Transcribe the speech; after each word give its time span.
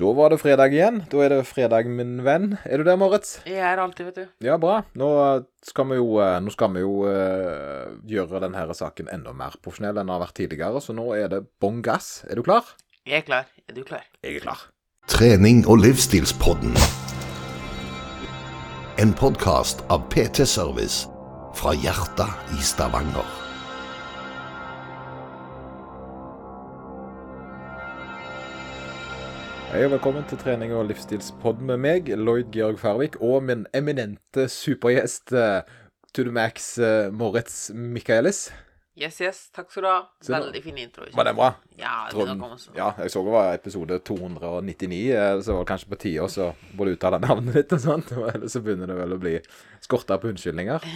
Da 0.00 0.12
var 0.16 0.32
det 0.32 0.38
fredag 0.40 0.72
igjen. 0.72 1.02
Da 1.12 1.18
er 1.20 1.32
det 1.34 1.42
fredag, 1.44 1.88
min 1.92 2.22
venn. 2.24 2.54
Er 2.64 2.80
du 2.80 2.86
der, 2.88 2.96
Moritz? 2.96 3.34
Jeg 3.44 3.60
er 3.60 3.82
alltid, 3.82 4.06
vet 4.08 4.16
du. 4.16 4.30
Ja, 4.46 4.56
bra. 4.56 4.78
Nå 4.96 5.10
skal 5.66 5.90
vi 5.90 5.98
jo, 5.98 6.14
eh, 6.24 6.38
nå 6.40 6.52
skal 6.54 6.72
vi 6.72 6.80
jo 6.80 7.02
uh, 7.04 7.92
gjøre 8.08 8.40
denne 8.46 8.64
saken 8.72 9.10
enda 9.12 9.34
mer 9.36 9.58
profesjonell 9.60 9.98
enn 9.98 10.06
den 10.06 10.14
har 10.14 10.22
vært 10.22 10.38
tidligere, 10.40 10.80
så 10.80 10.96
nå 10.96 11.04
er 11.18 11.28
det 11.34 11.42
bånn 11.60 11.82
gass. 11.84 12.22
Er 12.30 12.40
du 12.40 12.46
klar? 12.46 12.72
Jeg 13.04 13.20
er 13.20 13.28
klar. 13.28 13.52
Er 13.68 13.76
du 13.76 13.84
klar? 13.84 14.08
Jeg 14.24 14.40
er 14.40 14.46
klar. 14.46 14.64
Trening 15.10 15.66
og 15.68 15.82
livsstilspodden. 15.84 16.72
En 19.04 19.12
podkast 19.12 19.84
av 19.92 20.08
PT 20.08 20.48
Service 20.48 21.10
fra 21.60 21.76
hjertet 21.76 22.56
i 22.56 22.64
Stavanger. 22.64 23.49
Hei 29.70 29.84
og 29.86 29.92
velkommen 29.92 30.24
til 30.26 30.38
trening 30.40 30.72
og 30.74 30.88
livsstilspodden 30.88 31.68
med 31.68 31.78
meg, 31.78 32.08
Lloyd 32.18 32.48
Georg 32.50 32.80
Færvik, 32.80 33.20
og 33.22 33.44
min 33.46 33.60
eminente 33.76 34.48
supergjest 34.50 35.30
uh, 35.30 35.60
to 36.10 36.24
the 36.26 36.34
max, 36.34 36.72
uh, 36.82 37.12
Moritz 37.14 37.70
Michaelis. 37.70 38.48
Yes, 38.98 39.20
yes. 39.22 39.44
Takk 39.54 39.70
skal 39.70 39.86
du 39.86 39.88
ha. 39.92 40.00
Veldig 40.26 40.64
fin 40.64 40.82
intro. 40.82 41.06
ikke 41.06 41.16
Var 41.20 41.30
den 41.30 41.38
bra? 41.38 41.52
Ja, 41.78 41.94
det 42.10 42.18
å 42.18 42.26
komme. 42.26 42.58
Ja, 42.74 42.90
jeg 42.98 43.14
så 43.14 43.22
det 43.24 43.36
var 43.36 43.54
episode 43.54 44.00
299, 44.10 45.00
eh, 45.14 45.38
så 45.46 45.54
var 45.54 45.62
det 45.62 45.70
kanskje 45.70 45.94
på 45.94 46.00
tide 46.02 46.26
også 46.26 46.50
både 46.76 46.98
uttale 46.98 47.22
navnet 47.22 47.62
ditt 47.62 47.78
og 47.78 47.84
sånt, 47.86 48.10
ellers 48.34 48.58
så 48.58 48.64
begynner 48.66 48.90
det 48.90 48.98
vel 48.98 49.16
å 49.16 49.20
bli 49.22 49.38
skorta 49.86 50.18
på 50.18 50.34
unnskyldninger. 50.34 50.90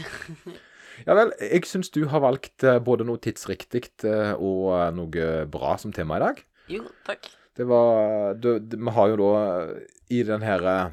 Ja 1.03 1.17
vel, 1.19 1.33
jeg 1.43 1.67
syns 1.67 1.91
du 1.95 2.05
har 2.11 2.23
valgt 2.23 2.63
eh, 2.63 2.79
både 2.83 3.07
noe 3.07 3.19
tidsriktig 3.23 3.89
eh, 4.07 4.35
og 4.39 4.69
eh, 4.77 4.91
noe 4.95 5.31
bra 5.51 5.75
som 5.81 5.95
tema 5.95 6.21
i 6.21 6.23
dag. 6.23 6.45
Jo, 6.71 6.85
takk. 7.09 7.27
Det 7.57 7.65
var 7.71 8.35
du, 8.35 8.59
det- 8.59 8.77
Vi 8.81 8.91
har 8.91 9.09
jo 9.13 9.17
da 9.17 9.33
eh, 9.63 9.81
i 10.11 10.23
den 10.27 10.43
her 10.43 10.65
eh, 10.67 10.91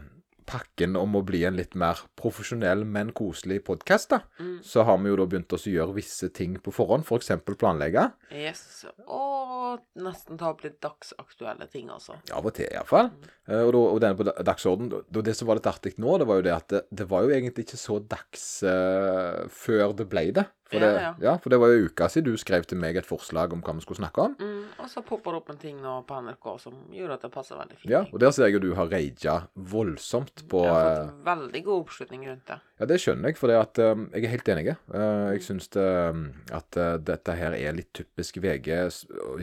pakken 0.52 0.98
om 1.00 1.14
å 1.16 1.22
bli 1.24 1.44
en 1.48 1.56
litt 1.56 1.76
mer 1.80 1.96
profesjonell, 2.20 2.82
men 2.86 3.12
koselig 3.16 3.62
podkast, 3.64 4.12
Mm. 4.40 4.58
så 4.64 4.84
har 4.84 4.98
vi 4.98 5.08
jo 5.10 5.16
da 5.16 5.26
begynt 5.26 5.54
å 5.56 5.58
gjøre 5.58 5.94
visse 5.96 6.28
ting 6.34 6.58
på 6.60 6.74
forhånd, 6.76 7.06
f.eks. 7.08 7.30
planlegge. 7.56 8.12
Yes. 8.36 8.86
Og 9.08 9.80
nesten 9.96 10.38
ta 10.38 10.50
opp 10.52 10.64
litt 10.66 10.82
dagsaktuelle 10.84 11.70
ting 11.72 11.88
altså. 11.90 12.18
Av 12.36 12.46
og 12.46 12.54
til, 12.58 12.68
iallfall. 12.68 13.12
Mm. 13.48 13.62
og, 13.68 13.72
da- 13.72 13.86
og 13.94 14.00
denne 14.02 14.18
på 14.20 14.44
dagsorden 14.44 14.90
da- 14.90 15.02
da 15.10 15.22
Det 15.22 15.36
som 15.38 15.48
var 15.48 15.56
litt 15.56 15.68
artig 15.72 15.96
nå, 15.98 16.18
det 16.20 16.28
var 16.28 16.36
jo 16.42 16.42
det 16.50 16.54
at 16.58 16.68
det, 16.68 16.82
det 16.92 17.08
var 17.08 17.24
jo 17.24 17.30
egentlig 17.30 17.66
ikke 17.70 17.80
så 17.80 18.00
dags 18.06 18.64
uh, 18.64 19.48
før 19.48 19.96
det 19.96 20.10
ble 20.10 20.32
det. 20.34 20.46
For, 20.72 20.80
Ja, 20.80 20.88
det, 20.88 21.02
ja. 21.04 21.14
ja, 21.20 21.36
for 21.44 21.52
det 21.52 21.60
var 21.60 21.74
jo 21.74 21.90
uka 21.90 22.08
siden 22.12 22.32
du 22.32 22.40
skrev 22.40 22.64
til 22.68 22.80
meg 22.80 22.96
et 22.96 23.08
forslag 23.08 23.52
om 23.52 23.64
hva 23.66 23.76
vi 23.76 23.84
skulle 23.84 24.00
snakke 24.00 24.24
om. 24.30 24.36
Mm, 24.40 24.80
og 24.80 24.90
så 24.90 25.04
popper 25.06 25.36
det 25.36 25.42
opp 25.42 25.52
en 25.52 25.60
ting 25.62 25.82
nå 25.84 25.98
på 26.08 26.20
NRK 26.24 26.48
som 26.64 26.78
gjorde 26.96 27.18
at 27.20 27.26
det 27.28 27.32
passer 27.34 27.60
veldig 27.60 27.80
fint. 27.80 27.92
Ja, 27.92 28.06
Og 28.12 28.22
der 28.24 28.32
ser 28.32 28.48
jeg 28.48 28.56
jo 28.56 28.64
du 28.64 28.72
har 28.78 28.88
raga 28.92 29.36
voldsomt 29.56 30.46
på 30.52 30.64
Jeg 30.66 30.74
har 30.74 30.92
eh, 30.92 31.02
fått 31.10 31.26
veldig 31.28 31.64
god 31.68 31.84
oppslutning 31.84 32.28
rundt 32.30 32.46
det. 32.48 32.60
Ja, 32.82 32.88
det 32.90 32.98
skjønner 33.04 33.30
jeg, 33.30 33.38
for 33.38 33.52
det 33.52 33.58
at, 33.60 33.82
eh, 33.84 34.04
jeg 34.16 34.26
er 34.26 34.34
helt 34.34 34.52
enig. 34.54 34.76
Uh, 34.90 35.30
jeg 35.36 35.44
syns 35.46 35.70
det, 35.76 35.84
um, 35.86 36.24
at 36.56 36.80
uh, 36.80 36.96
dette 36.98 37.36
her 37.38 37.56
er 37.58 37.76
litt 37.78 37.92
typisk 37.98 38.40
VG, 38.42 38.72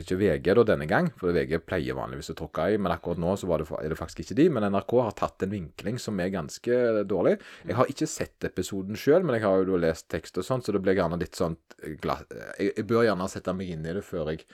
ikke 0.01 0.17
VG 0.19 0.49
da 0.59 0.65
denne 0.73 0.89
gang, 0.89 1.11
for 1.19 1.35
VG 1.35 1.61
pleier 1.63 1.97
vanligvis 1.97 2.33
å 2.33 2.37
tråkke 2.41 2.71
i, 2.73 2.79
men 2.81 2.91
akkurat 2.91 3.21
nå 3.21 3.35
så 3.39 3.47
var 3.49 3.63
det, 3.63 3.69
er 3.79 3.93
det 3.93 3.99
faktisk 3.99 4.25
ikke 4.25 4.39
de. 4.41 4.47
Men 4.57 4.67
NRK 4.73 4.95
har 5.05 5.15
tatt 5.19 5.45
en 5.45 5.53
vinkling 5.53 6.01
som 6.01 6.19
er 6.19 6.33
ganske 6.33 6.81
dårlig. 7.07 7.37
Jeg 7.67 7.77
har 7.79 7.91
ikke 7.91 8.09
sett 8.09 8.49
episoden 8.49 8.99
sjøl, 8.99 9.23
men 9.23 9.37
jeg 9.37 9.45
har 9.47 9.63
jo 9.63 9.79
lest 9.79 10.09
tekst 10.11 10.39
og 10.41 10.47
sånn, 10.47 10.65
så 10.65 10.75
det 10.75 10.83
blir 10.83 10.97
gjerne 10.99 11.18
litt 11.21 11.37
sånn 11.37 11.57
glatt 12.01 12.31
jeg, 12.59 12.73
jeg 12.75 12.85
bør 12.89 13.05
gjerne 13.07 13.29
sette 13.31 13.53
meg 13.55 13.71
inn 13.73 13.85
i 13.87 13.95
det 13.95 14.03
før 14.05 14.33
jeg, 14.33 14.45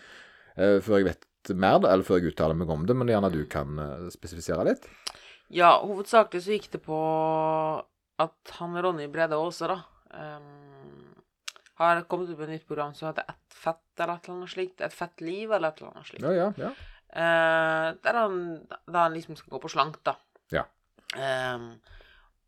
uh, 0.59 0.77
før 0.83 0.99
jeg 0.99 1.09
vet 1.11 1.27
mer, 1.53 1.79
da, 1.81 1.93
eller 1.93 2.05
før 2.07 2.21
jeg 2.21 2.33
uttaler 2.33 2.57
meg 2.57 2.71
om 2.73 2.85
det, 2.89 2.95
men 2.97 3.11
gjerne 3.11 3.33
du 3.33 3.43
kan 3.49 3.79
uh, 3.79 4.07
spesifisere 4.13 4.65
litt. 4.65 4.87
Ja, 5.53 5.75
hovedsakelig 5.85 6.41
så 6.41 6.55
gikk 6.55 6.71
det 6.73 6.81
på 6.85 6.97
at 8.21 8.55
han 8.57 8.77
Ronny 8.81 9.05
Brede 9.11 9.37
Aase, 9.37 9.69
da, 9.69 9.81
um, 10.15 11.15
har 11.75 12.01
kommet 12.09 12.29
ut 12.31 12.37
med 12.39 12.47
et 12.47 12.55
nytt 12.55 12.67
program 12.67 12.93
som 12.95 13.09
heter 13.09 13.27
Ett 13.29 13.55
fett, 13.55 13.83
eller 13.99 14.15
et 14.15 14.27
eller 14.27 14.37
annet 14.37 14.53
slikt. 14.53 14.81
Et 14.81 14.93
fett 14.93 15.23
liv, 15.23 15.51
eller 15.51 15.71
et 15.73 15.81
eller 15.81 15.91
annet 15.91 16.09
slikt. 16.09 16.23
Ja, 16.23 16.31
ja, 16.35 16.51
ja. 16.59 16.71
Uh, 17.15 17.89
der 18.03 18.17
han, 18.19 18.39
der 18.87 18.99
han 18.99 19.13
liksom 19.13 19.37
skal 19.39 19.55
gå 19.55 19.61
på 19.63 19.71
slank, 19.71 19.99
da. 20.07 20.15
Ja. 20.53 20.65
Um, 21.15 21.75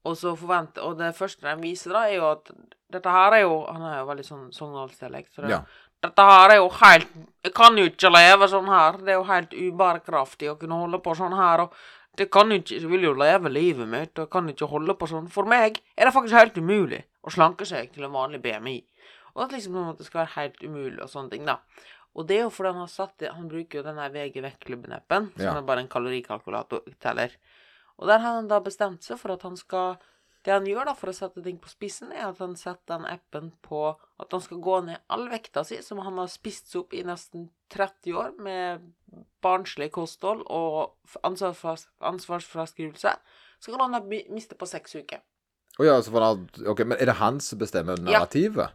og 0.08 0.16
så 0.18 0.34
forventer 0.36 0.84
Og 0.84 0.98
det 1.00 1.14
første 1.16 1.46
de 1.46 1.62
viser, 1.62 1.94
da, 1.96 2.08
er 2.08 2.18
jo 2.18 2.32
at 2.32 2.52
dette 2.92 3.10
her 3.12 3.34
er 3.34 3.42
jo 3.42 3.66
Han 3.68 3.82
er 3.82 4.00
jo 4.00 4.06
veldig 4.08 4.26
sånn 4.26 4.48
sogndalsdialekt. 4.56 5.34
Så 5.36 5.42
det, 5.44 5.50
Ja. 5.50 5.62
Dette 6.04 6.22
her 6.22 6.52
er 6.52 6.56
jo 6.58 6.70
helt 6.70 7.08
Jeg 7.44 7.54
kan 7.54 7.76
jo 7.78 7.86
ikke 7.90 8.12
leve 8.14 8.48
sånn 8.48 8.68
her. 8.68 8.98
Det 8.98 9.10
er 9.10 9.18
jo 9.18 9.24
helt 9.24 9.50
ubærekraftig 9.52 10.50
å 10.52 10.58
kunne 10.60 10.78
holde 10.80 11.00
på 11.00 11.16
sånn 11.16 11.36
her. 11.36 11.62
Og 11.62 11.74
det 12.18 12.30
kan 12.32 12.50
jo 12.50 12.58
ikke 12.60 12.80
Jeg 12.82 12.90
vil 12.90 13.02
jo 13.04 13.14
leve 13.14 13.50
livet 13.50 13.88
mitt, 13.88 14.14
og 14.20 14.26
jeg 14.26 14.30
kan 14.32 14.48
ikke 14.50 14.70
holde 14.70 14.94
på 14.98 15.08
sånn. 15.08 15.30
For 15.30 15.44
meg 15.46 15.82
er 15.98 16.06
det 16.06 16.14
faktisk 16.14 16.34
helt 16.38 16.58
umulig 16.58 17.04
å 17.24 17.30
slanke 17.32 17.66
seg 17.66 17.92
til 17.94 18.04
en 18.06 18.12
vanlig 18.12 18.42
BMI. 18.42 18.84
Og 19.36 19.44
at 19.44 19.52
liksom 19.52 19.74
sånn 19.74 19.90
at 19.92 19.98
det 19.98 20.06
skal 20.08 20.26
være 20.26 20.36
helt 20.36 20.64
umulig 20.64 21.02
og 21.02 21.10
sånne 21.10 21.30
ting, 21.32 21.46
da. 21.46 21.58
Og 22.16 22.26
det 22.26 22.38
er 22.40 22.44
jo 22.48 22.50
fordi 22.50 22.72
han 22.72 22.80
har 22.82 22.88
satt 22.88 23.18
det 23.20 23.30
Han 23.34 23.48
bruker 23.48 23.78
jo 23.78 23.84
den 23.84 23.96
der 23.98 24.10
VG 24.10 24.42
Vekk-klubben-appen, 24.42 25.32
som 25.38 25.46
Ja. 25.46 25.58
er 25.58 25.62
bare 25.62 25.80
en 25.80 25.88
kalorikalkulator 25.88 26.82
teller. 27.00 27.30
Og 28.00 28.08
der 28.08 28.18
har 28.20 28.36
han 28.36 28.48
da 28.48 28.60
bestemt 28.60 29.02
seg 29.04 29.18
for 29.20 29.32
at 29.34 29.42
han 29.44 29.56
skal 29.58 29.98
Det 30.46 30.54
han 30.54 30.66
gjør 30.70 30.86
da 30.86 30.94
for 30.96 31.10
å 31.12 31.16
sette 31.18 31.42
ting 31.44 31.58
på 31.60 31.68
spissen, 31.72 32.12
er 32.14 32.30
at 32.30 32.38
han 32.40 32.54
setter 32.56 32.98
den 32.98 33.06
appen 33.10 33.50
på 33.66 33.82
at 34.22 34.32
han 34.32 34.42
skal 34.42 34.62
gå 34.64 34.78
ned 34.86 35.02
all 35.12 35.26
vekta 35.30 35.64
si, 35.68 35.82
som 35.84 36.00
han 36.00 36.18
har 36.22 36.28
spist 36.32 36.70
seg 36.72 36.86
opp 36.86 36.94
i 36.94 37.04
nesten 37.04 37.50
30 37.74 38.14
år 38.16 38.32
med 38.40 38.86
barnslig 39.44 39.90
kosthold 39.92 40.46
og 40.48 40.96
ansvarsfraskrivelse. 42.08 43.16
Så 43.60 43.72
kan 43.72 43.80
han 43.80 43.92
da 43.92 44.00
mi- 44.08 44.30
miste 44.30 44.56
på 44.56 44.68
seks 44.68 44.96
uker. 44.96 45.20
Oh 45.80 45.86
ja, 45.86 45.98
ok, 46.00 46.80
Men 46.86 46.98
er 46.98 47.06
det 47.06 47.16
han 47.20 47.40
som 47.40 47.60
bestemmer 47.60 47.98
Ja. 48.10 48.20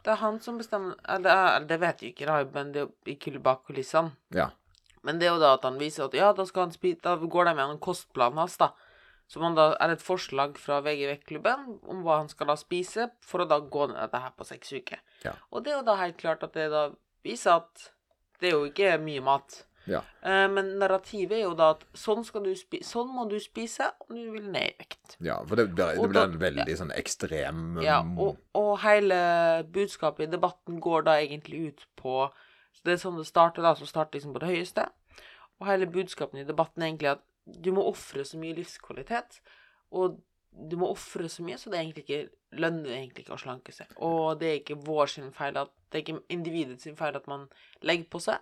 Det 0.04 0.12
er 0.12 0.16
han 0.16 0.40
som 0.40 0.58
bestemmer 0.58 0.94
Eller 1.08 1.64
det 1.66 1.80
vet 1.80 1.98
jeg 2.02 2.14
ikke, 2.14 2.26
da, 2.26 2.44
men 2.44 2.72
det 2.72 2.82
er 2.82 3.32
jo 3.32 3.40
bak 3.40 3.64
kulissene. 3.66 4.12
Ja. 4.30 4.50
Men 5.02 5.18
det 5.18 5.26
er 5.26 5.32
jo 5.34 5.40
da 5.40 5.54
at 5.54 5.62
han 5.64 5.78
viser 5.78 6.04
at 6.04 6.14
ja, 6.14 6.32
da 6.32 6.44
han 6.54 6.70
spise 6.70 7.00
Da 7.02 7.16
går 7.16 7.44
de 7.44 7.54
gjennom 7.56 7.78
kostplanen 7.80 8.38
hans, 8.38 8.56
da. 8.56 8.70
Som 9.32 9.46
han 9.46 9.54
da 9.56 9.70
er 9.80 9.94
et 9.94 10.02
forslag 10.04 10.58
fra 10.60 10.82
VG 10.84 11.06
Vekk-klubben 11.08 11.78
om 11.88 12.02
hva 12.04 12.18
han 12.20 12.28
skal 12.28 12.50
da 12.52 12.56
spise 12.60 13.06
for 13.24 13.40
å 13.40 13.48
da 13.48 13.56
gå 13.64 13.86
ned 13.88 13.96
dette 14.02 14.20
her 14.20 14.34
på 14.36 14.44
seks 14.44 14.74
uker. 14.76 15.00
Ja. 15.24 15.32
Og 15.50 15.64
det 15.64 15.72
er 15.72 15.78
jo 15.78 15.86
da 15.88 15.94
helt 16.02 16.18
klart 16.20 16.42
at 16.44 16.52
det 16.58 16.66
da 16.74 16.90
viser 17.24 17.62
at 17.62 17.86
det 18.42 18.50
er 18.50 18.58
jo 18.58 18.66
ikke 18.68 18.98
mye 19.00 19.22
mat. 19.24 19.62
Ja. 19.88 20.02
Eh, 20.22 20.44
men 20.52 20.68
narrativet 20.78 21.38
er 21.40 21.46
jo 21.46 21.54
da 21.58 21.70
at 21.74 21.80
sånn, 21.98 22.20
skal 22.28 22.44
du 22.44 22.52
spi 22.54 22.82
sånn 22.86 23.08
må 23.10 23.24
du 23.30 23.38
spise 23.42 23.88
om 24.04 24.12
du 24.14 24.28
vil 24.36 24.44
ned 24.52 24.68
i 24.68 24.76
vekt. 24.78 25.16
ja 25.26 25.40
for 25.42 25.58
det, 25.58 25.64
blir- 25.74 25.96
det 25.98 26.10
blir 26.12 26.22
en 26.22 26.36
veldig 26.38 26.76
sånn 26.78 26.92
ekstrem 26.94 27.80
Ja, 27.82 27.96
um, 28.04 28.12
og, 28.22 28.36
og 28.54 28.76
hele 28.84 29.18
budskapet 29.74 30.28
i 30.28 30.30
debatten 30.36 30.78
går 30.84 31.02
da 31.08 31.16
egentlig 31.24 31.64
ut 31.72 31.86
på 31.98 32.28
så 32.76 32.84
Det 32.86 32.92
er 32.94 33.02
sånn 33.02 33.18
det 33.18 33.26
starter, 33.26 33.62
da, 33.66 33.74
så 33.74 33.84
starter 33.88 34.16
liksom 34.20 34.32
på 34.36 34.40
det 34.44 34.48
høyeste. 34.52 34.86
Og 35.60 35.66
hele 35.68 35.86
budskapet 35.90 36.40
i 36.40 36.46
debatten 36.48 36.82
er 36.82 36.88
egentlig 36.92 37.10
at 37.16 37.24
du 37.46 37.72
må 37.74 37.84
ofre 37.90 38.24
så 38.24 38.38
mye 38.38 38.54
livskvalitet. 38.58 39.40
Og 39.92 40.20
du 40.52 40.76
må 40.76 40.90
ofre 40.92 41.28
så 41.32 41.42
mye, 41.44 41.56
så 41.58 41.70
det 41.72 41.78
er 41.78 41.84
egentlig 41.86 42.04
ikke 42.06 42.60
lønner 42.60 42.90
egentlig 42.92 43.24
ikke 43.24 43.36
å 43.38 43.40
slanke 43.40 43.72
seg. 43.72 43.92
Og 44.04 44.38
det 44.40 44.48
er 44.50 44.58
ikke 44.60 44.76
vår 44.84 45.06
sin 45.14 45.30
feil 45.32 45.56
at 45.56 45.70
Det 45.92 45.98
er 45.98 46.04
ikke 46.06 46.22
individets 46.32 46.84
sin 46.84 46.96
feil 46.96 47.16
at 47.16 47.26
man 47.28 47.48
legger 47.84 48.06
på 48.12 48.20
seg. 48.24 48.38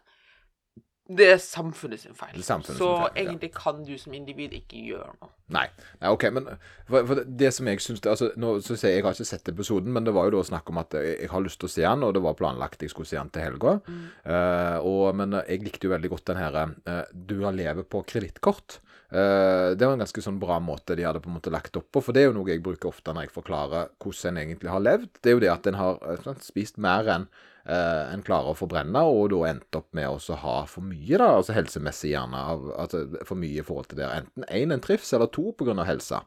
Det 1.11 1.25
er 1.27 1.41
samfunnet 1.43 1.99
sin 1.99 2.15
feil. 2.15 2.37
Samfunnet 2.47 2.79
så 2.79 2.87
sin 2.87 3.01
feil, 3.03 3.17
ja. 3.17 3.23
egentlig 3.33 3.49
kan 3.57 3.81
du 3.83 3.97
som 3.99 4.13
individ 4.15 4.53
ikke 4.55 4.79
gjøre 4.87 5.09
noe. 5.17 5.31
Nei. 5.51 5.65
Nei, 5.99 6.13
OK, 6.15 6.29
men 6.37 6.47
for, 6.87 7.03
for 7.09 7.23
det, 7.27 7.49
som 7.57 7.67
jeg 7.67 7.83
syns 7.83 8.05
altså, 8.07 8.29
nå, 8.39 8.53
så 8.63 8.77
sier 8.79 8.93
jeg, 8.93 9.01
jeg 9.01 9.07
har 9.09 9.17
ikke 9.19 9.27
sett 9.33 9.51
episoden, 9.51 9.91
men 9.97 10.07
det 10.07 10.15
var 10.15 10.29
jo 10.29 10.37
da 10.37 10.45
snakk 10.53 10.71
om 10.71 10.79
at 10.85 10.95
jeg, 10.95 11.17
jeg 11.25 11.33
har 11.33 11.43
lyst 11.43 11.59
til 11.59 11.67
å 11.67 11.73
se 11.75 11.83
den, 11.83 12.07
og 12.07 12.15
det 12.15 12.23
var 12.23 12.39
planlagt 12.39 12.87
jeg 12.87 12.93
skulle 12.95 13.11
se 13.11 13.19
den 13.19 13.33
til 13.35 13.43
helga. 13.49 13.73
Eh, 13.91 14.79
og- 14.87 15.11
men 15.19 15.35
eh, 15.41 15.51
jeg 15.57 15.67
likte 15.67 15.91
jo 15.91 15.95
veldig 15.97 16.13
godt 16.15 16.31
den 16.31 16.39
herre 16.45 16.65
uh, 16.87 17.03
Du 17.11 17.41
har 17.43 17.59
lever 17.59 17.83
på 17.91 18.05
kredittkort. 18.07 18.79
Eh, 19.11 19.71
det 19.75 19.87
var 19.87 19.97
en 19.97 20.03
ganske 20.05 20.23
sånn 20.23 20.39
bra 20.39 20.61
måte 20.63 20.95
de 20.95 21.03
hadde 21.03 21.23
på 21.23 21.31
en 21.31 21.37
måte 21.41 21.51
lagt 21.51 21.77
opp 21.79 21.89
på, 21.91 22.03
for 22.05 22.15
det 22.15 22.23
er 22.23 22.29
jo 22.29 22.37
noe 22.37 22.53
jeg 22.53 22.63
bruker 22.63 22.93
ofte 22.93 23.15
når 23.15 23.27
jeg 23.27 23.35
forklarer 23.35 23.95
hvordan 23.99 24.37
en 24.37 24.43
egentlig 24.45 24.71
har 24.71 24.85
levd. 24.85 25.09
Det 25.19 25.33
er 25.33 25.37
jo 25.37 25.43
det 25.43 25.51
at 25.53 25.71
en 25.71 25.79
har 25.81 26.21
sånn, 26.23 26.43
spist 26.45 26.79
mer 26.83 27.11
enn 27.11 27.27
eh, 27.65 28.13
en 28.15 28.23
klarer 28.27 28.53
å 28.53 28.59
forbrenne, 28.59 29.03
og 29.03 29.33
da 29.35 29.41
endt 29.51 29.81
opp 29.81 29.89
med 29.99 30.07
å 30.07 30.39
ha 30.45 30.57
for 30.71 30.87
mye, 30.87 31.17
da, 31.17 31.33
altså 31.41 31.57
helsemessig 31.57 32.15
gjerne, 32.15 32.45
av, 32.55 32.71
altså 32.87 33.03
for 33.27 33.41
mye 33.41 33.65
i 33.65 33.67
forhold 33.67 33.91
til 33.91 34.03
det. 34.03 34.13
Enten 34.21 34.47
én 34.47 34.77
en 34.77 34.85
trives, 34.85 35.11
eller 35.17 35.33
to 35.35 35.51
pga. 35.59 35.75
helsa. 35.89 36.23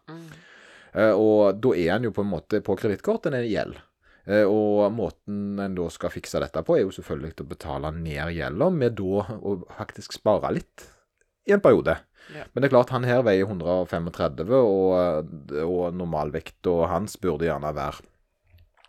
Eh, 0.94 1.16
og 1.16 1.64
da 1.64 1.76
er 1.80 1.96
en 1.96 2.10
jo 2.10 2.16
på 2.16 2.26
en 2.26 2.34
måte 2.36 2.60
på 2.66 2.76
kredittkort 2.78 3.32
en 3.32 3.40
gjeld. 3.48 3.80
Eh, 4.28 4.44
og 4.44 4.92
måten 4.96 5.60
en 5.60 5.76
da 5.76 5.88
skal 5.92 6.12
fikse 6.12 6.40
dette 6.44 6.64
på, 6.64 6.78
er 6.78 6.86
jo 6.86 6.96
selvfølgelig 6.96 7.40
å 7.44 7.48
betale 7.48 7.96
ned 7.96 8.36
gjelda, 8.36 8.70
med 8.76 9.00
da 9.00 9.24
å 9.40 9.56
faktisk 9.80 10.20
spare 10.20 10.52
litt 10.60 10.90
i 11.48 11.56
en 11.56 11.64
periode. 11.64 11.98
Ja. 12.32 12.46
Men 12.54 12.64
det 12.64 12.70
er 12.70 12.74
klart, 12.78 12.94
han 12.96 13.06
her 13.08 13.22
veier 13.26 13.46
135, 13.50 14.56
og, 14.56 15.30
og 15.66 15.96
normalvekta 15.98 16.76
hans 16.92 17.18
burde 17.22 17.50
gjerne 17.50 17.74
være 17.76 18.06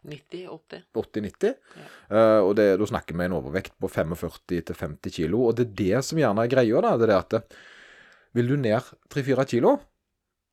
90-80. 0.04 0.82
80-90. 0.92 1.54
Ja. 1.78 1.86
Uh, 2.10 2.40
og 2.48 2.52
det, 2.58 2.66
da 2.80 2.88
snakker 2.88 3.16
vi 3.16 3.24
en 3.26 3.36
overvekt 3.38 3.74
på 3.80 3.88
45-50 3.88 5.14
kilo. 5.16 5.46
Og 5.48 5.56
det 5.56 5.68
er 5.68 5.78
det 5.80 6.02
som 6.04 6.20
gjerne 6.20 6.44
er 6.44 6.52
greia, 6.52 6.82
da. 6.84 6.94
Det 7.00 7.08
er 7.08 7.16
at 7.16 7.32
det, 7.32 7.42
Vil 8.36 8.50
du 8.50 8.56
ned 8.60 8.92
3-4 9.14 9.46
kilo, 9.48 9.76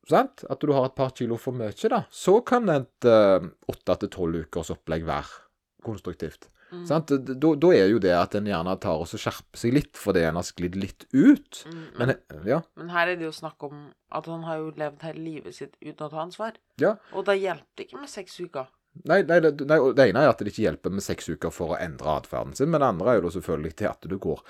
sant? 0.08 0.44
at 0.48 0.60
du 0.62 0.72
har 0.72 0.86
et 0.86 0.96
par 0.96 1.12
kilo 1.18 1.36
for 1.36 1.56
mye, 1.56 1.74
da, 1.90 2.04
så 2.10 2.40
kan 2.46 2.70
et 2.70 3.02
til 3.02 4.10
tolv 4.12 4.44
ukers 4.44 4.70
opplegg 4.70 5.04
være 5.04 5.42
konstruktivt. 5.82 6.46
Mm. 6.72 6.86
Da, 6.88 7.70
er 7.76 7.90
jo 7.92 7.98
det 8.00 8.12
at 8.16 8.34
en 8.38 8.46
gjerne 8.48 8.74
tar 8.80 9.02
og 9.02 9.10
skjerper 9.10 9.60
seg 9.60 9.74
litt 9.76 9.98
fordi 10.00 10.22
en 10.24 10.38
har 10.40 10.46
sklidd 10.48 10.78
litt 10.80 11.04
ut. 11.12 11.64
Mm, 11.68 11.82
Men 11.98 12.12
men, 12.12 12.46
ja, 12.48 12.62
men 12.80 12.92
her 12.94 13.12
er 13.12 13.18
det 13.20 13.28
jo 13.28 13.32
snakk 13.36 13.62
om 13.68 13.90
at 14.10 14.26
han 14.26 14.46
har 14.48 14.62
jo 14.62 14.70
levd 14.76 15.04
hele 15.04 15.20
livet 15.20 15.54
sitt 15.54 15.76
uten 15.82 16.06
å 16.06 16.08
ta 16.08 16.22
ansvar. 16.24 16.56
ja. 16.80 16.96
Og 17.12 17.26
da 17.28 17.36
hjelper 17.36 17.76
det 17.76 17.86
ikke 17.90 18.00
med 18.00 18.08
seks 18.12 18.40
uker. 18.40 18.72
Nei, 19.08 19.22
nei, 19.24 19.38
det, 19.40 19.54
nei, 19.64 19.78
det 19.96 20.04
ene 20.10 20.20
er 20.24 20.28
at 20.32 20.40
det 20.40 20.50
ikke 20.52 20.66
hjelper 20.66 20.92
med 20.92 21.04
seks 21.04 21.28
uker 21.32 21.52
for 21.54 21.72
å 21.72 21.78
endre 21.80 22.12
atferden 22.12 22.52
sin, 22.56 22.68
men 22.68 22.80
det 22.82 22.90
andre 22.92 23.14
er 23.14 23.22
jo 23.22 23.30
selvfølgelig 23.32 23.76
til 23.80 23.88
at 23.88 24.04
du 24.04 24.18
går 24.20 24.42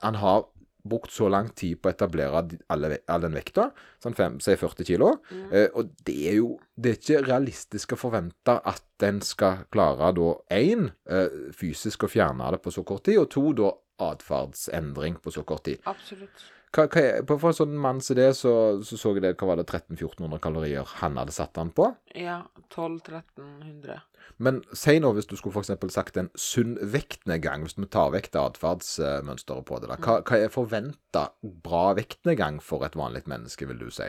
Han 0.00 0.16
har 0.22 0.46
brukt 0.84 1.10
så 1.12 1.28
lang 1.30 1.48
tid 1.54 1.80
på 1.82 1.88
å 1.88 1.92
etablere 1.94 2.42
alle, 2.68 2.98
all 3.08 3.20
den 3.20 3.32
vekta, 3.36 3.70
sånn 4.02 4.14
fem, 4.16 4.38
si 4.40 4.54
40 4.56 4.84
kilo, 4.86 5.10
Mm. 5.30 5.52
eh, 5.52 5.68
og 5.74 5.90
det 6.04 6.16
er 6.28 6.34
jo 6.36 6.58
Det 6.80 6.90
er 6.90 6.96
ikke 7.18 7.26
realistisk 7.28 7.92
å 7.92 7.96
forvente 7.98 8.54
at 8.64 8.82
en 9.02 9.20
skal 9.20 9.66
klare 9.70 10.14
da 10.14 10.34
én 10.50 10.90
eh, 11.06 11.28
fysisk 11.52 12.04
å 12.04 12.08
fjerne 12.08 12.50
det 12.52 12.62
på 12.62 12.72
så 12.72 12.82
kort 12.84 13.04
tid, 13.04 13.18
og 13.18 13.28
to 13.30 13.52
da 13.52 13.70
atferdsendring 14.00 15.18
på 15.20 15.30
så 15.32 15.42
kort 15.44 15.64
tid. 15.64 15.78
Absolutt. 15.84 16.46
Hva, 16.70 16.84
hva 16.86 17.02
er, 17.02 17.24
på, 17.26 17.34
for 17.42 17.50
en 17.50 17.56
sånn 17.58 17.72
mann 17.82 17.98
som 18.04 18.14
det, 18.18 18.28
så, 18.38 18.52
så 18.86 18.98
så 18.98 19.14
jeg 19.16 19.24
det, 19.24 19.32
hva 19.40 19.48
var 19.50 19.58
det, 19.58 19.66
1300-1400 19.66 20.42
kalorier 20.44 20.92
han 21.00 21.18
hadde 21.18 21.34
satt 21.34 21.58
han 21.58 21.72
på. 21.74 21.88
Ja, 22.14 22.44
1200-1300. 22.68 23.98
Men 24.40 24.60
si 24.76 24.94
nå 25.02 25.10
hvis 25.16 25.26
du 25.28 25.34
skulle 25.36 25.64
eksempel 25.64 25.90
sagt 25.92 26.16
en 26.20 26.30
sunn 26.38 26.76
vektnedgang, 26.94 27.66
hvis 27.66 27.76
vi 27.76 27.90
tar 27.90 28.14
vekk 28.14 28.30
atferdsmønsteret 28.38 29.66
på 29.66 29.80
det. 29.82 29.90
da. 29.90 29.98
Hva, 30.00 30.20
hva 30.22 30.38
er 30.38 30.54
forventa 30.54 31.26
bra 31.42 31.90
vektnedgang 31.98 32.62
for 32.64 32.86
et 32.86 32.96
vanlig 32.98 33.26
menneske, 33.30 33.66
vil 33.68 33.82
du 33.82 33.90
si? 33.94 34.06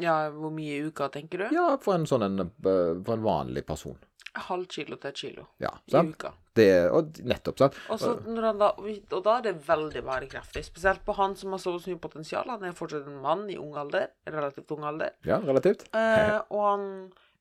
Ja, 0.00 0.30
hvor 0.32 0.52
mye 0.54 0.78
i 0.78 0.86
uka, 0.88 1.10
tenker 1.12 1.44
du? 1.44 1.50
Ja, 1.52 1.74
for 1.82 1.98
en 1.98 2.08
sånn 2.08 2.24
en, 2.24 2.46
eh, 2.48 2.94
for 3.04 3.18
en 3.18 3.26
vanlig 3.26 3.66
person. 3.68 3.98
Halv 4.34 4.68
kilo 4.70 4.96
til 5.00 5.10
et 5.10 5.16
kilo 5.18 5.44
Ja, 5.62 5.72
i 5.90 6.02
uka. 6.06 6.30
Det 6.54 6.66
og 6.90 7.16
nettopp, 7.26 7.58
sant? 7.58 7.78
Og, 7.90 7.98
så 7.98 8.12
når 8.26 8.46
han 8.46 8.60
da, 8.60 8.68
og 8.78 9.22
da 9.26 9.36
er 9.38 9.46
det 9.48 9.54
veldig 9.66 10.02
bærekraftig. 10.06 10.62
Spesielt 10.66 11.02
på 11.06 11.14
han 11.18 11.34
som 11.38 11.54
har 11.54 11.62
så 11.62 11.76
mye 11.78 11.98
potensial. 12.02 12.50
Han 12.50 12.66
er 12.66 12.76
fortsatt 12.76 13.08
en 13.10 13.20
mann 13.22 13.46
i 13.50 13.58
ung 13.58 13.74
alder. 13.78 14.10
Relativt 14.26 14.70
ung 14.76 14.86
alder. 14.86 15.14
Ja, 15.26 15.40
relativt. 15.42 15.86
Eh, 15.96 16.36
og 16.50 16.62
han, 16.66 16.84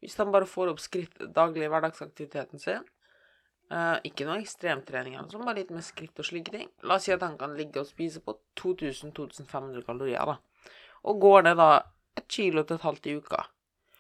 hvis 0.02 0.18
han 0.22 0.34
bare 0.34 0.50
får 0.50 0.74
opp 0.74 0.82
skritt, 0.82 1.22
daglig 1.36 1.70
hverdagsaktiviteten 1.70 2.62
sin 2.62 2.82
eh, 3.74 3.98
Ikke 4.10 4.26
noe 4.30 4.40
ekstremtrening, 4.42 5.18
altså, 5.20 5.42
bare 5.44 5.62
litt 5.62 5.74
med 5.74 5.86
skritt 5.86 6.22
og 6.22 6.30
slike 6.30 6.54
ting. 6.56 6.70
La 6.86 6.98
oss 6.98 7.10
si 7.10 7.16
at 7.16 7.26
han 7.26 7.38
kan 7.42 7.58
ligge 7.58 7.82
og 7.82 7.90
spise 7.90 8.22
på 8.26 8.38
2000-2500 8.62 9.86
kalorier, 9.88 10.34
da. 10.34 10.38
Og 11.10 11.22
går 11.22 11.50
det 11.50 11.58
da 11.60 11.72
et 12.20 12.28
kilo 12.30 12.66
til 12.66 12.80
et 12.80 12.86
halvt 12.86 13.10
i 13.10 13.18
uka, 13.20 13.46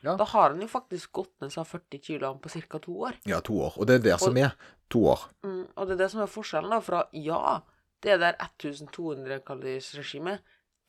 Ja. 0.01 0.13
da 0.15 0.23
har 0.23 0.53
han 0.53 0.61
jo 0.63 0.67
faktisk 0.71 1.11
gått 1.11 1.33
ned 1.43 1.51
seg 1.51 1.67
40 1.67 1.99
kg 2.05 2.29
på 2.39 2.51
ca. 2.53 2.79
to 2.79 2.93
år. 3.09 3.17
Ja, 3.27 3.41
to 3.43 3.57
år. 3.65 3.75
Og 3.75 3.87
det 3.89 3.99
er 3.99 4.05
det 4.05 4.19
som 4.21 4.37
er 4.39 4.55
to 4.87 5.03
år. 5.11 5.25
Mm, 5.43 5.65
og 5.75 5.87
det 5.87 5.97
er 5.97 6.01
det 6.05 6.09
som 6.13 6.21
er 6.23 6.31
forskjellen, 6.31 6.71
da, 6.71 6.79
fra 6.83 7.03
ja, 7.11 7.59
det 8.05 8.19
der 8.21 8.37
1200 8.39 9.41
kaloris 9.47 9.91
regimet, 9.97 10.39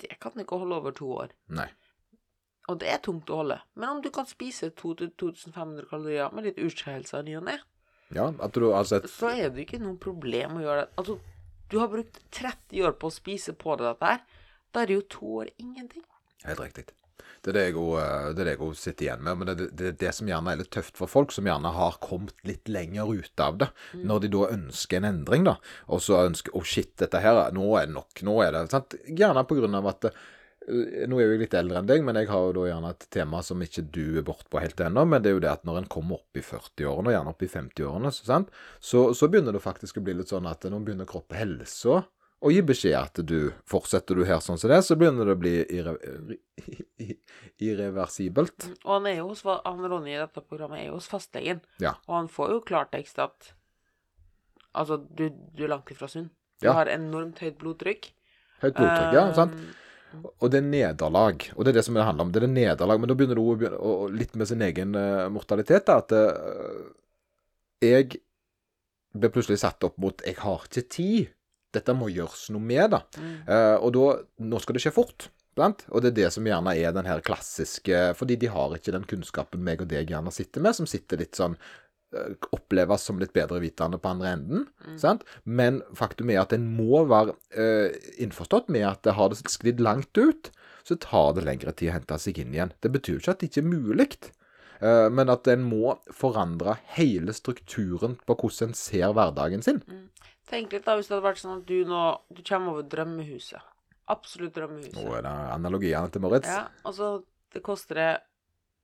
det 0.01 0.15
kan 0.23 0.39
ikke 0.39 0.61
holde 0.63 0.79
over 0.79 0.95
to 0.97 1.11
år. 1.25 1.35
Nei. 1.51 1.67
Og 2.71 2.79
det 2.79 2.93
er 2.93 3.03
tungt 3.03 3.31
å 3.35 3.41
holde. 3.43 3.59
Men 3.75 3.97
om 3.97 4.03
du 4.05 4.13
kan 4.15 4.29
spise 4.31 4.71
2500 4.79 5.89
kalorier 5.91 6.31
med 6.35 6.47
litt 6.47 6.61
utskeielse 6.63 7.19
av 7.19 7.27
ny 7.27 7.37
og 7.41 7.49
ne, 7.51 7.59
Ja, 8.11 8.25
altså 8.27 8.97
et 8.97 9.11
så 9.11 9.29
er 9.31 9.53
det 9.55 9.67
ikke 9.69 9.79
noe 9.79 9.95
problem 9.99 10.57
å 10.59 10.63
gjøre 10.65 10.85
det. 10.85 10.95
Altså, 10.99 11.19
du 11.71 11.77
har 11.79 11.91
brukt 11.91 12.19
30 12.35 12.87
år 12.87 12.97
på 12.99 13.11
å 13.11 13.15
spise 13.15 13.55
på 13.55 13.77
det 13.79 13.87
dette 13.87 14.15
her. 14.15 14.25
Da 14.75 14.83
er 14.83 14.91
det 14.91 14.97
jo 14.97 15.05
to 15.15 15.35
år 15.43 15.53
ingenting. 15.63 16.03
Helt 16.43 16.63
riktig. 16.63 16.89
Det 17.41 17.53
er 17.53 17.59
det 17.59 17.67
jeg 17.69 17.79
òg 17.81 18.35
det 18.37 18.47
det 18.47 18.55
jeg 18.55 18.63
også 18.65 18.89
sitter 18.89 19.07
igjen 19.07 19.23
med. 19.27 19.39
Men 19.39 19.49
det 19.49 19.55
er 19.55 19.61
det, 19.61 19.71
det, 19.79 19.93
det 20.03 20.15
som 20.17 20.31
gjerne 20.31 20.55
er 20.55 20.61
litt 20.63 20.73
tøft 20.75 20.99
for 21.01 21.11
folk, 21.11 21.35
som 21.35 21.49
gjerne 21.49 21.73
har 21.77 22.01
kommet 22.05 22.37
litt 22.49 22.69
lenger 22.71 23.13
ut 23.13 23.45
av 23.45 23.61
det. 23.63 23.71
Når 24.07 24.25
de 24.25 24.33
da 24.35 24.51
ønsker 24.57 25.01
en 25.01 25.09
endring, 25.13 25.47
da. 25.49 25.57
Og 25.91 26.03
så 26.05 26.21
ønsker 26.27 26.55
Å, 26.57 26.65
shit, 26.67 26.93
dette 27.01 27.23
her 27.23 27.39
Nå 27.55 27.73
er 27.79 27.89
det 27.89 27.97
nok. 27.97 28.23
Nå 28.27 28.37
er 28.45 28.55
det 28.55 28.67
sant? 28.73 28.97
Gjerne 29.07 29.47
på 29.49 29.57
grunn 29.59 29.77
av 29.79 29.89
at 29.91 30.11
eh, 30.11 30.21
Nå 31.09 31.19
er 31.19 31.25
jo 31.25 31.35
jeg 31.35 31.43
litt 31.45 31.57
eldre 31.57 31.81
enn 31.81 31.89
deg, 31.89 32.05
men 32.07 32.19
jeg 32.21 32.29
har 32.31 32.47
jo 32.47 32.55
da 32.61 32.67
gjerne 32.69 32.93
et 32.95 33.07
tema 33.11 33.41
som 33.43 33.63
ikke 33.65 33.87
du 33.91 34.21
er 34.21 34.27
bortpå 34.27 34.61
helt 34.63 34.81
ennå. 34.85 35.07
Men 35.09 35.25
det 35.25 35.33
er 35.33 35.39
jo 35.39 35.43
det 35.43 35.53
at 35.53 35.67
når 35.69 35.83
en 35.83 35.91
kommer 35.91 36.21
opp 36.21 36.39
i 36.39 36.45
40-årene, 36.45 37.11
og 37.11 37.17
gjerne 37.17 37.35
opp 37.35 37.45
i 37.47 37.51
50-årene, 37.51 38.13
så, 38.15 38.41
så, 38.93 39.05
så 39.17 39.31
begynner 39.33 39.57
det 39.57 39.65
faktisk 39.65 39.99
å 39.99 40.05
bli 40.07 40.19
litt 40.21 40.33
sånn 40.33 40.49
at 40.51 40.69
nå 40.71 40.83
begynner 40.85 41.09
kroppen 41.11 41.41
helsa 41.41 42.03
å 42.41 42.51
gi 42.53 42.63
beskjed 42.65 42.97
at 42.97 43.21
du 43.29 43.53
fortsetter 43.69 44.17
du 44.17 44.25
her 44.25 44.41
sånn 44.41 44.57
som 44.59 44.71
det, 44.73 44.79
så 44.87 44.97
begynner 44.97 45.29
det 45.29 45.35
å 45.37 45.41
bli 45.41 45.55
irre, 45.77 45.93
irreversibelt. 47.61 48.71
Og 48.85 48.93
han 48.97 49.09
er 49.11 49.19
jo 49.21 49.29
hos 49.33 49.43
han 49.45 49.83
Ronny 49.85 50.15
i 50.15 50.21
dette 50.21 50.43
programmet 50.45 50.83
er 50.83 50.87
jo 50.91 50.99
hos 50.99 51.09
fastlegen. 51.11 51.61
Ja. 51.83 51.97
Og 52.09 52.15
han 52.17 52.31
får 52.33 52.55
jo 52.57 52.61
klartekst 52.73 53.19
at 53.23 53.55
Altså, 54.71 55.01
du, 55.03 55.25
du 55.59 55.65
er 55.67 55.71
langt 55.73 55.89
ifra 55.91 56.07
sunn. 56.07 56.29
Du 56.63 56.69
Ja. 56.69 56.77
har 56.77 56.87
enormt 56.87 57.41
høyt 57.43 57.57
blodtrykk. 57.59 58.05
Høyt 58.63 58.77
blodtrykk, 58.77 59.15
ja. 59.17 59.25
sant? 59.35 59.57
Um, 60.15 60.29
Og 60.39 60.51
det 60.53 60.61
er 60.61 60.69
nederlag. 60.69 61.49
Og 61.57 61.65
det 61.65 61.73
er 61.73 61.79
det 61.81 61.85
som 61.89 61.95
det 61.99 62.05
handler 62.07 62.29
om. 62.29 62.31
Det 62.31 62.39
er 62.39 62.47
det 62.47 62.53
nederlag. 62.55 63.01
Men 63.03 63.11
da 63.11 63.17
begynner 63.19 63.35
du 63.35 63.43
å 63.75 64.07
litt 64.15 64.37
med 64.39 64.47
sin 64.47 64.63
egen 64.63 64.95
eh, 64.95 65.27
mortalitet. 65.29 65.87
Da, 65.91 65.97
at 66.05 66.15
eh, 66.15 66.87
jeg 67.83 68.21
ble 69.11 69.33
plutselig 69.35 69.59
satt 69.59 69.83
opp 69.83 69.99
mot 69.99 70.23
'jeg 70.23 70.37
har 70.39 70.63
ikke 70.71 70.87
tid'. 70.87 71.35
Dette 71.75 71.95
må 71.95 72.09
gjøres 72.11 72.49
noe 72.55 72.65
med, 72.65 72.87
da. 72.95 73.05
mm. 73.17 73.37
Uh, 73.47 73.77
og 73.79 73.93
da 73.97 74.07
Nå 74.51 74.63
skal 74.63 74.77
det 74.77 74.85
skje 74.85 74.95
fort. 74.95 75.29
Blant. 75.59 75.83
Og 75.91 76.03
det 76.03 76.13
er 76.13 76.19
det 76.21 76.31
som 76.37 76.47
gjerne 76.47 76.77
er 76.79 76.93
den 76.95 77.09
her 77.11 77.23
klassiske 77.27 78.13
Fordi 78.15 78.37
de 78.39 78.51
har 78.53 78.75
ikke 78.77 78.95
den 78.95 79.07
kunnskapen 79.11 79.65
meg 79.67 79.83
og 79.83 79.89
deg 79.91 80.13
gjerne 80.13 80.31
sitter 80.31 80.63
med, 80.63 80.77
som 80.79 80.87
sitter 80.87 81.19
litt 81.19 81.35
sånn 81.35 81.57
eh, 82.15 82.37
Oppleves 82.55 83.03
som 83.09 83.19
litt 83.19 83.35
bedre 83.35 83.59
vitende 83.59 83.99
på 83.99 84.13
andre 84.13 84.31
enden. 84.37 84.69
Sant? 85.01 85.27
Men 85.45 85.83
faktum 85.99 86.31
er 86.31 86.45
at 86.45 86.55
en 86.55 86.69
må 86.71 87.03
være 87.11 87.35
uh, 87.59 87.91
innforstått 88.23 88.71
med 88.71 88.87
at 88.93 89.03
det 89.09 89.17
har 89.19 89.33
det 89.33 89.41
sklidd 89.43 89.83
langt 89.83 90.15
ut, 90.23 90.53
så 90.87 90.97
tar 91.03 91.35
det 91.35 91.49
lengre 91.49 91.75
tid 91.75 91.91
å 91.91 91.97
hente 91.99 92.21
seg 92.23 92.39
inn 92.39 92.55
igjen. 92.55 92.75
Det 92.79 92.95
betyr 92.95 93.19
jo 93.19 93.25
ikke 93.25 93.35
at 93.35 93.43
det 93.43 93.51
ikke 93.51 93.65
er 93.65 93.73
mulig. 93.75 94.09
men 95.13 95.29
at 95.29 95.47
en 95.53 95.61
må 95.61 95.91
forandre 96.09 96.79
hele 96.97 97.35
strukturen 97.37 98.15
på 98.25 98.33
hvordan 98.33 98.71
en 98.71 98.79
ser 98.79 99.13
hverdagen 99.13 99.61
sin. 99.61 99.83
Tenk 100.51 100.75
litt 100.75 100.87
da 100.87 100.97
hvis 100.99 101.09
det 101.09 101.15
hadde 101.17 101.29
vært 101.29 101.43
sånn 101.43 101.61
at 101.61 101.67
du 101.69 101.77
nå 101.87 102.03
Du 102.35 102.43
kommer 102.47 102.75
over 102.75 102.87
drømmehuset. 102.91 103.67
Absolutt 104.11 104.57
drømmehuset. 104.57 104.99
Nå 104.99 105.15
er 105.15 105.27
det 105.27 105.35
analogiene 105.55 106.11
til 106.11 106.25
Moritz. 106.25 106.51
Ja, 106.51 106.65
altså 106.87 107.21
Det 107.55 107.63
koster 107.67 107.99
det 107.99 108.11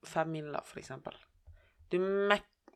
fem 0.07 0.29
miller, 0.31 0.63
for 0.67 0.79
eksempel. 0.79 1.15
Du 1.91 1.97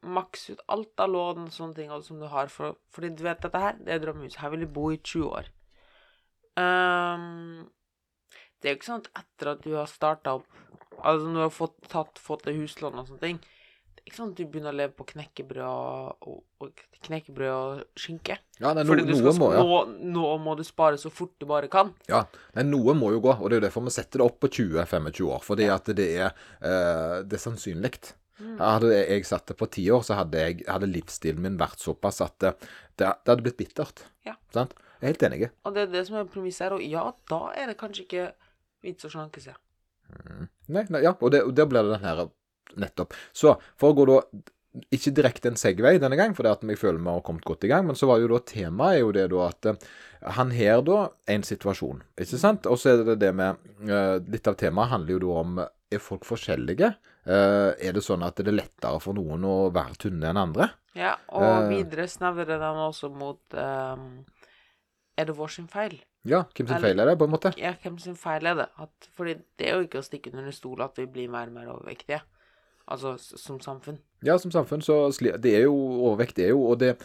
makser 0.01 0.55
ut 0.55 0.63
alt 0.73 1.03
av 1.03 1.11
lån 1.13 1.45
og 1.45 1.53
sånne 1.53 1.77
ting 1.77 1.91
og 1.93 2.03
som 2.03 2.19
du 2.19 2.25
har, 2.31 2.49
for, 2.51 2.79
fordi 2.91 3.11
du 3.15 3.23
vet 3.23 3.43
dette 3.43 3.59
her, 3.61 3.75
det 3.79 3.93
er 3.93 4.01
drømmehuset. 4.03 4.39
Her 4.41 4.53
vil 4.55 4.65
du 4.65 4.71
bo 4.73 4.87
i 4.91 4.97
20 4.97 5.27
år. 5.29 5.51
Um, 6.59 7.69
det 8.59 8.69
er 8.69 8.73
jo 8.73 8.79
ikke 8.79 8.89
sånn 8.89 9.03
at 9.03 9.23
etter 9.23 9.51
at 9.53 9.63
du 9.63 9.75
har 9.77 9.87
starta 9.87 10.35
opp 10.39 10.59
Altså 11.01 11.29
når 11.31 11.37
du 11.37 11.41
har 11.45 11.53
fått, 11.55 11.77
tatt, 11.89 12.19
fått 12.19 12.43
det 12.45 12.53
huslån 12.57 12.99
og 12.99 13.07
sånne 13.07 13.23
ting 13.23 13.37
ikke 14.07 14.23
at 14.25 14.37
du 14.37 14.43
begynner 14.45 14.73
å 14.73 14.77
leve 14.77 14.93
på 14.97 15.05
knekkebrød 15.11 15.65
og, 15.67 16.39
og, 16.61 16.83
knekkebrød 17.05 17.51
og 17.51 17.99
skinke. 17.99 18.37
Ja, 18.59 18.73
nei, 18.73 18.83
no, 18.83 18.91
Fordi 18.93 19.05
du 19.07 19.13
skal, 19.17 19.35
må, 19.39 19.51
ja. 19.55 19.61
nå, 19.63 19.81
nå 20.13 20.31
må 20.43 20.55
du 20.59 20.63
spare 20.67 20.99
så 21.01 21.11
fort 21.13 21.33
du 21.41 21.47
bare 21.49 21.69
kan. 21.71 21.93
ja. 22.11 22.23
Nei, 22.57 22.65
noe 22.67 22.95
må 22.97 23.13
jo 23.15 23.21
gå, 23.23 23.35
og 23.37 23.47
det 23.47 23.57
er 23.57 23.61
jo 23.61 23.67
derfor 23.67 23.85
vi 23.87 23.93
setter 23.95 24.21
det 24.21 24.27
opp 24.27 24.39
på 24.43 24.51
20-25 24.51 25.21
år. 25.29 25.45
Fordi 25.45 25.69
at 25.73 25.93
det 25.97 26.09
er, 26.25 26.43
eh, 26.59 27.15
det 27.25 27.37
er 27.37 27.43
sannsynlig. 27.45 27.93
Mm. 28.41 28.55
Hadde 28.57 28.93
jeg 28.97 29.25
satt 29.29 29.51
det 29.51 29.57
på 29.59 29.69
ti 29.71 29.85
år, 29.93 30.03
så 30.05 30.17
hadde, 30.17 30.45
jeg, 30.45 30.61
hadde 30.65 30.89
livsstilen 30.89 31.41
min 31.43 31.59
vært 31.61 31.81
såpass 31.83 32.23
at 32.25 32.37
det, 32.41 32.55
det, 32.97 33.11
hadde 33.29 33.41
blitt 33.45 33.59
bittert. 33.59 34.05
Ja. 34.27 34.35
Sant? 34.53 34.73
Jeg 34.99 35.05
er 35.05 35.13
helt 35.13 35.25
enig. 35.29 35.49
Og 35.65 35.77
det 35.77 35.87
er 35.87 35.93
det 35.95 36.05
som 36.09 36.19
er 36.19 36.29
premisset 36.29 36.67
her. 36.67 36.77
Og 36.77 36.85
ja, 36.85 37.07
da 37.29 37.41
er 37.57 37.71
det 37.71 37.77
kanskje 37.79 38.05
ikke 38.05 38.27
vits 38.85 39.05
å 39.07 39.13
slanke 39.13 39.41
seg. 39.43 39.57
Nei, 40.71 40.83
nei, 40.91 41.01
ja, 41.05 41.13
og 41.15 41.31
der 41.31 41.67
blir 41.69 41.85
det 41.85 41.93
den 41.93 42.03
her 42.03 42.25
nettopp. 42.79 43.15
Så 43.33 43.55
for 43.79 43.91
å 43.91 43.97
gå 43.97 44.07
da 44.09 44.19
ikke 44.95 45.11
direkte 45.11 45.49
en 45.51 45.59
Segway 45.59 45.99
denne 45.99 46.15
gang, 46.15 46.31
for 46.35 46.47
det 46.47 46.53
at 46.55 46.61
jeg 46.63 46.79
føler 46.79 47.01
vi 47.03 47.11
har 47.11 47.23
kommet 47.27 47.43
godt 47.47 47.65
i 47.67 47.71
gang, 47.71 47.83
men 47.89 47.97
så 47.99 48.07
var 48.07 48.21
jo 48.21 48.29
da 48.31 48.39
temaet 48.47 48.95
er 48.95 49.01
jo 49.01 49.11
det 49.15 49.25
da 49.33 49.43
at 49.49 49.67
eh, 49.67 49.87
han 50.37 50.53
her 50.55 50.83
da 50.87 50.99
en 51.33 51.43
situasjon, 51.43 52.03
ikke 52.23 52.39
sant? 52.39 52.69
Og 52.71 52.79
så 52.79 52.93
er 52.93 53.03
det 53.09 53.17
det 53.23 53.33
med 53.35 53.59
eh, 53.89 54.17
Litt 54.31 54.47
av 54.47 54.55
temaet 54.59 54.93
handler 54.93 55.17
jo 55.17 55.23
da 55.25 55.39
om 55.41 55.59
er 55.91 55.99
folk 55.99 56.23
forskjellige? 56.27 56.93
Eh, 57.27 57.71
er 57.83 57.97
det 57.97 58.03
sånn 58.05 58.23
at 58.23 58.39
det 58.39 58.47
er 58.47 58.61
lettere 58.61 59.01
for 59.03 59.17
noen 59.17 59.43
å 59.45 59.57
være 59.75 59.99
tynne 60.05 60.31
enn 60.31 60.39
andre? 60.39 60.71
Ja, 60.95 61.17
og 61.35 61.43
Eh. 61.43 61.67
videre 61.69 62.07
snevrer 62.07 62.57
den 62.59 62.79
også 62.83 63.11
mot 63.11 63.39
um, 63.55 64.25
Er 65.17 65.27
det 65.27 65.35
vår 65.37 65.51
sin 65.51 65.67
feil? 65.71 65.99
Ja, 66.27 66.43
hvem 66.55 66.67
sin 66.67 66.81
feil 66.81 66.99
er 66.99 67.07
det, 67.09 67.17
på 67.19 67.25
en 67.27 67.33
måte? 67.33 67.51
Ja, 67.59 67.73
hvem 67.83 67.97
sin 67.99 68.15
feil 68.15 68.45
er 68.45 68.55
det? 68.55 68.67
At, 68.79 69.07
fordi 69.15 69.35
det 69.59 69.67
er 69.67 69.79
jo 69.79 69.87
ikke 69.87 70.01
å 70.01 70.05
stikke 70.05 70.31
under 70.31 70.47
en 70.47 70.55
stol 70.55 70.81
at 70.83 70.97
vi 70.99 71.05
blir 71.09 71.31
mer 71.31 71.49
og 71.49 71.55
mer 71.55 71.71
overvektige. 71.73 72.21
Altså 72.91 73.15
som 73.19 73.59
samfunn. 73.63 73.99
Ja, 74.25 74.35
som 74.37 74.51
samfunn 74.53 74.83
så 74.85 75.07
Det 75.41 75.55
er 75.55 75.65
jo 75.65 75.75
overvekt, 76.11 76.35
det 76.37 76.49
er 76.49 76.55
jo 76.55 76.63
Og 76.73 76.79
det, 76.83 76.95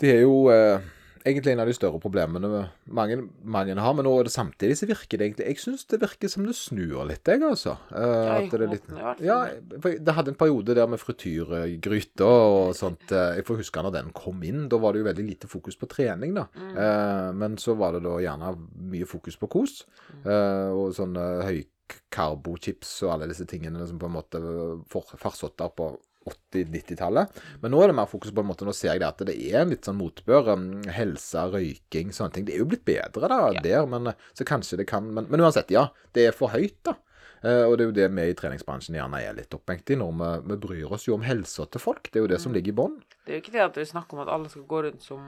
det 0.00 0.10
er 0.16 0.22
jo 0.26 0.48
eh, 0.52 0.80
egentlig 1.28 1.52
en 1.52 1.62
av 1.62 1.68
de 1.68 1.74
større 1.76 2.00
problemene 2.00 2.48
mange, 2.94 3.16
mange 3.42 3.74
har. 3.76 3.94
Men 3.96 4.06
nå 4.06 4.12
er 4.18 4.28
det 4.28 4.32
samtidig 4.34 4.76
så 4.78 4.88
virker 4.88 5.18
det 5.20 5.26
egentlig 5.28 5.46
Jeg 5.48 5.62
syns 5.62 5.86
det 5.90 6.00
virker 6.02 6.30
som 6.32 6.46
det 6.46 6.56
snur 6.58 7.02
litt, 7.08 7.26
jeg, 7.28 7.42
altså. 7.44 7.76
Eh, 7.92 8.30
at 8.36 8.54
det 8.54 8.70
litt, 8.72 8.90
ja, 9.24 9.38
det 9.82 10.14
hadde 10.16 10.34
en 10.34 10.38
periode 10.40 10.76
der 10.78 10.90
med 10.90 11.00
frityrgryter 11.02 12.26
og 12.28 12.74
sånt. 12.78 13.10
eh, 13.12 13.38
Jeg 13.38 13.46
får 13.48 13.62
huske 13.62 13.84
når 13.84 13.96
den 13.98 14.12
kom 14.16 14.42
inn. 14.46 14.68
Da 14.70 14.80
var 14.80 14.94
det 14.94 15.02
jo 15.02 15.08
veldig 15.10 15.26
lite 15.26 15.50
fokus 15.50 15.78
på 15.78 15.90
trening, 15.90 16.34
da. 16.38 16.46
Mm. 16.54 16.76
Eh, 16.76 17.32
men 17.42 17.58
så 17.60 17.76
var 17.78 17.96
det 17.96 18.04
da 18.06 18.16
gjerne 18.22 18.54
mye 18.92 19.08
fokus 19.08 19.36
på 19.40 19.50
kos. 19.50 19.84
eh, 20.24 20.70
og 20.72 20.94
sånne 20.96 21.26
høykarbochips 21.88 22.90
og 23.06 23.14
alle 23.14 23.28
disse 23.30 23.46
tingene 23.48 23.86
som 23.88 23.98
på 24.00 24.08
en 24.08 24.16
måte 24.18 24.40
farsotter 24.92 25.72
på 25.76 25.90
80-90-tallet. 26.28 27.38
Men 27.62 27.72
nå 27.72 27.80
er 27.80 27.88
det 27.88 27.96
mer 27.96 28.08
fokus 28.10 28.32
på 28.36 28.42
en 28.42 28.50
måte, 28.50 28.66
nå 28.68 28.74
ser 28.76 28.92
jeg 28.92 29.00
det 29.00 29.08
at 29.08 29.22
det 29.28 29.36
er 29.48 29.62
en 29.62 29.70
litt 29.72 29.86
sånn 29.88 29.96
motbør. 29.96 30.50
um, 30.52 30.66
Helse, 30.92 31.44
røyking, 31.54 32.10
sånne 32.12 32.34
ting. 32.34 32.44
Det 32.48 32.56
er 32.56 32.60
jo 32.64 32.68
blitt 32.68 32.84
bedre 32.84 33.30
da, 33.32 33.38
Ja. 33.56 33.62
der, 33.64 33.86
men, 33.88 34.12
så 34.36 34.44
kanskje 34.44 34.76
det 34.82 34.88
kan 34.90 35.08
men, 35.14 35.28
men 35.30 35.40
uansett, 35.40 35.70
ja. 35.72 35.86
Det 36.12 36.26
er 36.28 36.36
for 36.36 36.52
høyt, 36.52 36.76
da. 36.84 36.98
Eh, 37.40 37.62
og 37.64 37.78
det 37.78 37.84
er 37.84 37.88
jo 37.88 37.96
det 37.96 38.08
vi 38.12 38.22
i 38.28 38.34
treningsbransjen 38.36 38.96
gjerne 38.98 39.22
er 39.22 39.36
litt 39.38 39.54
opphengt 39.54 39.88
i 39.94 39.96
når 39.96 40.12
vi, 40.18 40.30
vi 40.50 40.56
bryr 40.66 40.92
oss 40.92 41.06
jo 41.06 41.14
om 41.14 41.22
helsa 41.24 41.64
til 41.70 41.80
folk. 41.80 42.10
Det 42.10 42.18
er 42.18 42.26
jo 42.26 42.32
det 42.34 42.40
som 42.42 42.52
ligger 42.52 42.74
i 42.74 42.78
bånn. 42.82 42.98
Det 43.24 43.32
er 43.32 43.38
jo 43.38 43.44
ikke 43.46 43.54
det 43.54 43.64
at 43.64 43.78
vi 43.78 43.86
snakker 43.88 44.18
om 44.18 44.24
at 44.26 44.32
alle 44.34 44.50
skal 44.50 44.66
gå 44.68 44.82
rundt 44.88 45.06
som 45.06 45.22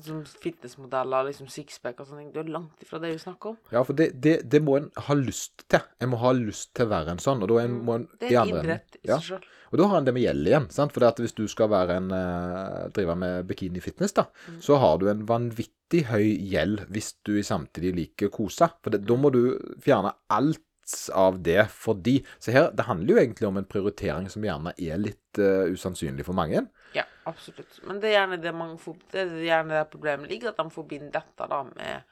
som 0.00 0.24
fitnessmodeller, 0.24 1.26
liksom 1.28 1.48
sixpack 1.52 2.00
og 2.00 2.06
sånne 2.08 2.22
ting. 2.24 2.32
Det 2.34 2.40
er 2.44 2.52
langt 2.54 2.82
ifra 2.84 3.00
det 3.02 3.12
vi 3.12 3.18
snakker 3.22 3.52
om. 3.52 3.56
Ja, 3.74 3.82
for 3.84 3.92
det, 3.98 4.10
det, 4.22 4.36
det 4.48 4.62
må 4.64 4.76
en 4.78 4.90
ha 5.08 5.14
lyst 5.18 5.64
til. 5.68 5.80
En 6.00 6.10
må 6.14 6.20
ha 6.22 6.32
lyst 6.36 6.72
til 6.74 6.86
å 6.86 6.92
være 6.94 7.14
en 7.16 7.22
sånn, 7.22 7.42
og 7.44 7.48
da 7.52 7.58
en, 7.64 7.78
må 7.84 7.94
en 8.00 8.08
Det 8.20 8.32
er 8.32 8.40
en 8.42 8.48
idrett 8.62 8.96
i 9.02 9.08
Ja. 9.10 9.18
seg 9.18 9.34
sjøl. 9.36 9.44
Og 9.72 9.78
da 9.80 9.86
har 9.88 9.98
en 9.98 10.04
det 10.04 10.12
med 10.14 10.22
gjeld 10.22 10.46
igjen. 10.50 10.70
sant? 10.70 10.92
For 10.92 11.00
hvis 11.00 11.34
du 11.34 11.46
skal 11.48 11.68
være 11.72 11.96
en, 11.96 12.10
eh, 12.12 12.88
drive 12.92 13.16
med 13.16 13.46
bikini-fitness, 13.48 14.12
da, 14.14 14.26
Mm. 14.48 14.60
så 14.60 14.78
har 14.78 14.98
du 14.98 15.08
en 15.08 15.24
vanvittig 15.26 16.04
høy 16.06 16.36
gjeld 16.50 16.86
hvis 16.90 17.14
du 17.24 17.42
samtidig 17.42 17.94
liker 17.94 18.28
kose. 18.28 18.68
For 18.82 18.90
det, 18.90 19.04
da 19.06 19.14
må 19.16 19.32
du 19.32 19.58
fjerne 19.80 20.12
alt 20.30 20.58
av 21.14 21.42
det 21.42 21.68
fordi 21.70 22.24
Så 22.40 22.52
her, 22.52 22.70
det 22.72 22.84
handler 22.84 23.14
jo 23.14 23.16
egentlig 23.20 23.46
om 23.48 23.56
en 23.56 23.64
prioritering 23.64 24.28
som 24.28 24.42
gjerne 24.42 24.74
er 24.76 24.98
litt 24.98 25.38
uh, 25.38 25.64
usannsynlig 25.72 26.24
for 26.26 26.34
mange. 26.34 26.66
Ja, 26.92 27.04
absolutt. 27.26 27.80
Men 27.86 28.00
det 28.00 28.10
er 28.10 28.16
gjerne 28.26 28.40
det 28.42 28.52
får, 28.80 28.96
det 29.12 29.20
er 29.20 29.36
gjerne 29.46 29.68
det 29.78 29.90
problemet 29.90 30.28
ligger, 30.30 30.48
at 30.52 30.56
de 30.56 30.70
forbinder 30.70 31.12
dette 31.12 31.48
da 31.48 31.62
med 31.64 32.02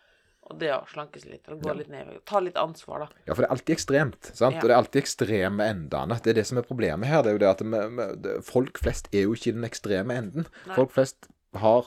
og 0.51 0.59
det 0.59 0.71
å 0.75 0.81
slanke 0.91 1.21
seg 1.21 1.31
litt, 1.31 1.49
og 1.49 1.61
gå 1.63 1.69
Ja. 1.69 1.75
litt 1.79 1.89
ned. 1.93 2.09
Ta 2.27 2.41
litt 2.41 2.57
ansvar, 2.59 2.99
da. 3.05 3.09
Ja, 3.27 3.35
for 3.35 3.43
det 3.43 3.49
er 3.51 3.55
alltid 3.55 3.77
ekstremt. 3.77 4.25
sant? 4.35 4.55
Ja. 4.57 4.61
Og 4.61 4.67
det 4.67 4.71
er 4.71 4.81
alltid 4.81 5.03
ekstreme 5.05 5.61
endene. 5.71 6.17
Det 6.21 6.31
er 6.33 6.35
det 6.41 6.47
som 6.47 6.59
er 6.59 6.63
problemet 6.63 7.07
her. 7.07 7.23
det 7.23 7.29
er 7.31 7.39
jo 7.39 7.39
det 7.39 7.51
at 7.51 7.61
vi- 7.61 8.35
vi- 8.35 8.43
Folk 8.43 8.79
flest 8.81 9.09
er 9.13 9.23
jo 9.23 9.35
ikke 9.35 9.49
i 9.49 9.53
den 9.53 9.63
ekstreme 9.65 10.11
enden. 10.17 10.47
Nei. 10.67 10.75
Folk 10.75 10.91
flest 10.91 11.29
har 11.55 11.85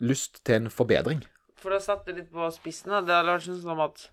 lyst 0.00 0.44
til 0.44 0.54
en 0.56 0.68
forbedring. 0.68 1.24
For 1.56 1.70
å 1.70 1.80
sette 1.80 2.14
litt 2.14 2.30
på 2.30 2.52
spissen, 2.52 2.90
da, 2.90 3.00
det 3.00 3.08
har 3.10 3.24
vært 3.24 3.48
sånn 3.48 3.62
som 3.62 3.80
at 3.80 4.10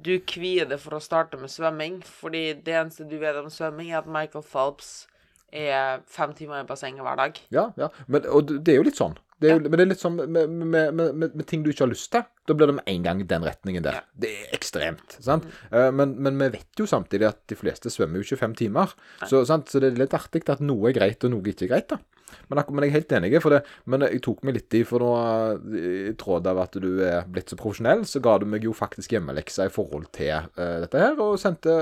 du 0.00 0.20
kvier 0.20 0.68
deg 0.68 0.78
for 0.78 0.90
å 0.90 1.02
starte 1.02 1.36
med 1.40 1.50
svømming, 1.50 2.02
fordi 2.04 2.62
det 2.62 2.74
eneste 2.74 3.08
du 3.08 3.18
vet 3.18 3.34
om 3.34 3.46
svømming, 3.46 3.90
er 3.90 3.98
at 3.98 4.06
Michael 4.06 4.44
Phelps 4.44 5.08
er 5.52 6.02
fem 6.06 6.34
timer 6.36 6.62
i 6.62 6.66
bassenget 6.68 7.02
hver 7.04 7.16
dag. 7.16 7.40
Ja, 7.54 7.70
ja. 7.80 7.88
Men, 8.06 8.26
og 8.28 8.50
det 8.52 8.74
er 8.74 8.80
jo 8.82 8.86
litt 8.88 8.98
sånn. 9.00 9.16
Det 9.38 9.52
jo, 9.52 9.58
Men 9.62 9.76
det 9.78 9.84
er 9.84 9.90
litt 9.92 10.00
sånn 10.02 10.16
med, 10.18 10.50
med, 10.50 10.66
med, 10.66 11.14
med, 11.14 11.34
med 11.38 11.46
ting 11.46 11.62
du 11.62 11.70
ikke 11.70 11.84
har 11.84 11.92
lyst 11.92 12.10
til. 12.10 12.24
Da 12.48 12.56
blir 12.58 12.66
det 12.72 12.74
med 12.80 12.88
en 12.90 13.04
gang 13.04 13.20
den 13.30 13.44
retningen 13.46 13.84
der. 13.86 14.00
Ja. 14.00 14.02
Det 14.24 14.32
er 14.34 14.54
ekstremt. 14.56 15.14
sant? 15.22 15.46
Eh, 15.70 15.90
Men, 15.94 16.16
men 16.18 16.40
vi 16.42 16.48
vet 16.56 16.80
jo 16.82 16.88
samtidig 16.90 17.28
at 17.28 17.38
de 17.46 17.54
fleste 17.60 17.92
svømmer 17.94 18.18
jo 18.18 18.26
ikke 18.26 18.40
fem 18.40 18.56
timer. 18.58 18.96
Så, 19.30 19.44
sant? 19.46 19.70
så 19.70 19.78
det 19.78 19.92
er 19.92 20.00
litt 20.02 20.16
artig 20.18 20.42
at 20.50 20.60
noe 20.64 20.90
er 20.90 20.96
greit 20.98 21.22
og 21.24 21.30
noe 21.36 21.52
ikke 21.52 21.68
er 21.68 21.74
greit. 21.76 21.94
da. 21.94 22.00
Men, 22.48 22.60
men 22.72 22.84
jeg 22.84 22.90
er 22.90 22.96
helt 22.98 23.14
enig. 23.18 23.32
For 23.44 23.54
det, 23.54 23.62
men 23.90 24.04
jeg 24.06 24.22
tok 24.24 24.44
meg 24.46 24.58
litt 24.58 24.76
i, 24.78 24.82
for 24.88 25.04
noe 25.04 25.78
i 25.78 26.14
tråd 26.18 26.48
av 26.50 26.62
at 26.64 26.78
du 26.80 26.88
er 27.06 27.28
blitt 27.28 27.52
så 27.52 27.58
profesjonell, 27.60 28.04
så 28.08 28.22
ga 28.24 28.36
du 28.40 28.46
meg 28.50 28.66
jo 28.66 28.74
faktisk 28.76 29.16
hjemmelekser 29.16 29.70
i 29.70 29.74
forhold 29.74 30.08
til 30.16 30.48
uh, 30.58 30.78
dette 30.84 31.02
her, 31.02 31.18
og 31.22 31.40
sendte 31.40 31.74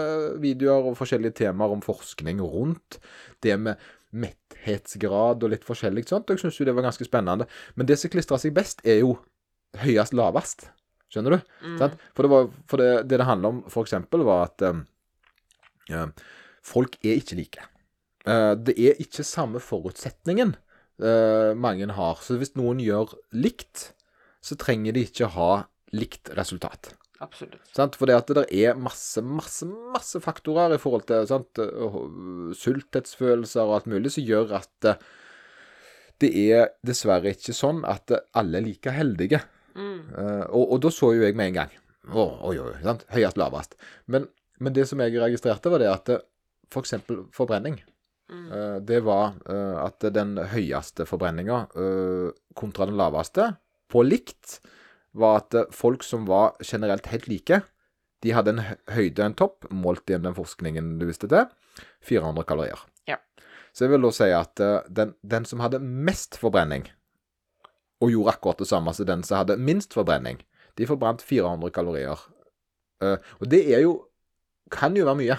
videoer 0.43 0.91
og 0.91 0.99
forskjellige 0.99 1.41
temaer 1.43 1.77
om 1.77 1.85
forskning 1.85 2.43
rundt 2.45 3.01
det 3.45 3.59
med 3.61 3.83
metthetsgrad 4.17 5.45
og 5.45 5.53
litt 5.53 5.67
forskjellig 5.67 6.07
sånt. 6.09 6.29
Og 6.29 6.37
jeg 6.37 6.47
syns 6.47 6.61
jo 6.61 6.69
det 6.69 6.77
var 6.77 6.87
ganske 6.89 7.07
spennende. 7.07 7.49
Men 7.77 7.89
det 7.89 7.99
som 8.01 8.13
klistrer 8.13 8.41
seg 8.41 8.57
best, 8.57 8.83
er 8.87 9.03
jo 9.03 9.17
høyest 9.83 10.17
lavest. 10.17 10.69
Skjønner 11.13 11.37
du? 11.37 11.55
Sant? 11.81 12.01
For, 12.17 12.27
det, 12.27 12.33
var, 12.33 12.51
for 12.71 12.83
det, 12.83 12.91
det 13.11 13.21
det 13.21 13.29
handler 13.29 13.55
om, 13.55 13.63
eksempel, 13.83 14.25
var 14.27 14.49
at 14.49 14.67
um, 14.67 16.13
folk 16.67 16.99
er 17.05 17.21
ikke 17.21 17.39
like. 17.39 17.67
Eh, 18.27 18.53
det 18.59 18.77
er 18.79 19.03
ikke 19.03 19.27
samme 19.27 19.63
forutsetningen 19.63 20.57
eh, 21.03 21.53
mange 21.55 21.89
har. 21.97 22.23
Så 22.23 22.39
hvis 22.41 22.55
noen 22.59 22.83
gjør 22.83 23.17
likt, 23.37 23.91
så 24.45 24.59
trenger 24.61 24.97
de 24.97 25.07
ikke 25.07 25.31
ha 25.35 25.51
likt 25.97 26.31
resultat. 26.37 26.93
Absolutt. 27.25 27.63
Sant? 27.73 27.97
For 27.97 28.09
det 28.09 28.17
at 28.19 28.33
det 28.37 28.47
er 28.53 28.77
masse, 28.79 29.23
masse, 29.25 29.67
masse 29.67 30.21
faktorer 30.21 30.75
i 30.77 30.81
forhold 30.81 31.07
til 31.09 31.25
sant? 31.29 31.59
øh, 31.63 32.53
sulthetsfølelser 32.57 33.65
og 33.65 33.79
alt 33.79 33.89
mulig 33.91 34.13
som 34.13 34.27
gjør 34.27 34.53
at 34.61 34.91
eh, 34.91 35.01
det 36.21 36.31
er 36.41 36.71
dessverre 36.87 37.33
ikke 37.33 37.57
sånn 37.57 37.83
at 37.89 38.13
eh, 38.13 38.25
alle 38.37 38.61
er 38.61 38.67
like 38.67 38.93
heldige. 38.93 39.41
Mm. 39.77 39.99
Eh, 40.13 40.45
og, 40.51 40.77
og 40.77 40.85
da 40.85 40.93
så 40.93 41.13
jo 41.17 41.25
jeg 41.25 41.37
med 41.37 41.51
en 41.51 41.57
gang 41.59 41.73
Å, 42.07 42.23
Oi, 42.49 42.55
oi, 42.63 42.71
sant? 42.85 43.03
høyest, 43.13 43.37
lavest. 43.41 43.75
Men, 44.13 44.29
men 44.63 44.77
det 44.77 44.87
som 44.89 45.01
jeg 45.03 45.17
registrerte, 45.19 45.73
var 45.73 45.83
det 45.83 45.91
at 45.91 46.13
f.eks. 46.71 46.95
for 47.05 47.27
forbrenning. 47.35 47.81
Mm. 48.33 48.47
Eh, 48.53 48.77
det 48.83 49.01
var 49.07 49.37
uh, 49.51 49.85
at 49.85 50.03
den 50.15 50.35
høyeste 50.51 51.07
forbrenninga 51.07 51.61
uh, 51.77 52.31
kontra 52.59 52.89
den 52.89 52.99
laveste, 52.99 53.53
på 53.93 54.03
likt, 54.03 54.59
var 55.17 55.45
at 55.45 55.55
folk 55.73 56.03
som 56.05 56.27
var 56.29 56.57
generelt 56.65 57.07
helt 57.13 57.29
like, 57.31 57.61
de 58.25 58.33
hadde 58.35 58.57
en 58.57 58.65
høyde 58.93 59.23
og 59.23 59.29
en 59.29 59.37
topp, 59.39 59.69
målt 59.71 60.11
i 60.11 60.19
den 60.19 60.35
forskningen 60.37 60.97
du 61.01 61.07
visste 61.09 61.31
til, 61.31 61.47
400 62.09 62.45
kalorier. 62.49 62.83
Ja. 63.09 63.21
Så 63.73 63.87
jeg 63.87 63.95
vil 63.95 64.05
da 64.05 64.11
si 64.17 64.29
at 64.35 64.61
den, 64.91 65.15
den 65.23 65.47
som 65.49 65.63
hadde 65.63 65.81
mest 65.81 66.41
forbrenning, 66.41 66.89
og 68.03 68.13
gjorde 68.13 68.35
akkurat 68.35 68.61
det 68.61 68.69
samme 68.69 68.93
som 68.97 69.09
den 69.09 69.23
som 69.25 69.39
hadde 69.39 69.57
minst 69.61 69.95
forbrenning, 69.97 70.43
de 70.77 70.89
forbrant 70.89 71.23
400 71.25 71.73
kalorier. 71.73 72.27
Og 73.01 73.47
det 73.49 73.63
er 73.73 73.87
jo 73.87 74.01
kan 74.73 74.97
jo 74.97 75.07
være 75.07 75.21
mye. 75.21 75.39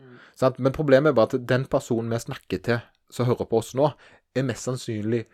Mm. 0.00 0.56
Men 0.64 0.72
problemet 0.76 1.12
er 1.12 1.18
bare 1.18 1.34
at 1.34 1.46
den 1.46 1.66
personen 1.70 2.10
vi 2.10 2.22
snakker 2.22 2.62
til, 2.64 2.80
som 3.12 3.28
hører 3.28 3.48
på 3.50 3.60
oss 3.60 3.74
nå, 3.76 3.90
er 4.34 4.46
mest 4.46 4.64
sannsynlig 4.68 5.26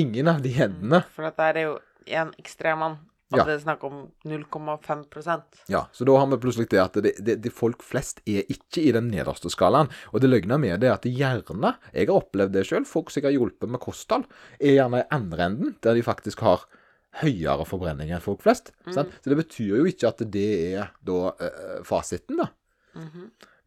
ingen 0.00 0.28
av 0.32 0.42
de 0.42 0.52
endene. 0.56 1.04
For 1.14 1.26
dette 1.28 1.46
er 1.52 1.62
jo 1.66 1.78
en 2.20 2.34
ekstremmann, 2.40 2.98
At 3.30 3.38
Ja. 3.38 3.44
det 3.46 3.52
er 3.54 3.60
snakk 3.62 3.84
om 3.86 3.98
0,5% 4.26 5.60
Ja, 5.68 5.84
så 5.92 6.04
da 6.04 6.16
har 6.18 6.26
vi 6.26 6.38
plutselig 6.42 6.68
det 6.72 6.80
at 6.82 6.96
det, 6.98 7.12
det, 7.22 7.36
det 7.44 7.52
folk 7.54 7.84
flest 7.86 8.18
er 8.26 8.42
ikke 8.50 8.82
i 8.82 8.90
den 8.96 9.06
nederste 9.12 9.46
skalaen. 9.52 9.86
Og 10.10 10.18
det 10.20 10.30
løgna 10.32 10.58
med 10.58 10.80
det 10.82 10.88
er 10.90 10.96
at 10.96 11.06
gjerne, 11.06 11.76
jeg 11.94 12.08
har 12.08 12.16
opplevd 12.16 12.56
det 12.56 12.64
sjøl, 12.66 12.88
folk 12.88 13.12
som 13.14 13.22
jeg 13.22 13.28
har 13.30 13.36
hjulpet 13.38 13.70
med 13.70 13.78
kosthold, 13.84 14.26
er 14.58 14.80
gjerne 14.80 15.04
i 15.04 15.08
andre 15.14 15.46
enden, 15.46 15.76
der 15.80 15.94
de 15.94 16.02
faktisk 16.02 16.42
har 16.42 16.66
høyere 17.22 17.66
forbrenning 17.66 18.10
enn 18.10 18.22
folk 18.22 18.42
flest. 18.42 18.72
Sant? 18.90 19.14
Så 19.22 19.30
det 19.30 19.38
betyr 19.38 19.78
jo 19.78 19.86
ikke 19.86 20.10
at 20.10 20.26
det 20.30 20.48
er 20.74 20.90
da 21.06 21.20
eh, 21.38 21.78
fasiten, 21.86 22.42
da. 22.42 22.50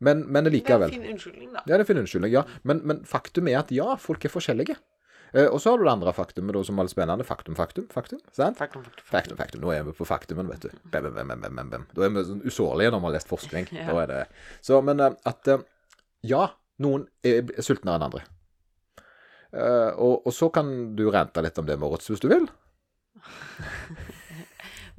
Men, 0.03 0.25
men 0.27 0.49
Det 0.49 0.61
er 0.61 0.83
en 0.83 0.91
fin 0.91 1.11
unnskyldning, 1.13 1.51
da. 1.53 1.61
Ja, 1.61 1.67
det 1.69 1.75
er 1.77 1.85
en 1.85 1.89
fin 1.89 2.01
unnskyldning, 2.01 2.33
ja. 2.33 2.43
Men, 2.67 2.81
men 2.87 3.03
faktum 3.07 3.47
er 3.51 3.61
at 3.61 3.71
ja, 3.73 3.93
folk 4.01 4.25
er 4.27 4.33
forskjellige. 4.33 4.77
Eh, 5.33 5.47
og 5.47 5.61
så 5.61 5.71
har 5.71 5.81
du 5.81 5.87
det 5.87 5.93
andre 5.93 6.13
faktumet 6.13 6.53
da, 6.53 6.61
som 6.67 6.77
er 6.77 6.85
litt 6.85 6.93
spennende. 6.93 7.25
Faktum, 7.25 7.55
faktum, 7.57 7.87
faktum. 7.93 8.19
Sant? 8.35 8.59
Faktum, 8.59 8.83
faktum, 8.85 9.07
faktum. 9.09 9.39
Faktum. 9.39 9.63
Nå 9.63 9.71
er 9.73 9.85
vi 9.87 9.95
på 9.97 10.05
faktumen, 10.05 10.49
vet 10.51 10.67
du. 10.67 10.75
Bem, 10.93 11.09
bem, 11.09 11.33
bem, 11.33 11.47
bem, 11.47 11.71
bem. 11.71 11.87
Da 11.95 12.05
er 12.05 12.13
vi 12.13 12.25
sånn 12.27 12.43
usårlige 12.45 12.93
når 12.93 13.01
vi 13.01 13.09
har 13.09 13.17
lest 13.17 13.31
forskning. 13.31 13.71
Ja. 13.83 13.87
Da 13.89 14.01
er 14.03 14.11
det 14.11 14.19
Så, 14.61 14.77
men 14.85 15.01
eh, 15.01 15.15
at 15.29 15.49
eh, 15.49 15.65
ja, 16.29 16.45
noen 16.83 17.07
er 17.25 17.41
er 17.49 17.65
sultnere 17.65 17.97
enn 17.97 18.07
andre. 18.09 18.23
Uh, 19.53 19.93
og, 20.01 20.23
og 20.25 20.33
så 20.33 20.47
kan 20.49 20.69
du 20.97 21.03
rente 21.13 21.41
litt 21.45 21.59
om 21.61 21.65
det, 21.67 21.75
Moritz, 21.77 22.07
hvis 22.09 22.23
du 22.23 22.29
vil. 22.31 22.47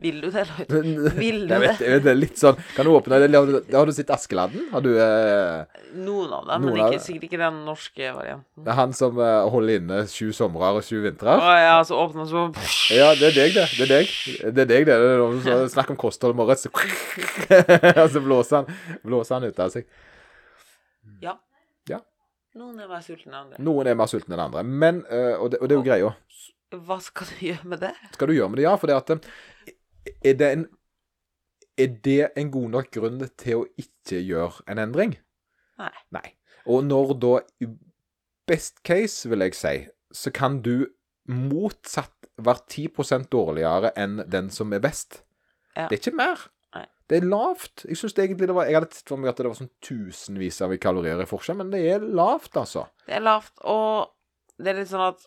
Vil 0.04 0.20
du 0.20 0.26
det, 0.28 0.44
Lloyd? 0.50 0.73
Vil 1.16 1.38
du 1.49 1.54
vet, 1.62 1.78
det? 1.80 1.99
det 2.04 2.11
er 2.12 2.18
litt 2.18 2.37
sånn 2.40 2.58
Kan 2.75 2.84
du 2.84 2.92
åpne 2.92 3.20
det? 3.23 3.30
Har 3.32 3.49
du, 3.49 3.54
har 3.73 3.88
du 3.88 3.92
sett 3.96 4.11
Askeladden? 4.12 4.66
Har 4.75 4.84
du 4.84 4.90
eh, 5.00 5.80
Noen 5.94 6.32
av 6.37 6.44
dem, 6.50 6.66
Noen 6.66 6.76
men 6.76 6.92
ikke, 6.92 7.00
sikkert 7.00 7.28
ikke 7.28 7.40
den 7.40 7.61
norske 7.64 8.11
varianten. 8.16 8.64
Det 8.66 8.73
er 8.75 8.78
han 8.80 8.92
som 8.96 9.20
eh, 9.23 9.37
holder 9.54 9.80
inne 9.80 10.00
sju 10.11 10.28
somre 10.37 10.73
og 10.76 10.82
sju 10.84 10.99
vintre? 11.04 11.37
Å 11.38 11.54
ja, 11.62 11.76
så 11.87 11.96
åpner 12.02 12.28
så 12.28 12.44
Ja, 12.92 13.12
det 13.16 13.30
er 13.30 13.38
deg, 13.38 13.54
det. 13.56 13.66
Det 13.78 13.87
er 13.87 13.92
deg. 13.94 14.12
Det 14.42 14.64
er 14.66 14.70
deg, 14.75 14.88
det. 14.90 14.99
det 14.99 15.12
er 15.14 15.23
som 15.46 15.70
snakker 15.76 15.94
om 15.94 16.00
kosthold 16.04 16.37
Moritz. 16.37 16.66
Og 18.02 18.11
så 18.11 18.25
blåser 18.25 18.61
han, 18.61 18.99
blåser 19.06 19.38
han 19.38 19.49
ut 19.49 19.62
av 19.64 19.73
seg. 19.73 19.87
Ja. 21.23 21.38
Ja. 21.90 22.02
Noen 22.58 22.82
er 22.82 22.90
mer 22.90 23.06
sultne 23.06 23.30
enn 23.30 23.40
andre. 23.44 23.62
Noen 23.70 23.88
er 23.88 23.96
mer 23.99 24.11
sultne 24.11 24.37
enn 24.37 24.44
andre. 24.49 24.66
Men, 24.66 25.00
eh, 25.08 25.32
og, 25.38 25.54
det, 25.54 25.62
og 25.62 25.70
det 25.70 25.78
er 25.78 25.80
jo 25.80 25.87
greia. 25.87 26.12
Hva 26.75 26.99
skal 27.02 27.30
du 27.30 27.40
gjøre 27.52 27.70
med 27.70 27.82
det? 27.87 27.94
Skal 28.16 28.30
du 28.30 28.37
gjøre 28.37 28.50
med 28.50 28.61
det? 28.61 28.66
Ja, 28.66 28.75
for 28.80 28.90
det 28.90 28.99
at 28.99 29.14
eh, 29.14 29.75
Er 30.25 30.38
det 30.40 30.52
en 30.52 30.64
Er 31.78 31.90
det 32.04 32.30
en 32.38 32.50
god 32.54 32.68
nok 32.70 32.90
grunn 32.94 33.18
til 33.40 33.62
å 33.62 33.66
ikke 33.80 34.20
gjøre 34.23 34.62
en 34.70 34.78
endring? 34.78 35.16
Nei. 35.80 35.90
Nei. 36.14 36.28
Og 36.70 36.84
når 36.87 37.16
da 37.18 37.32
i 37.64 37.66
Best 38.46 38.82
case, 38.84 39.28
vil 39.28 39.40
jeg 39.40 39.56
si, 39.56 39.73
så 40.12 40.30
kan 40.30 40.61
du 40.62 40.87
motsatt 41.32 42.28
være 42.37 42.66
10% 42.68 43.30
dårligere 43.32 43.94
enn 43.96 44.18
den 44.28 44.50
som 44.52 44.73
er 44.76 44.82
best. 44.84 45.23
Ja. 45.75 45.88
Det 45.88 45.96
er 45.96 46.02
ikke 46.02 46.18
mer. 46.18 46.42
Nei. 46.76 46.84
Det 47.08 47.18
er 47.18 47.28
lavt. 47.30 47.87
Jeg 47.88 47.96
synes 47.96 48.18
egentlig 48.18 48.50
det 48.50 48.56
var 48.56 48.68
Jeg 48.68 48.76
hadde 48.76 48.99
sett 48.99 49.08
for 49.08 49.23
meg 49.23 49.32
at 49.32 49.40
det 49.40 49.49
var 49.49 49.58
sånn 49.58 49.73
tusenvis 49.84 50.61
av 50.66 50.75
kalorier 50.82 51.23
i 51.25 51.28
forskjell, 51.30 51.56
men 51.62 51.73
det 51.73 51.80
er 51.94 52.04
lavt, 52.04 52.52
altså. 52.61 52.84
Det 53.06 53.16
er 53.16 53.25
lavt, 53.25 53.54
og 53.64 54.12
det 54.61 54.75
er 54.75 54.82
litt 54.82 54.92
sånn 54.92 55.08
at 55.08 55.25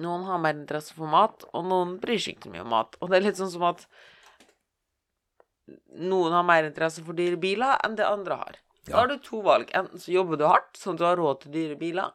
noen 0.00 0.24
har 0.24 0.40
mer 0.40 0.56
interesse 0.56 0.94
for 0.96 1.10
mat, 1.10 1.44
og 1.52 1.66
noen 1.68 1.98
bryr 2.00 2.20
seg 2.20 2.36
ikke 2.36 2.48
så 2.48 2.54
mye 2.54 2.64
om 2.64 2.72
mat. 2.72 2.96
Og 3.00 3.10
det 3.10 3.18
er 3.18 3.26
litt 3.26 3.40
sånn 3.40 3.52
som 3.52 3.66
at 3.68 3.84
noen 6.00 6.34
har 6.34 6.46
mer 6.46 6.68
interesse 6.68 7.04
for 7.04 7.16
dyre 7.16 7.38
biler 7.40 7.80
enn 7.84 7.96
det 7.98 8.08
andre 8.08 8.38
har. 8.40 8.58
Da 8.88 8.98
har 8.98 9.10
du 9.10 9.18
to 9.22 9.42
valg. 9.44 9.70
Enten 9.78 10.00
så 10.02 10.14
jobber 10.14 10.40
du 10.40 10.46
hardt, 10.48 10.74
sånn 10.78 10.96
at 10.96 11.02
du 11.02 11.06
har 11.06 11.20
råd 11.20 11.44
til 11.44 11.54
dyre 11.54 11.76
biler, 11.78 12.14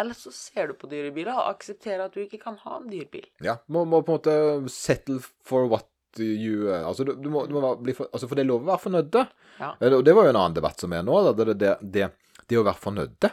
eller 0.00 0.16
så 0.16 0.32
ser 0.32 0.70
du 0.70 0.76
på 0.78 0.88
dyre 0.88 1.10
biler 1.12 1.36
og 1.36 1.50
aksepterer 1.50 2.06
at 2.06 2.14
du 2.16 2.22
ikke 2.22 2.40
kan 2.40 2.56
ha 2.62 2.78
en 2.78 2.88
dyr 2.88 3.08
bil. 3.12 3.26
Ja. 3.44 3.58
Må, 3.68 3.84
må 3.84 4.00
på 4.04 4.14
en 4.14 4.20
måte 4.20 4.72
settle 4.72 5.20
for 5.20 5.68
what 5.68 5.88
you 6.18 6.66
Altså, 6.72 7.04
du, 7.06 7.12
du 7.22 7.28
må, 7.30 7.44
du 7.46 7.52
må 7.54 7.74
bli 7.78 7.92
for, 7.94 8.08
altså, 8.10 8.26
for 8.26 8.38
det 8.38 8.42
er 8.42 8.48
lov 8.48 8.64
å 8.64 8.70
være 8.72 8.82
fornøyd. 8.82 9.18
Ja. 9.60 9.74
Og 9.90 10.00
det 10.06 10.14
var 10.16 10.26
jo 10.26 10.32
en 10.32 10.40
annen 10.40 10.56
debatt 10.56 10.82
som 10.82 10.94
er 10.96 11.04
nå, 11.06 11.20
det, 11.38 11.54
det, 11.60 11.74
det, 11.82 12.08
det 12.50 12.58
å 12.58 12.64
være 12.66 12.82
fornøyde. 12.82 13.30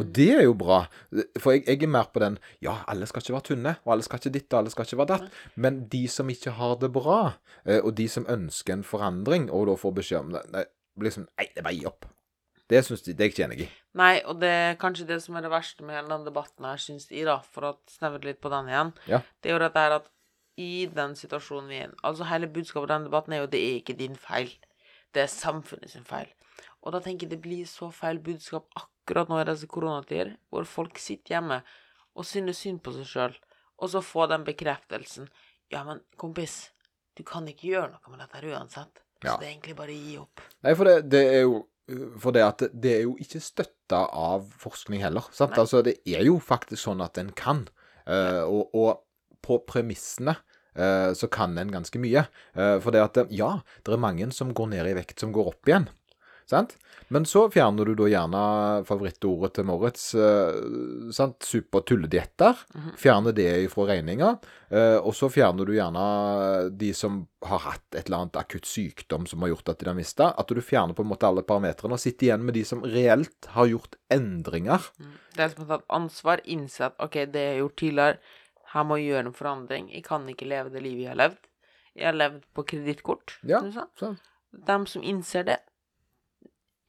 Og 0.00 0.12
det 0.16 0.30
er 0.38 0.44
jo 0.46 0.54
bra. 0.56 0.82
For 1.40 1.54
jeg, 1.54 1.66
jeg 1.68 1.82
er 1.84 1.92
mer 1.92 2.08
på 2.12 2.22
den 2.22 2.38
Ja, 2.64 2.78
alle 2.88 3.08
skal 3.08 3.22
ikke 3.22 3.36
være 3.36 3.48
tynne, 3.50 3.74
og 3.84 3.94
alle 3.94 4.06
skal 4.06 4.20
ikke 4.20 4.32
ditt, 4.38 4.48
og 4.52 4.62
alle 4.62 4.72
skal 4.72 4.88
ikke 4.88 5.00
være 5.02 5.12
datt. 5.12 5.40
Men 5.60 5.82
de 5.92 6.06
som 6.08 6.30
ikke 6.32 6.54
har 6.56 6.78
det 6.80 6.92
bra, 6.94 7.18
eh, 7.66 7.82
og 7.82 7.92
de 7.98 8.08
som 8.08 8.28
ønsker 8.30 8.78
en 8.78 8.86
forandring, 8.86 9.50
og 9.52 9.68
da 9.68 9.76
får 9.80 9.98
beskjed 10.00 10.24
om 10.24 10.32
det 10.36 10.46
nei, 10.54 10.64
liksom, 11.04 11.28
Nei, 11.36 11.50
det 11.52 11.62
er 11.62 11.68
bare 11.68 11.76
gi 11.76 11.86
opp. 11.90 12.08
Det 12.70 12.84
synes 12.86 13.02
de, 13.02 13.12
det 13.18 13.24
er 13.24 13.28
jeg 13.28 13.34
ikke 13.34 13.44
enig 13.48 13.64
i. 13.64 13.68
Nei, 13.98 14.14
og 14.30 14.38
det 14.38 14.50
er 14.54 14.78
kanskje 14.78 15.08
det 15.08 15.18
som 15.24 15.34
er 15.36 15.42
det 15.42 15.50
verste 15.50 15.82
med 15.82 15.96
hele 15.98 16.12
den 16.12 16.26
debatten 16.28 16.66
her, 16.68 16.78
syns 16.78 17.08
de, 17.10 17.24
da, 17.26 17.40
for 17.42 17.66
å 17.66 17.72
snevre 17.90 18.22
litt 18.28 18.40
på 18.42 18.52
den 18.52 18.70
igjen. 18.70 18.92
Ja. 19.10 19.22
Det 19.42 19.50
er 19.50 19.56
jo 19.56 19.62
dette 19.64 19.84
her 19.84 19.96
at 19.98 20.06
i 20.60 20.86
den 20.92 21.16
situasjonen 21.18 21.70
vi 21.72 21.80
er 21.80 21.88
i 21.88 21.98
Altså, 22.06 22.28
hele 22.28 22.50
budskapet 22.52 22.90
i 22.90 22.92
den 22.92 23.08
debatten 23.08 23.34
er 23.34 23.42
jo 23.42 23.50
det 23.50 23.62
er 23.64 23.80
ikke 23.80 23.98
din 23.98 24.14
feil. 24.18 24.52
Det 25.14 25.24
er 25.24 25.32
samfunnet 25.32 25.90
sin 25.90 26.06
feil. 26.06 26.30
Og 26.84 26.94
da 26.94 27.00
tenker 27.02 27.26
jeg 27.26 27.34
det 27.34 27.42
blir 27.42 27.66
så 27.68 27.90
feil 27.92 28.20
budskap 28.22 28.68
akkurat 28.76 28.89
nå 29.14 29.40
i 29.40 29.46
disse 29.48 29.68
koronatider, 29.70 30.34
hvor 30.50 30.66
folk 30.68 30.98
sitter 31.00 31.36
hjemme 31.36 31.60
og 32.18 32.26
synes 32.26 32.60
synd 32.62 32.82
på 32.84 32.94
seg 32.94 33.08
sjøl, 33.08 33.36
og 33.80 33.92
så 33.92 34.02
får 34.04 34.34
den 34.34 34.44
bekreftelsen 34.48 35.30
Ja, 35.70 35.84
men 35.86 36.00
kompis, 36.18 36.72
du 37.14 37.22
kan 37.26 37.46
ikke 37.48 37.68
gjøre 37.70 37.92
noe 37.92 38.10
med 38.12 38.22
dette 38.24 38.40
uansett. 38.50 39.02
Ja. 39.22 39.34
Så 39.34 39.40
det 39.40 39.46
er 39.46 39.52
egentlig 39.52 39.76
bare 39.78 39.94
å 39.94 40.00
gi 40.00 40.16
opp. 40.18 40.42
Nei, 40.66 40.72
for 40.74 40.88
det, 40.88 40.96
det 41.12 41.20
er 41.28 41.44
jo 41.44 41.60
for 42.22 42.34
det 42.34 42.42
at 42.44 42.64
det, 42.70 42.92
er 42.92 43.04
jo 43.06 43.16
ikke 43.20 43.40
støtta 43.42 44.04
av 44.14 44.50
forskning 44.60 45.02
heller. 45.02 45.26
Sant? 45.34 45.54
Nei. 45.54 45.62
Altså, 45.64 45.82
det 45.86 45.96
er 46.06 46.22
jo 46.26 46.38
faktisk 46.42 46.84
sånn 46.84 47.02
at 47.04 47.18
en 47.20 47.32
kan. 47.36 47.64
Uh, 48.06 48.42
og, 48.46 48.74
og 48.76 49.40
på 49.44 49.60
premissene 49.68 50.36
uh, 50.36 51.10
så 51.16 51.30
kan 51.32 51.56
en 51.58 51.72
ganske 51.72 52.02
mye. 52.02 52.24
Uh, 52.54 52.76
for 52.82 52.94
det 52.94 53.02
at 53.04 53.22
ja, 53.34 53.52
det 53.86 53.94
er 53.94 54.02
mange 54.02 54.30
som 54.36 54.54
går 54.56 54.72
ned 54.74 54.92
i 54.92 54.96
vekt, 55.00 55.18
som 55.22 55.34
går 55.34 55.52
opp 55.54 55.70
igjen. 55.70 55.88
Sant? 56.50 56.72
Men 57.14 57.24
så 57.26 57.44
fjerner 57.50 57.86
du 57.86 57.92
da 57.98 58.06
gjerne 58.10 58.40
favorittordet 58.86 59.52
til 59.54 59.66
Moritz, 59.68 60.08
eh, 60.18 61.10
sant? 61.14 61.42
super 61.46 61.82
tulledietter. 61.86 62.58
Fjerner 62.98 63.34
det 63.34 63.46
fra 63.72 63.86
regninga. 63.86 64.32
Eh, 64.70 64.96
og 64.98 65.14
så 65.14 65.28
fjerner 65.30 65.66
du 65.66 65.72
gjerne 65.76 66.04
de 66.78 66.90
som 66.94 67.20
har 67.46 67.62
hatt 67.68 67.86
et 67.98 68.06
eller 68.10 68.24
annet 68.24 68.38
akutt 68.42 68.66
sykdom 68.66 69.26
som 69.30 69.42
har 69.46 69.52
gjort 69.54 69.72
at 69.74 69.78
de 69.82 69.90
har 69.90 69.98
mista. 69.98 70.32
At 70.38 70.50
du 70.50 70.60
fjerner 70.62 70.94
på 70.98 71.02
en 71.06 71.10
måte 71.12 71.26
alle 71.30 71.42
parametrene 71.46 71.94
og 71.98 72.02
sitter 72.02 72.28
igjen 72.30 72.44
med 72.46 72.54
de 72.58 72.64
som 72.66 72.82
reelt 72.82 73.50
har 73.54 73.70
gjort 73.70 73.94
endringer. 74.10 74.90
Det 75.36 75.46
er 75.46 75.54
som 75.54 75.66
å 75.66 75.70
ta 75.70 75.80
ansvar, 76.00 76.42
innse 76.50 76.90
at 76.90 76.98
OK, 77.02 77.20
det 77.30 77.46
jeg 77.46 77.54
har 77.56 77.62
gjort 77.64 77.78
tidligere, 77.84 78.18
her 78.74 78.84
må 78.86 78.98
jeg 79.00 79.10
gjøre 79.12 79.26
en 79.30 79.38
forandring. 79.38 79.88
Jeg 79.94 80.04
kan 80.06 80.26
ikke 80.30 80.50
leve 80.50 80.70
det 80.74 80.82
livet 80.82 81.06
jeg 81.06 81.14
har 81.14 81.22
levd. 81.24 81.40
Jeg 81.98 82.06
har 82.10 82.18
levd 82.18 82.42
på 82.54 82.66
kredittkort, 82.70 83.38
Ja. 83.42 83.58
som 83.58 83.70
du 83.70 83.74
sa. 83.78 83.86
Så. 83.98 84.16
De 84.66 84.76
som 84.86 85.02
innser 85.02 85.44
det, 85.46 85.58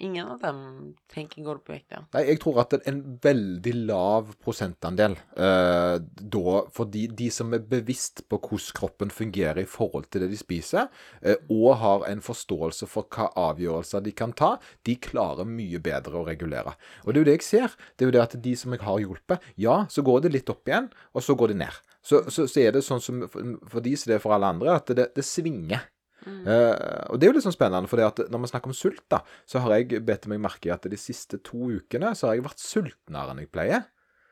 ingen 0.02 0.28
av 0.34 0.40
dem 0.42 0.62
tenker 1.12 1.44
går 1.46 1.60
opp 1.62 1.70
i 1.70 1.76
vekt 1.76 1.96
ja. 1.96 2.02
Nei, 2.16 2.24
jeg 2.32 2.42
tror 2.44 2.62
at 2.64 2.76
en 2.90 3.02
veldig 3.24 3.74
lav 3.90 4.32
prosentandel 4.42 5.16
eh, 5.16 5.98
da 6.02 6.56
Fordi 6.74 7.06
de 7.18 7.30
som 7.34 7.54
er 7.56 7.64
bevisst 7.72 8.24
på 8.32 8.40
hvordan 8.40 8.78
kroppen 8.78 9.14
fungerer 9.14 9.62
i 9.64 9.70
forhold 9.70 10.10
til 10.12 10.26
det 10.26 10.32
de 10.32 10.40
spiser, 10.40 10.90
eh, 11.22 11.40
og 11.52 11.78
har 11.82 12.06
en 12.10 12.24
forståelse 12.24 12.88
for 12.90 13.10
hva 13.12 13.30
avgjørelser 13.50 14.04
de 14.06 14.14
kan 14.16 14.34
ta, 14.38 14.56
de 14.88 14.96
klarer 15.02 15.48
mye 15.48 15.82
bedre 15.84 16.20
å 16.20 16.26
regulere. 16.28 16.76
Og 17.06 17.12
det 17.12 17.22
er 17.22 17.22
jo 17.22 17.30
det 17.30 17.38
jeg 17.40 17.48
ser. 17.48 17.78
Det 17.96 18.06
er 18.06 18.12
jo 18.12 18.16
det 18.16 18.24
at 18.24 18.38
de 18.44 18.56
som 18.58 18.76
jeg 18.76 18.84
har 18.86 19.02
hjulpet, 19.04 19.48
ja, 19.62 19.82
så 19.92 20.06
går 20.06 20.26
det 20.26 20.34
litt 20.36 20.52
opp 20.54 20.70
igjen, 20.70 20.92
og 21.14 21.26
så 21.26 21.36
går 21.38 21.54
det 21.54 21.62
ned. 21.64 21.80
Så, 22.02 22.24
så, 22.34 22.48
så 22.50 22.64
er 22.64 22.74
det 22.74 22.86
sånn 22.86 23.02
som 23.04 23.26
for, 23.30 23.58
for 23.70 23.86
de 23.86 23.94
som 24.00 24.12
det 24.12 24.18
er 24.18 24.24
for 24.24 24.34
alle 24.36 24.50
andre, 24.56 24.78
at 24.80 24.94
det, 24.98 25.12
det 25.18 25.26
svinger. 25.28 25.86
Eh, 26.28 27.06
og 27.10 27.18
det 27.18 27.26
er 27.26 27.32
jo 27.32 27.38
litt 27.38 27.46
sånn 27.48 27.56
spennende, 27.56 27.90
for 27.90 28.02
når 28.02 28.44
vi 28.44 28.52
snakker 28.52 28.72
om 28.72 28.78
sult, 28.78 29.04
da, 29.10 29.22
så 29.50 29.64
har 29.64 29.80
jeg 29.80 30.04
bedt 30.06 30.28
meg 30.30 30.42
merke 30.44 30.70
i 30.70 30.74
at 30.74 30.86
de 30.90 31.00
siste 31.00 31.40
to 31.46 31.72
ukene 31.80 32.14
så 32.18 32.30
har 32.30 32.38
jeg 32.38 32.46
vært 32.46 32.62
sultnere 32.62 33.34
enn 33.34 33.42
jeg 33.44 33.52
pleier. 33.54 33.88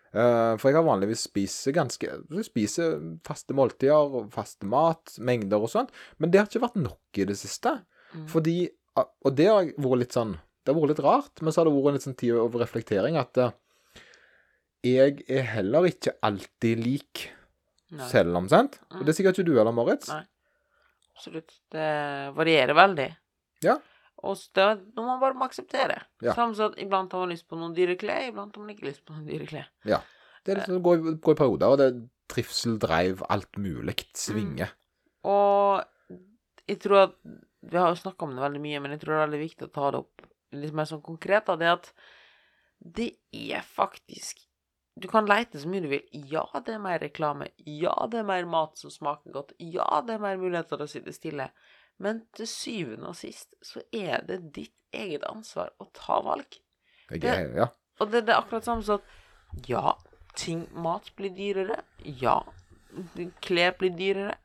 Eh, 0.10 0.54
for 0.58 0.69
jeg 0.69 0.78
har 0.80 0.88
vanligvis 0.88 1.28
spist 1.28 1.67
ganske 1.75 2.08
jeg 2.10 2.45
spiser 2.47 2.95
faste 3.28 3.54
måltider 3.54 4.23
faste 4.34 4.65
mat, 4.65 5.13
mengder 5.21 5.62
og 5.62 5.69
sånt, 5.69 5.93
men 6.17 6.34
det 6.34 6.41
har 6.41 6.49
ikke 6.49 6.63
vært 6.63 6.80
nok 6.82 7.19
i 7.21 7.28
det 7.30 7.38
siste. 7.38 7.80
Fordi 8.30 8.71
Og 9.21 9.36
det 9.38 9.45
har 9.45 9.67
vært 9.78 9.99
litt 10.02 10.15
sånn 10.17 10.32
Det 10.65 10.73
har 10.73 10.80
vært 10.80 10.95
litt 10.95 11.04
rart, 11.06 11.41
men 11.43 11.54
så 11.54 11.62
har 11.62 11.67
det 11.69 11.75
vært 11.75 11.91
en 11.91 11.97
litt 11.99 12.06
sånn 12.08 12.17
tid 12.17 12.39
over 12.41 12.63
reflektering 12.63 13.19
at 13.21 13.38
eh, 13.38 13.52
jeg 14.89 15.21
er 15.30 15.45
heller 15.45 15.86
ikke 15.89 16.15
alltid 16.23 16.82
lik, 16.82 17.30
Nei. 17.91 18.08
selv 18.10 18.36
om, 18.39 18.47
sant? 18.49 18.80
Og 18.95 19.04
det 19.04 19.13
er 19.13 19.17
sikkert 19.17 19.38
ikke 19.38 19.49
du 19.52 19.58
heller, 19.58 19.75
Moritz. 19.75 20.10
Nei. 20.10 20.23
Absolutt. 21.19 21.58
Det 21.73 21.88
varierer 22.38 22.77
veldig. 22.77 23.10
Ja. 23.65 23.75
Og 24.23 24.39
det 24.55 24.67
må 24.95 25.05
man 25.05 25.19
bare 25.21 25.36
akseptere. 25.45 25.99
Ja. 26.23 26.34
Samme 26.36 26.55
som 26.55 26.71
at 26.71 26.79
iblant 26.79 27.12
har 27.15 27.23
man 27.23 27.34
lyst 27.34 27.47
på 27.51 27.60
noen 27.60 27.75
dyre 27.75 27.97
klær, 27.99 28.29
iblant 28.29 28.55
har 28.55 28.63
man 28.63 28.71
ikke 28.71 28.88
lyst 28.88 29.03
på 29.03 29.15
noen 29.15 29.27
dyre 29.27 29.47
klær. 29.49 29.67
Ja. 29.88 29.99
Det 30.47 30.55
er 30.55 30.63
sånn, 30.63 30.82
går, 30.84 31.03
går 31.19 31.36
i 31.36 31.39
perioder, 31.41 31.67
og 31.67 31.79
det 31.79 31.88
er 31.89 32.01
trivsel, 32.32 32.77
dreiv, 32.79 33.23
alt 33.32 33.60
mulig 33.60 33.97
svinger. 34.17 34.71
Og 35.27 35.84
jeg 36.69 36.79
tror 36.79 37.01
at 37.10 37.15
Vi 37.60 37.75
har 37.75 37.89
jo 37.91 37.99
snakka 37.99 38.23
om 38.23 38.38
det 38.38 38.39
veldig 38.39 38.60
mye, 38.63 38.79
men 38.79 38.93
jeg 38.95 39.01
tror 39.01 39.12
det 39.12 39.15
er 39.17 39.25
veldig 39.25 39.39
viktig 39.41 39.65
å 39.65 39.71
ta 39.75 39.88
det 39.91 39.99
opp 39.99 40.21
litt 40.55 40.75
mer 40.79 40.88
sånn 40.88 41.01
konkret. 41.03 41.49
Da, 41.49 41.58
det 41.60 41.67
at 41.73 41.89
det 42.79 43.10
er 43.36 43.65
faktisk 43.67 44.39
Du 44.99 45.07
kan 45.07 45.27
leite 45.29 45.59
så 45.62 45.69
mye 45.71 45.81
du 45.85 45.89
vil. 45.91 46.05
Ja, 46.31 46.43
det 46.65 46.73
er 46.75 46.81
mer 46.83 46.99
reklame. 46.99 47.47
Ja, 47.65 47.93
det 48.12 48.19
er 48.21 48.27
mer 48.27 48.45
mat 48.49 48.77
som 48.81 48.91
smaker 48.91 49.31
godt. 49.35 49.53
Ja, 49.63 50.01
det 50.05 50.17
er 50.17 50.23
mer 50.23 50.38
muligheter 50.41 50.75
til 50.79 50.85
å 50.88 50.91
sitte 50.91 51.13
stille. 51.15 51.49
Men 51.99 52.23
til 52.35 52.47
syvende 52.47 53.12
og 53.12 53.17
sist 53.19 53.55
så 53.65 53.81
er 53.95 54.23
det 54.27 54.41
ditt 54.55 54.75
eget 54.95 55.23
ansvar 55.29 55.71
å 55.79 55.88
ta 55.95 56.19
valg. 56.25 56.59
Det- 57.09 57.38
ja. 57.55 57.67
Og 57.99 58.12
det, 58.12 58.25
det 58.27 58.33
er 58.33 58.39
akkurat 58.41 58.63
samme 58.63 58.83
som 58.83 58.99
at 58.99 59.67
ja, 59.67 59.95
ting, 60.35 60.67
mat 60.73 61.09
blir 61.17 61.33
dyrere. 61.35 61.81
Ja, 62.05 62.41
klær 63.43 63.75
blir 63.79 63.91
dyrere. 63.97 64.35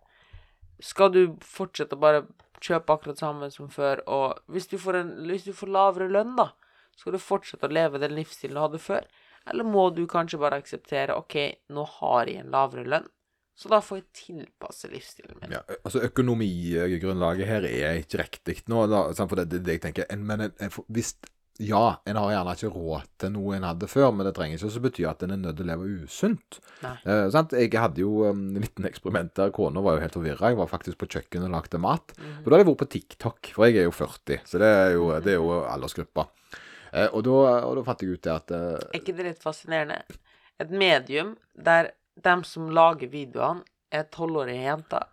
Skal 0.83 1.13
du 1.15 1.21
fortsette 1.41 1.95
å 1.97 2.01
bare 2.03 2.25
kjøpe 2.65 2.95
akkurat 2.97 3.21
samme 3.21 3.51
som 3.53 3.69
før, 3.73 4.01
og 4.11 4.41
hvis 4.51 4.67
du 4.71 4.79
får, 4.81 4.99
en, 5.03 5.13
hvis 5.29 5.45
du 5.47 5.53
får 5.57 5.71
lavere 5.71 6.09
lønn, 6.11 6.35
da, 6.39 6.49
skal 6.97 7.15
du 7.15 7.21
fortsette 7.23 7.69
å 7.69 7.73
leve 7.73 8.01
den 8.03 8.15
livsstilen 8.17 8.57
du 8.59 8.63
hadde 8.65 8.81
før? 8.83 9.07
Eller 9.51 9.67
må 9.69 9.91
du 9.93 10.07
kanskje 10.09 10.41
bare 10.41 10.61
akseptere 10.63 11.17
OK, 11.19 11.37
nå 11.75 11.85
har 11.99 12.31
jeg 12.31 12.45
en 12.45 12.55
lavere 12.55 12.87
lønn, 12.89 13.11
så 13.55 13.71
da 13.71 13.79
får 13.85 14.01
jeg 14.01 14.07
tilpasse 14.19 14.89
livsstilen 14.91 15.37
min. 15.39 15.53
ja. 15.55 15.61
Altså, 15.85 16.03
økonomigrunnlaget 16.09 17.47
her 17.47 17.69
er 17.69 18.01
ikke 18.01 18.25
riktig 18.25 18.57
nå, 18.73 18.87
da, 18.91 19.07
for 19.15 19.39
det 19.39 19.47
er 19.47 19.63
det 19.69 19.77
jeg 19.79 19.85
tenker. 19.85 20.09
En, 20.11 20.25
men 20.27 20.49
en, 20.49 20.59
en, 20.65 20.75
hvis 20.95 21.15
Ja, 21.63 22.01
en 22.03 22.19
har 22.19 22.33
gjerne 22.33 22.53
ikke 22.57 22.69
råd 22.75 23.05
til 23.23 23.31
noe 23.31 23.53
en 23.55 23.67
hadde 23.69 23.87
før, 23.87 24.09
men 24.11 24.27
det 24.27 24.33
trenger 24.35 24.59
ikke 24.59 24.81
å 24.81 24.83
bety 24.89 25.05
at 25.07 25.21
en 25.23 25.37
er 25.37 25.39
nødt 25.39 25.61
til 25.61 25.69
å 25.69 25.69
leve 25.69 25.91
usunt. 26.03 26.59
Eh, 26.83 27.29
sant? 27.31 27.55
Jeg 27.55 27.71
hadde 27.79 28.03
jo 28.03 28.25
um, 28.27 28.41
en 28.57 28.65
liten 28.65 28.89
eksperiment 28.89 29.31
der. 29.39 29.53
Kona 29.55 29.85
var 29.85 29.95
jo 29.95 30.03
helt 30.03 30.19
forvirra. 30.19 30.51
Jeg 30.51 30.59
var 30.59 30.73
faktisk 30.73 30.99
på 30.99 31.07
kjøkkenet 31.15 31.47
og 31.47 31.55
lagde 31.55 31.79
mat. 31.79 32.11
Mm. 32.19 32.41
Og 32.41 32.49
da 32.49 32.57
hadde 32.57 32.65
jeg 32.65 32.71
vært 32.73 32.83
på 32.83 32.91
TikTok, 32.97 33.53
for 33.55 33.69
jeg 33.69 33.85
er 33.85 33.87
jo 33.87 33.95
40, 33.95 34.43
så 34.51 34.65
det 34.65 34.73
er 34.81 34.97
jo, 34.97 35.07
det 35.23 35.37
er 35.37 35.39
jo 35.39 35.61
aldersgruppa. 35.63 36.27
Eh, 36.95 37.11
og, 37.11 37.25
da, 37.27 37.39
og 37.67 37.79
da 37.79 37.87
fant 37.89 38.05
jeg 38.05 38.15
ut 38.15 38.25
det 38.25 38.35
at 38.35 38.55
eh, 38.55 38.77
Er 38.93 39.01
ikke 39.01 39.17
det 39.19 39.33
litt 39.33 39.43
fascinerende? 39.43 40.03
Et 40.63 40.71
medium 40.71 41.35
der 41.59 41.95
dem 42.23 42.45
som 42.47 42.71
lager 42.71 43.11
videoene, 43.11 43.67
er 43.95 44.07
tolvårige 44.11 44.63
jenter, 44.63 45.05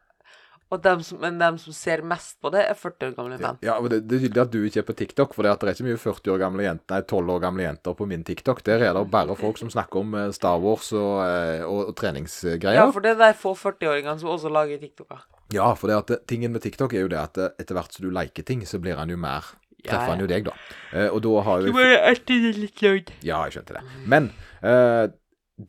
og 0.71 0.79
dem 0.81 1.01
som, 1.05 1.19
men 1.21 1.35
dem 1.37 1.57
som 1.59 1.73
ser 1.75 2.01
mest 2.07 2.37
på 2.41 2.49
det, 2.53 2.61
er 2.69 2.77
40 2.77 3.09
år 3.09 3.15
gamle 3.17 3.37
menn. 3.41 3.57
Ja, 3.65 3.75
og 3.81 3.89
det, 3.91 3.99
det 4.09 4.17
er 4.17 4.23
tydelig 4.23 4.41
at 4.41 4.53
du 4.53 4.59
ikke 4.65 4.81
er 4.81 4.85
på 4.87 4.95
TikTok, 4.97 5.35
for 5.35 5.45
det, 5.45 5.51
er 5.53 5.73
ikke 5.73 5.85
mye 5.85 5.99
40 5.99 6.33
år 6.33 6.39
gamle 6.41 6.65
jenter, 6.65 6.93
nei, 6.93 7.01
12 7.03 7.33
år 7.35 7.43
gamle 7.43 7.65
jenter 7.65 7.97
på 7.99 8.07
min 8.09 8.23
TikTok. 8.25 8.63
Der 8.65 8.85
er 8.87 8.97
det 8.97 9.03
bare 9.13 9.35
folk 9.37 9.59
som 9.61 9.69
snakker 9.73 10.01
om 10.01 10.15
eh, 10.17 10.29
Star 10.37 10.61
Wars 10.63 10.89
og, 10.95 11.19
og, 11.67 11.81
og 11.91 11.93
treningsgreier. 11.99 12.79
Ja, 12.79 12.87
for 12.93 13.05
det 13.05 13.13
er 13.17 13.21
de 13.21 13.31
få 13.41 13.53
40-åringene 13.59 14.17
som 14.23 14.31
også 14.33 14.53
lager 14.53 14.81
TikToker. 14.81 15.25
Ja, 15.57 15.73
for 15.77 15.91
det 15.91 15.99
at 15.99 16.29
tingen 16.31 16.53
med 16.55 16.63
TikTok 16.63 16.95
er 16.95 17.05
jo 17.05 17.11
det 17.11 17.19
at 17.19 17.41
etter 17.59 17.75
hvert 17.75 17.93
som 17.93 18.07
du 18.07 18.13
liker 18.15 18.47
ting, 18.47 18.63
så 18.65 18.79
blir 18.81 19.01
han 19.01 19.11
jo 19.11 19.19
mer 19.19 19.51
Ja, 19.81 19.95
Treffer 19.95 20.13
han 20.13 20.21
jo 20.21 20.29
deg, 20.29 20.45
da. 20.45 20.53
Eh, 20.93 21.07
og 21.09 21.21
da 21.25 21.41
har 21.47 21.61
jo 21.63 21.71
Du 21.71 21.77
var 21.79 21.95
alltid 22.11 22.51
litt 22.59 22.83
langt. 22.85 23.09
Ja, 23.25 23.41
jeg 23.47 23.57
skjønte 23.57 23.79
det. 23.79 23.83
Men 24.09 24.29
eh, 24.61 25.09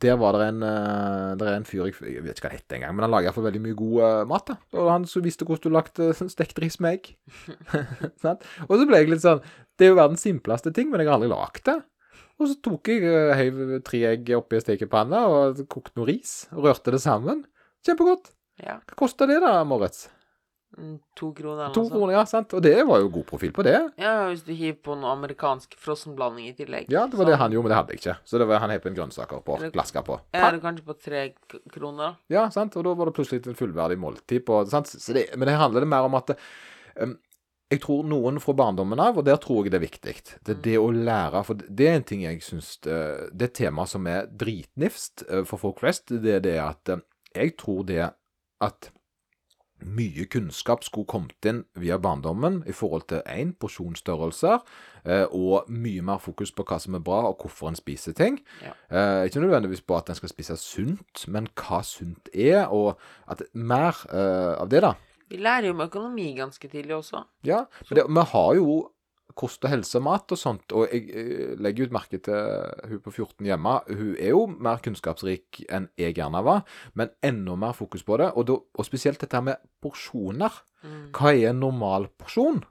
der 0.01 0.17
var 0.17 0.37
det 0.37 0.47
en, 0.47 0.63
eh, 0.63 1.35
der 1.37 1.47
er 1.49 1.55
en 1.57 1.65
fyr, 1.67 1.85
jeg 1.85 1.95
jeg 2.01 2.23
vet 2.23 2.37
ikke 2.37 2.47
hva 2.47 2.51
han 2.51 2.59
heter 2.59 2.77
engang, 2.77 2.95
men 2.95 3.05
han 3.05 3.13
lager 3.13 3.29
iallfall 3.29 3.47
veldig 3.47 3.61
mye 3.61 3.77
god 3.77 3.97
uh, 4.01 4.25
mat. 4.29 4.47
da. 4.47 4.55
Og 4.79 4.89
han 4.89 5.07
så 5.09 5.21
visste 5.21 5.45
hvordan 5.45 5.63
du 5.63 5.75
lagde 5.75 6.09
uh, 6.09 6.29
stekt 6.31 6.61
ris 6.61 6.79
med 6.79 6.99
egg. 6.99 7.11
Sant? 8.23 8.45
og 8.67 8.77
så 8.77 8.87
ble 8.89 9.01
jeg 9.01 9.11
litt 9.11 9.25
sånn 9.25 9.43
Det 9.77 9.87
er 9.87 9.93
jo 9.93 9.99
verdens 9.99 10.25
simpleste 10.25 10.73
ting, 10.73 10.89
men 10.89 11.01
jeg 11.01 11.11
har 11.11 11.19
aldri 11.19 11.31
lagd 11.31 11.65
det. 11.69 11.79
Og 12.41 12.49
så 12.49 12.57
tok 12.65 12.89
jeg 12.89 13.05
uh, 13.05 13.35
heiv 13.37 13.61
tre 13.85 14.05
egg 14.13 14.33
oppi 14.37 14.61
stekepanna 14.63 15.25
og 15.29 15.65
kokte 15.69 15.99
noe 15.99 16.09
ris. 16.09 16.43
Og 16.55 16.69
rørte 16.69 16.95
det 16.95 17.03
sammen. 17.03 17.45
Kjempegodt. 17.85 18.33
Ja. 18.63 18.79
Hva 18.87 18.97
kosta 19.05 19.29
det 19.29 19.41
da, 19.43 19.59
Moritz? 19.67 20.07
Mm, 20.77 20.95
To 21.19 21.27
kroner 21.37 21.65
eller 21.67 21.73
To 21.75 21.81
noe 21.83 21.89
sånt. 21.89 21.93
kroner, 21.99 22.13
ja. 22.15 22.23
sant? 22.25 22.53
Og 22.57 22.61
det 22.65 22.75
var 22.87 22.99
jo 23.03 23.09
god 23.13 23.25
profil 23.29 23.51
på 23.53 23.63
det. 23.67 23.75
Ja, 24.01 24.13
hvis 24.31 24.41
du 24.45 24.53
hiver 24.57 24.79
på 24.83 24.95
noe 24.97 25.11
amerikansk 25.13 25.75
frossenblanding 25.77 26.47
i 26.49 26.53
tillegg. 26.57 26.87
Ja, 26.89 27.05
det 27.07 27.19
var 27.19 27.25
det 27.29 27.35
han 27.37 27.51
gjorde, 27.53 27.67
men 27.67 27.73
det 27.75 27.77
hadde 27.77 27.93
jeg 27.93 27.99
ikke. 28.01 28.15
Så 28.25 28.39
det 28.41 28.47
var, 28.49 28.59
han 28.63 28.69
hev 28.73 28.79
på 28.81 28.89
en 28.89 28.95
grønnsaker 28.97 29.43
på. 29.45 29.57
Eller- 29.59 29.71
Glaska 29.75 30.01
på. 30.07 30.19
Ja, 30.33 30.47
eller 30.49 30.59
kanskje 30.63 30.85
på 30.87 30.95
tre 30.99 31.21
k- 31.35 31.59
kroner. 31.71 32.15
Ja, 32.33 32.47
sant? 32.49 32.75
og 32.75 32.83
da 32.83 32.93
var 32.95 33.05
det 33.05 33.13
plutselig 33.19 33.45
et 33.45 33.57
fullverdig 33.57 33.99
måltid 34.01 34.45
på 34.45 34.63
sant? 34.69 34.87
Så 34.87 35.13
det, 35.13 35.27
Men 35.37 35.47
det 35.47 35.57
handler 35.61 35.81
det 35.85 35.87
mer 35.93 36.09
om 36.09 36.15
at 36.15 36.33
um, 36.99 37.17
jeg 37.71 37.79
tror 37.81 38.03
noen 38.05 38.39
fra 38.41 38.53
barndommen 38.53 38.99
av, 38.99 39.17
og 39.17 39.25
der 39.25 39.37
tror 39.41 39.63
jeg 39.65 39.71
det 39.73 39.79
er 39.79 39.87
viktig, 39.87 40.13
det 40.45 40.57
er 40.57 40.61
det 40.61 40.75
å 40.77 40.91
lære 40.93 41.43
For 41.45 41.55
det 41.55 41.87
er 41.87 41.95
en 41.95 42.03
ting 42.03 42.21
jeg 42.21 42.41
syns 42.45 42.75
Det 42.83 42.91
er 42.93 43.29
et 43.47 43.53
tema 43.53 43.85
som 43.89 44.05
er 44.05 44.27
dritnifst 44.27 45.23
eh, 45.29 45.43
for 45.43 45.57
folk 45.57 45.79
flest. 45.79 46.07
Det 46.21 46.35
er 46.35 46.39
det 46.43 46.57
at 46.61 46.89
eh, 46.89 47.01
jeg 47.33 47.55
tror 47.57 47.83
det 47.85 48.11
at 48.61 48.91
mye 49.85 50.25
kunnskap 50.31 50.83
skulle 50.83 51.09
kommet 51.09 51.47
inn 51.47 51.63
via 51.79 51.97
barndommen 52.01 52.61
i 52.69 52.75
forhold 52.75 53.07
til 53.11 53.23
én 53.29 53.53
porsjonsstørrelser, 53.59 54.63
eh, 55.05 55.25
og 55.31 55.69
mye 55.71 56.03
mer 56.05 56.21
fokus 56.23 56.51
på 56.51 56.65
hva 56.67 56.79
som 56.79 56.97
er 56.97 57.03
bra, 57.03 57.21
og 57.29 57.43
hvorfor 57.43 57.71
en 57.71 57.79
spiser 57.79 58.15
ting. 58.17 58.39
Ja. 58.63 58.73
Eh, 58.89 59.25
ikke 59.29 59.43
nødvendigvis 59.43 59.81
på 59.81 59.97
at 59.97 60.09
en 60.09 60.19
skal 60.19 60.31
spise 60.31 60.57
sunt, 60.57 61.27
men 61.27 61.47
hva 61.59 61.83
sunt 61.83 62.29
er, 62.33 62.67
og 62.67 62.99
at 63.27 63.43
mer 63.53 63.97
eh, 64.11 64.55
av 64.61 64.69
det, 64.69 64.83
da. 64.85 64.95
Vi 65.29 65.39
lærer 65.41 65.69
jo 65.69 65.73
om 65.73 65.85
økonomi 65.85 66.33
ganske 66.37 66.67
tidlig 66.69 66.95
også. 66.95 67.23
Ja, 67.47 67.65
men 67.89 67.97
det, 67.97 68.05
vi 68.09 68.25
har 68.33 68.53
jo 68.59 68.67
kost 69.33 69.63
og 69.65 69.71
helse, 69.71 70.01
mat 70.03 70.29
og 70.33 70.37
sånt, 70.37 70.73
og 70.77 70.91
jeg, 70.91 71.07
eh, 71.09 71.53
legger 71.57 71.87
ut 71.87 71.95
merke 71.95 72.19
til 72.21 72.89
hun 72.89 72.99
på 73.01 73.13
14 73.13 73.47
hjemme. 73.47 73.75
Hun 73.89 74.15
er 74.19 74.29
jo 74.33 74.45
mer 74.47 74.81
kunnskapsrik 74.83 75.63
enn 75.69 75.89
jeg 75.97 76.17
gjerne 76.19 76.43
var, 76.45 76.63
men 76.93 77.09
enda 77.23 77.55
mer 77.55 77.73
fokus 77.73 78.03
på 78.05 78.17
det. 78.21 78.31
Og, 78.35 78.45
da, 78.49 78.59
og 78.59 78.85
spesielt 78.85 79.21
dette 79.23 79.41
med 79.41 79.57
porsjoner. 79.81 80.61
Mm. 80.83 81.11
Hva 81.15 81.33
er 81.33 81.49
en 81.49 81.63
normal 81.63 82.09
porsjon? 82.19 82.63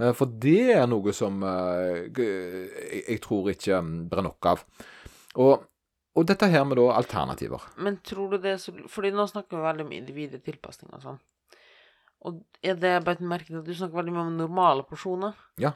Eh, 0.00 0.12
For 0.16 0.26
det 0.26 0.76
er 0.78 0.86
noe 0.90 1.14
som 1.16 1.42
eh, 1.46 2.08
jeg, 2.08 3.02
jeg 3.06 3.20
tror 3.24 3.52
ikke 3.52 3.80
mm, 3.80 4.08
er 4.10 4.24
nok 4.26 4.50
av. 4.50 4.64
Og, 5.36 5.66
og 6.16 6.26
dette 6.26 6.48
her 6.50 6.64
med 6.66 6.80
da 6.80 6.88
alternativer. 6.96 7.68
Men 7.78 8.00
tror 8.02 8.32
du 8.34 8.40
det 8.42 8.56
er 8.56 8.62
så 8.62 8.74
Fordi 8.90 9.12
nå 9.14 9.28
snakker 9.30 9.60
vi 9.60 9.66
veldig 9.68 9.86
om 9.86 9.92
individet 9.94 10.42
tilpasning 10.42 10.90
og 10.96 11.04
sånn. 11.04 11.20
Og 12.28 12.42
er 12.60 12.74
det 12.76 12.98
bare 13.04 13.16
et 13.16 13.24
merke 13.24 13.54
at 13.56 13.64
du 13.64 13.72
snakker 13.72 13.96
veldig 13.96 14.12
mye 14.12 14.26
om 14.26 14.34
normale 14.36 14.84
porsjoner? 14.88 15.38
Ja. 15.60 15.72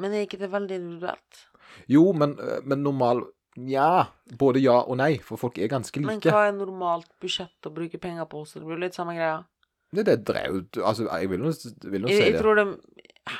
Men 0.00 0.12
er 0.16 0.26
ikke 0.26 0.38
det 0.40 0.50
veldig 0.52 0.78
individuelt? 0.80 1.46
Jo, 1.88 2.12
men, 2.12 2.36
eh, 2.40 2.60
men 2.64 2.82
normal 2.84 3.24
Nja. 3.60 4.06
Både 4.40 4.62
ja 4.64 4.78
og 4.80 4.96
nei, 4.96 5.18
for 5.20 5.36
folk 5.36 5.58
er 5.60 5.68
ganske 5.68 6.00
like. 6.00 6.08
Men 6.08 6.22
hva 6.24 6.46
er 6.48 6.54
normalt 6.56 7.10
budsjett 7.20 7.66
å 7.68 7.72
bruke 7.74 7.98
penger 8.00 8.24
på? 8.24 8.46
Så 8.48 8.62
det 8.62 8.64
blir 8.64 8.80
litt 8.80 8.96
samme 8.96 9.12
greia. 9.12 9.42
Det, 9.92 10.06
det 10.08 10.14
drev 10.24 10.62
Altså, 10.80 11.04
jeg 11.04 11.28
vil 11.28 11.42
nå 11.42 11.50
si 11.52 11.68
Jeg, 11.68 12.00
jeg 12.16 12.32
det. 12.32 12.38
tror 12.40 12.56
det 12.56 12.64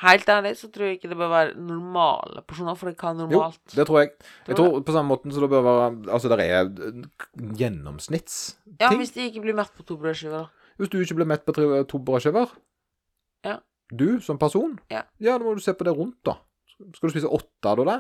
Helt 0.03 0.29
ærlig 0.29 0.51
så 0.61 0.69
tror 0.71 0.85
jeg 0.91 0.99
ikke 0.99 1.09
det 1.11 1.17
bør 1.17 1.31
være 1.33 1.55
normale 1.57 2.43
porsjoner, 2.47 2.77
for 2.77 2.91
det 2.91 2.99
kan 3.01 3.17
normalt 3.17 3.57
Jo, 3.73 3.79
det 3.81 3.87
tror 3.89 3.99
jeg. 4.03 4.11
Jeg 4.47 4.57
Tror 4.59 4.69
tror 4.69 4.85
på 4.85 4.93
samme 4.95 5.09
måten 5.15 5.33
så 5.33 5.41
det 5.41 5.49
bør 5.51 5.65
være 5.65 6.13
Altså, 6.13 6.29
det 6.29 6.45
er 6.45 6.69
gjennomsnittsting. 7.63 8.77
Ja, 8.85 8.93
hvis 9.01 9.15
de 9.17 9.27
ikke 9.31 9.43
blir 9.47 9.57
mett 9.59 9.73
på 9.77 9.85
to 9.87 9.97
brødskiver, 10.01 10.45
da. 10.45 10.73
Hvis 10.79 10.93
du 10.93 10.99
ikke 11.01 11.17
blir 11.19 11.29
mett 11.33 11.45
på 11.49 11.55
to 11.89 11.99
brødskiver 12.05 12.53
Ja. 13.49 13.57
Du 13.93 14.21
som 14.25 14.39
person? 14.41 14.79
Ja. 14.89 15.05
ja, 15.21 15.37
da 15.37 15.45
må 15.45 15.55
du 15.55 15.61
se 15.61 15.75
på 15.77 15.85
det 15.85 15.93
rundt, 15.97 16.23
da. 16.25 16.39
Skal 16.97 17.11
du 17.11 17.13
spise 17.13 17.29
åtte 17.29 17.69
av 17.69 17.85
det? 17.85 17.99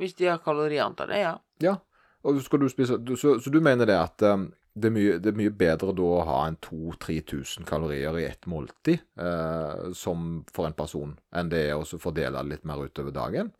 Hvis 0.00 0.16
de 0.18 0.30
har 0.30 0.40
kaloriantall, 0.42 1.12
det, 1.12 1.20
ja. 1.20 1.36
Ja. 1.62 1.76
Og 2.24 2.40
skal 2.42 2.62
du 2.62 2.68
spise 2.70 2.96
du, 3.02 3.16
så, 3.18 3.36
så 3.42 3.50
du 3.52 3.60
mener 3.62 3.88
det 3.90 3.98
at 3.98 4.24
um, 4.24 4.48
det, 4.72 4.88
er 4.88 4.94
mye, 4.94 5.16
det 5.20 5.32
er 5.32 5.38
mye 5.38 5.52
bedre 5.54 5.92
da 5.96 6.06
å 6.06 6.20
ha 6.26 6.38
en 6.48 6.56
2000-3000 6.64 7.66
kalorier 7.68 8.16
i 8.18 8.28
ett 8.30 8.46
måltid 8.48 9.02
eh, 9.20 9.90
som 9.96 10.44
for 10.54 10.68
en 10.68 10.76
person, 10.78 11.16
enn 11.34 11.50
det 11.52 11.66
er 11.68 11.76
å 11.76 12.00
fordele 12.00 12.40
det 12.40 12.54
litt 12.54 12.64
mer 12.68 12.80
utover 12.86 13.12
dagen? 13.14 13.52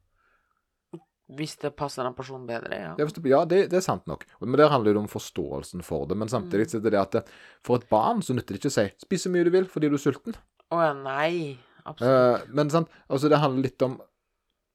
Hvis 1.32 1.54
det 1.62 1.72
passer 1.76 2.04
den 2.04 2.16
personen 2.16 2.44
bedre, 2.48 2.76
ja. 2.76 2.94
Ja, 2.98 3.06
det, 3.06 3.22
ja 3.28 3.42
det, 3.48 3.60
det 3.72 3.78
er 3.78 3.84
sant 3.84 4.08
nok. 4.10 4.24
Men 4.40 4.58
der 4.58 4.72
handler 4.72 4.92
det 4.92 5.00
om 5.04 5.08
forståelsen 5.08 5.84
for 5.86 6.04
det. 6.08 6.18
Men 6.18 6.28
samtidig 6.28 6.66
så 6.68 6.80
er 6.80 6.84
det 6.84 6.92
det 6.92 7.00
at 7.00 7.14
det, 7.16 7.22
for 7.64 7.80
et 7.80 7.86
barn 7.92 8.20
så 8.24 8.36
nytter 8.36 8.56
det 8.56 8.60
ikke 8.60 8.72
å 8.72 8.74
si 8.74 8.84
'spis 9.04 9.24
så 9.24 9.32
mye 9.32 9.46
du 9.46 9.52
vil 9.54 9.68
fordi 9.70 9.88
du 9.88 9.96
er 9.96 10.02
sulten'. 10.02 10.36
Å 10.72 10.80
ja, 10.80 10.94
nei. 10.96 11.58
Absolutt. 11.84 12.48
Uh, 12.48 12.54
men 12.56 12.70
sant, 12.72 12.90
altså 13.10 13.28
det 13.32 13.40
handler 13.42 13.68
litt 13.68 13.84
om 13.86 13.98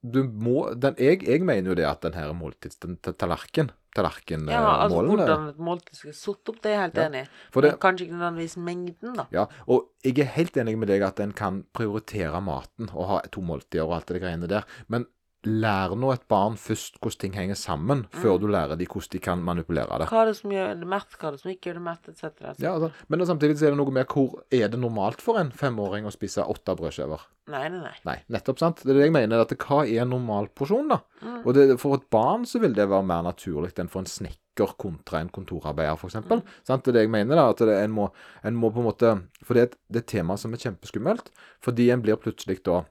du 0.07 0.21
må, 0.29 0.69
den, 0.77 0.93
jeg, 1.01 1.23
jeg 1.25 1.41
mener 1.43 1.71
jo 1.71 1.75
det 1.79 1.87
at 1.89 2.03
den 2.05 2.13
her 2.15 2.29
måltids... 2.37 2.77
Den 2.83 2.93
ta- 3.03 3.15
tallerken, 3.17 3.71
tallerkenmålene 3.97 4.53
ja, 4.53 4.75
altså 4.83 5.01
hvordan 5.09 5.47
et 5.49 5.57
måltid 5.67 5.97
skal 5.97 6.13
sitte 6.15 6.53
opp, 6.53 6.59
det 6.63 6.69
er 6.69 6.75
jeg 6.75 6.83
helt 6.83 6.99
Ja, 7.01 7.05
enig 7.09 7.23
i. 7.25 7.29
Men 7.57 7.79
kanskje 7.81 8.05
ikke 8.05 8.19
nødvendigvis 8.19 8.55
mengden, 8.69 9.17
da. 9.17 9.25
ja, 9.33 9.47
og 9.65 9.89
jeg 10.05 10.21
er 10.23 10.29
helt 10.37 10.59
enig 10.61 10.75
med 10.79 10.91
deg 10.93 11.03
at 11.07 11.19
en 11.25 11.33
kan 11.35 11.63
prioritere 11.75 12.39
maten 12.45 12.91
og 12.93 13.09
ha 13.09 13.19
to 13.33 13.43
måltider 13.43 13.87
og 13.87 13.97
alt 13.97 14.13
det 14.13 14.21
greiene 14.23 14.51
der. 14.53 14.69
Men 14.87 15.09
lær 15.47 15.95
nå 15.97 16.11
et 16.13 16.25
barn 16.29 16.57
først 16.59 16.99
hvordan 16.99 17.19
ting 17.23 17.33
henger 17.37 17.55
sammen, 17.59 18.05
før 18.11 18.35
Mm. 18.37 18.41
du 18.41 18.47
lærer 18.51 18.77
dem 18.77 18.87
hvordan 18.91 19.11
de 19.15 19.19
kan 19.23 19.43
manipulere 19.43 19.99
det. 20.01 20.07
Hva 20.11 20.21
er 20.21 20.25
det 20.31 20.35
som 20.37 20.51
gjør 20.51 20.79
det 20.79 20.87
mett, 20.87 21.15
hva 21.17 21.27
er 21.27 21.31
det 21.37 21.39
som 21.41 21.51
ikke 21.51 21.69
gjør 21.71 21.79
det 21.79 21.85
mett, 21.87 22.09
etc. 22.11 22.59
Ja, 22.59 22.73
altså, 22.75 22.91
men 23.09 23.19
samtidig 23.25 23.57
så 23.57 23.67
er 23.67 23.75
det 23.75 23.79
noe 23.79 23.91
med 23.95 24.07
hvor 24.07 24.43
er 24.51 24.67
det 24.73 24.79
normalt 24.79 25.21
for 25.23 25.39
en 25.39 25.51
femåring 25.51 26.05
å 26.05 26.11
spise 26.13 26.43
åtte 26.45 26.75
brødskiver? 26.77 27.25
Nei, 27.47 27.69
nei, 27.71 27.79
nei. 27.79 27.95
Nei, 28.05 28.17
nettopp, 28.35 28.59
sant? 28.59 28.81
Det 28.83 28.91
er 28.91 28.99
det 28.99 29.05
jeg 29.07 29.13
mener. 29.15 29.39
At 29.39 29.53
hva 29.55 29.85
er 29.87 30.01
en 30.03 30.09
normal 30.11 30.49
porsjon, 30.53 30.89
da? 30.91 30.99
Mm. 31.23 31.45
Og 31.45 31.53
det, 31.55 31.79
for 31.79 31.95
et 31.95 32.09
barn 32.11 32.43
så 32.45 32.59
vil 32.59 32.73
det 32.75 32.89
være 32.91 33.05
mer 33.07 33.23
naturlig 33.23 33.71
enn 33.79 33.87
for 33.87 34.03
en 34.03 34.09
snekker 34.11 34.73
kontra 34.77 35.21
en 35.21 35.29
kontorarbeider, 35.29 35.95
f.eks. 35.95 36.17
Mm. 36.27 36.41
Sant? 36.67 36.83
Det 36.83 36.91
er 36.91 36.97
det 36.97 37.05
jeg 37.05 37.13
mener, 37.13 37.35
da. 37.39 37.47
At 37.53 37.63
det, 37.63 37.77
en, 37.85 37.91
må, 37.95 38.09
en 38.43 38.55
må 38.59 38.73
på 38.73 38.81
en 38.83 38.89
måte 38.89 39.13
For 39.45 39.53
det 39.55 39.61
er 39.61 39.69
et, 39.69 39.77
det 39.87 40.01
er 40.01 40.03
et 40.03 40.11
tema 40.17 40.35
som 40.35 40.51
er 40.51 40.57
kjempeskummelt. 40.65 41.31
Fordi 41.63 41.87
en 41.93 42.01
blir 42.03 42.19
plutselig 42.19 42.59
da 42.67 42.81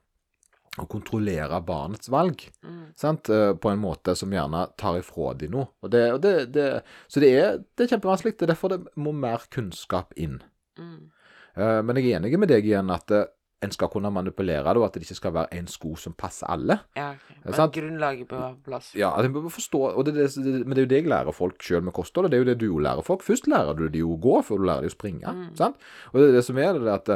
å 0.83 0.87
kontrollere 0.93 1.61
barnets 1.65 2.11
valg. 2.13 2.43
Mm. 2.65 2.81
Sant? 2.99 3.31
eh, 3.33 3.53
På 3.57 3.71
en 3.73 3.81
måte 3.81 4.17
som 4.19 4.33
gjerne 4.35 4.67
tar 4.77 4.99
ifra 5.01 5.33
de 5.39 5.49
noe. 5.53 5.71
Og 5.83 5.91
det, 5.95 6.03
og 6.13 6.21
det, 6.25 6.35
det, 6.53 6.67
så 7.09 7.23
det 7.23 7.31
er, 7.39 7.63
det 7.77 7.87
er 7.87 7.95
kjempevanskelig. 7.95 8.35
Det 8.37 8.45
er 8.49 8.53
derfor 8.55 8.75
det 8.75 8.83
må 9.01 9.15
mer 9.17 9.47
kunnskap 9.51 10.13
inn. 10.21 10.41
Mm. 10.79 11.09
Eh, 11.57 11.81
Men 11.83 11.97
jeg 11.97 12.11
er 12.13 12.21
enig 12.21 12.39
med 12.39 12.53
deg 12.53 12.69
igjen 12.69 12.93
at 12.93 13.11
eh, 13.17 13.25
en 13.65 13.73
skal 13.73 13.89
kunne 13.89 14.11
manipulere 14.13 14.69
det, 14.69 14.77
og 14.77 14.85
at 14.85 14.99
det 14.99 15.07
ikke 15.07 15.17
skal 15.17 15.33
være 15.33 15.57
en 15.57 15.67
sko 15.73 15.95
som 15.97 16.13
passer 16.13 16.45
alle. 16.53 16.77
Ja, 16.95 17.15
Men 17.43 17.55
sant? 17.57 17.73
grunnlaget 17.73 18.29
bør 18.29 18.43
være 18.43 18.55
på 18.59 18.67
plass. 18.69 18.91
Ja, 18.95 19.15
at 19.17 19.25
en 19.25 19.33
bør 19.33 19.49
forstå, 19.49 19.81
det, 20.05 20.13
det, 20.19 20.27
det, 20.45 20.53
Men 20.67 20.77
det 20.77 20.83
er 20.83 20.85
jo 20.85 20.91
det 20.93 20.99
jeg 21.01 21.09
lærer 21.09 21.33
folk 21.35 21.65
sjøl 21.65 21.83
med 21.89 21.97
kosthold, 21.97 22.29
og 22.29 22.31
det 22.35 22.37
er 22.37 22.45
jo 22.45 22.51
det 22.51 22.59
du 22.61 22.67
jo 22.69 22.83
lærer 22.85 23.03
folk. 23.07 23.25
Først 23.25 23.49
lærer 23.49 23.73
du 23.81 23.87
de 23.89 24.05
å 24.05 24.19
gå, 24.21 24.37
før 24.45 24.61
du 24.61 24.69
lærer 24.69 24.85
de 24.85 24.93
å 24.93 24.97
springe. 24.99 25.25
Mm. 25.33 25.49
sant? 25.57 25.81
Og 26.13 26.21
det 26.21 26.29
er 26.29 26.37
det 26.37 26.45
som 26.45 26.61
er 26.61 26.77
det 26.85 26.93
at 26.99 27.15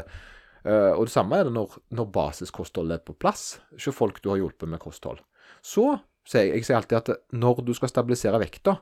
Og 0.64 1.06
det 1.08 1.12
samme 1.14 1.38
er 1.40 1.44
det 1.48 1.52
når, 1.54 1.78
når 1.96 2.08
basiskostholdet 2.12 2.98
er 2.98 3.04
på 3.06 3.14
plass. 3.18 3.60
hos 3.72 3.94
folk 3.96 4.20
du 4.22 4.28
har 4.30 4.36
hjulpet 4.42 4.68
med 4.68 4.78
kosthold. 4.82 5.18
Så 5.64 5.98
sier 6.28 6.50
jeg, 6.50 6.60
jeg 6.60 6.64
sier 6.68 6.76
alltid 6.76 6.98
at 6.98 7.10
når 7.32 7.62
du 7.64 7.72
skal 7.74 7.88
stabilisere 7.88 8.40
vekta, 8.42 8.74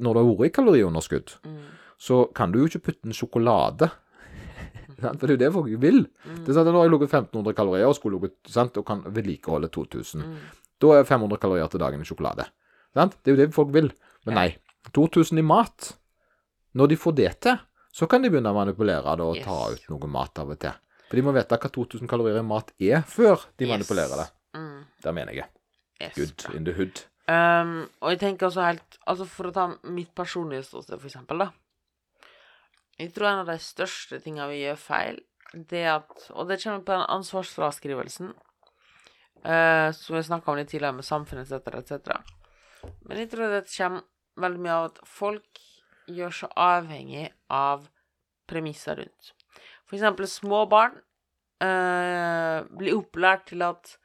når 0.00 0.14
du 0.14 0.18
har 0.22 0.28
vært 0.30 0.46
i 0.48 0.54
kaloriunderskudd, 0.56 1.34
Mm. 1.44 1.58
så 1.98 2.32
kan 2.34 2.52
du 2.52 2.60
jo 2.60 2.66
ikke 2.70 2.84
putte 2.86 3.06
en 3.06 3.12
sjokolade 3.12 3.90
For 4.98 5.26
det 5.26 5.28
er 5.28 5.36
jo 5.36 5.42
det 5.44 5.52
folk 5.54 5.68
vil. 5.82 6.00
Mm. 6.24 6.38
Det 6.44 6.50
er 6.50 6.56
sant, 6.56 6.66
Nå 6.72 6.78
har 6.80 6.88
jeg 6.88 6.92
ligget 6.94 7.12
1500 7.12 7.54
kalorier 7.54 7.86
og 7.86 7.94
skulle 7.94 8.18
ligget, 8.18 8.34
sant, 8.50 8.76
og 8.80 8.86
kan 8.88 9.04
vedlikeholde 9.06 9.68
2000. 9.70 10.24
Mm. 10.24 10.38
Da 10.82 10.94
er 10.98 11.04
500 11.06 11.38
kalorier 11.42 11.68
til 11.70 11.80
dagen 11.82 12.02
i 12.02 12.08
sjokolade. 12.08 12.48
Sant? 12.96 13.14
Det 13.22 13.30
er 13.30 13.36
jo 13.36 13.40
det 13.44 13.54
folk 13.54 13.70
vil. 13.74 13.92
Men 14.26 14.34
nei. 14.40 14.48
2000 14.96 15.38
i 15.38 15.44
mat. 15.46 15.92
Når 16.74 16.88
de 16.90 16.96
får 16.98 17.14
det 17.18 17.30
til, 17.46 17.58
så 17.94 18.08
kan 18.10 18.22
de 18.22 18.30
begynne 18.30 18.50
å 18.50 18.56
manipulere 18.58 19.14
det 19.18 19.24
og 19.26 19.38
ta 19.44 19.58
ut 19.74 19.86
noe 19.92 20.10
mat 20.10 20.38
av 20.42 20.50
og 20.54 20.58
til. 20.62 20.74
For 21.08 21.16
de 21.16 21.22
må 21.24 21.32
vite 21.32 21.56
hva 21.56 21.70
2000 21.72 22.08
kalorier 22.10 22.38
i 22.40 22.44
mat 22.46 22.72
er, 22.78 23.00
før 23.08 23.46
de 23.56 23.64
Yes. 23.66 23.70
manipulerer 23.72 24.16
det. 24.22 24.26
Mm. 24.54 24.84
Det 25.02 25.14
mener 25.14 25.32
jeg. 25.32 25.48
Yes. 26.02 26.14
Good 26.16 26.54
in 26.54 26.64
the 26.64 26.74
hood. 26.76 27.04
Um, 27.28 27.88
og 28.00 28.10
jeg 28.14 28.20
tenker 28.22 28.46
også 28.46 28.62
helt 28.64 28.96
Altså 29.06 29.26
For 29.28 29.50
å 29.50 29.52
ta 29.52 29.64
mitt 29.84 30.14
personlige 30.16 30.62
ståsted, 30.64 30.96
for 31.00 31.08
eksempel, 31.10 31.38
da. 31.42 31.50
Jeg 32.98 33.12
tror 33.14 33.26
en 33.28 33.42
av 33.42 33.46
de 33.50 33.58
største 33.60 34.20
tingene 34.24 34.48
vi 34.48 34.62
gjør 34.62 34.78
feil, 34.80 35.18
det 35.52 35.84
at 35.92 36.30
Og 36.30 36.48
det 36.48 36.60
kommer 36.62 36.80
på 36.86 36.92
den 36.96 37.04
ansvarsfraskrivelsen, 37.08 38.32
uh, 39.44 39.90
som 39.92 40.16
vi 40.16 40.22
snakka 40.22 40.50
om 40.52 40.56
litt 40.58 40.70
tidligere, 40.72 40.94
med 40.96 41.04
samfunnet 41.04 41.50
etc., 41.52 41.82
etc. 41.82 42.16
Men 43.06 43.18
jeg 43.18 43.30
tror 43.30 43.52
det 43.52 43.64
kommer 43.76 44.02
veldig 44.38 44.60
mye 44.64 44.76
av 44.78 44.84
at 44.92 44.98
folk 45.04 45.60
gjør 46.08 46.30
så 46.32 46.48
avhengig 46.56 47.28
av 47.50 47.88
premisser 48.48 48.96
rundt. 48.96 49.32
For 49.88 49.96
eksempel 49.96 50.28
små 50.30 50.64
barn 50.70 50.98
eh, 51.64 52.60
blir 52.78 52.98
opplært 52.98 53.48
til 53.52 53.64
at 53.66 53.96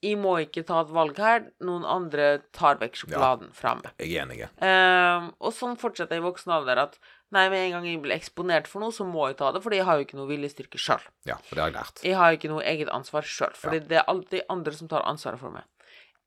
Jeg 0.00 0.16
må 0.16 0.38
ikke 0.40 0.62
ta 0.64 0.78
et 0.80 0.92
valg 0.96 1.18
her. 1.20 1.42
Noen 1.60 1.82
andre 1.84 2.38
tar 2.56 2.78
vekk 2.80 2.94
sjokoladen 3.02 3.50
fra 3.52 3.74
meg. 3.76 3.90
Jeg 4.00 4.14
er 4.16 4.22
enig. 4.22 4.46
Eh, 4.64 5.26
og 5.36 5.52
sånn 5.52 5.76
fortsetter 5.76 6.16
jeg 6.16 6.22
i 6.22 6.24
voksen 6.24 6.54
alder 6.56 6.80
at 6.86 6.96
nei, 7.34 7.42
med 7.52 7.66
en 7.66 7.74
gang 7.76 7.88
jeg 7.90 8.00
blir 8.00 8.16
eksponert 8.16 8.70
for 8.70 8.80
noe, 8.80 8.94
så 8.96 9.04
må 9.04 9.26
jeg 9.28 9.36
ta 9.42 9.50
det, 9.52 9.60
fordi 9.60 9.82
jeg 9.82 9.86
har 9.90 9.98
jo 9.98 10.06
ikke 10.06 10.16
noe 10.16 10.30
viljestyrke 10.30 10.80
sjøl. 10.80 11.04
Ja, 11.28 11.36
for 11.44 11.58
det 11.58 11.62
har 11.62 11.68
jeg 11.68 11.76
lært. 11.76 12.00
Jeg 12.06 12.16
har 12.16 12.30
jo 12.32 12.40
ikke 12.40 12.52
noe 12.54 12.64
eget 12.72 12.94
ansvar 12.96 13.28
sjøl, 13.28 13.52
fordi 13.60 13.82
det 13.90 14.00
er 14.00 14.08
alltid 14.10 14.48
andre 14.56 14.74
som 14.78 14.88
tar 14.90 15.04
ansvaret 15.10 15.42
for 15.42 15.52
meg. 15.54 15.68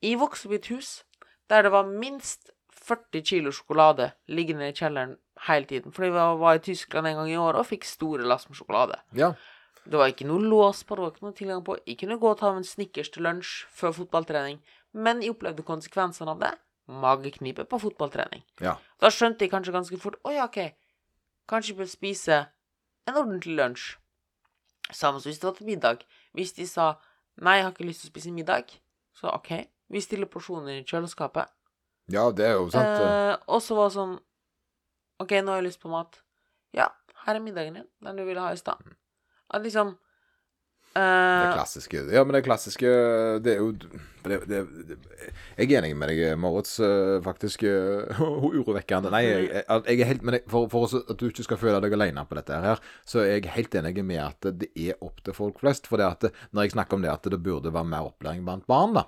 Jeg 0.06 0.22
vokste 0.22 0.48
opp 0.52 0.54
i 0.54 0.62
et 0.62 0.70
hus 0.70 0.94
der 1.52 1.66
det 1.66 1.74
var 1.74 1.90
minst 1.90 2.54
40 2.84 3.26
kilo 3.26 3.52
sjokolade 3.56 4.12
liggende 4.32 4.70
i 4.70 4.76
kjelleren 4.76 5.18
hele 5.48 5.68
tiden. 5.70 5.92
Fordi 5.92 6.10
jeg 6.12 6.40
var, 6.40 6.56
i 6.56 6.64
Tyskland 6.64 7.08
en 7.08 7.20
gang 7.22 7.32
i 7.32 7.40
året 7.40 7.60
og 7.62 7.68
fikk 7.70 7.88
store 7.88 8.28
lass 8.28 8.48
med 8.50 8.58
sjokolade. 8.60 9.00
Ja. 9.18 9.34
Det 9.84 10.00
var 10.00 10.12
ikke 10.12 10.28
noe 10.30 10.40
lås 10.40 10.84
på, 10.88 10.96
det 10.96 11.04
var 11.04 11.12
ikke 11.12 11.26
noe 11.26 11.36
tilgang 11.38 11.64
på. 11.68 11.78
Jeg 11.88 11.98
kunne 12.00 12.20
gå 12.20 12.30
og 12.30 12.40
ta 12.40 12.54
en 12.56 12.64
Snickers 12.64 13.12
til 13.12 13.26
lunsj 13.28 13.66
før 13.76 13.92
fotballtrening, 13.98 14.62
men 14.96 15.24
jeg 15.24 15.34
opplevde 15.36 15.66
konsekvensene 15.68 16.32
av 16.32 16.40
det. 16.40 16.54
Mageknipe 16.88 17.66
på 17.68 17.80
fotballtrening. 17.80 18.44
Ja. 18.64 18.78
Da 19.00 19.12
skjønte 19.12 19.44
jeg 19.46 19.52
kanskje 19.54 19.72
ganske 19.76 20.00
fort 20.04 20.18
Å 20.28 20.34
ja, 20.36 20.48
OK. 20.50 20.74
Kanskje 21.48 21.72
jeg 21.72 21.80
bør 21.80 21.92
spise 21.92 22.40
en 23.08 23.20
ordentlig 23.20 23.56
lunsj. 23.60 23.94
Samme 24.92 25.22
som 25.24 25.32
hvis 25.32 25.40
det 25.40 25.48
var 25.48 25.56
til 25.60 25.70
middag. 25.70 26.04
Hvis 26.36 26.56
de 26.60 26.68
sa 26.68 26.94
Nei, 27.42 27.56
jeg 27.58 27.64
har 27.66 27.72
ikke 27.72 27.88
lyst 27.88 28.04
til 28.04 28.12
å 28.12 28.14
spise 28.14 28.32
middag, 28.36 28.76
så 29.18 29.32
OK. 29.34 29.50
Vi 29.90 30.02
stiller 30.04 30.30
porsjoner 30.30 30.76
i 30.76 30.84
kjøleskapet. 30.86 31.50
ja, 32.14 32.28
det 32.32 32.46
er 32.46 32.52
jo 32.60 32.68
sant. 32.70 33.00
Eh, 33.02 33.38
og 33.48 33.62
så 33.64 33.74
var 33.80 33.90
det 33.90 33.96
sånn 33.96 34.14
OK, 35.24 35.34
nå 35.42 35.54
har 35.54 35.62
jeg 35.62 35.70
lyst 35.72 35.82
på 35.84 35.92
mat. 35.92 36.20
Ja, 36.76 36.90
her 37.26 37.38
er 37.38 37.44
middagen 37.44 37.80
din. 37.80 37.90
Den 38.04 38.20
du 38.20 38.26
ville 38.28 38.44
ha 38.44 38.54
i 38.54 38.60
stad. 38.60 38.82
At 39.54 39.64
liksom 39.64 39.96
Det 40.94 41.02
eh, 41.02 41.54
klassiske 41.56 42.02
Ja, 42.14 42.22
men 42.22 42.36
det 42.36 42.44
klassiske 42.46 42.90
Det 43.42 43.56
er 43.56 43.62
jo 43.64 43.72
det, 44.24 44.38
det, 44.48 44.60
det, 44.88 44.98
Jeg 45.58 45.72
er 45.74 45.80
enig 45.82 45.96
med 45.98 46.12
deg, 46.12 46.22
Moritz. 46.40 46.76
eh, 46.80 47.18
Faktisk 47.26 47.64
eh, 47.68 48.22
urovekkende. 48.60 49.10
Nei, 49.12 49.24
jeg, 49.26 49.48
jeg, 49.66 49.98
er 49.98 50.10
helt 50.12 50.24
Men 50.24 50.38
jeg, 50.38 50.46
for, 50.54 50.70
for 50.72 50.88
at 51.02 51.18
du 51.20 51.26
ikke 51.28 51.44
skal 51.48 51.60
føle 51.60 51.82
deg 51.84 51.96
alene 51.98 52.24
på 52.30 52.38
dette 52.38 52.60
her, 52.64 52.84
så 53.10 53.24
er 53.24 53.34
jeg 53.34 53.56
helt 53.56 53.76
enig 53.82 54.06
med 54.06 54.22
at 54.22 54.48
det 54.62 54.70
er 54.80 55.02
opp 55.04 55.20
til 55.26 55.36
folk 55.36 55.60
flest. 55.64 55.90
For 55.90 56.00
det 56.00 56.08
at 56.08 56.30
når 56.54 56.68
jeg 56.70 56.76
snakker 56.78 57.00
om 57.00 57.04
det 57.04 57.12
at 57.12 57.28
det 57.34 57.42
burde 57.44 57.74
være 57.74 57.90
mer 57.90 58.12
opplæring 58.12 58.46
blant 58.46 58.70
barn, 58.70 58.96
da, 58.96 59.08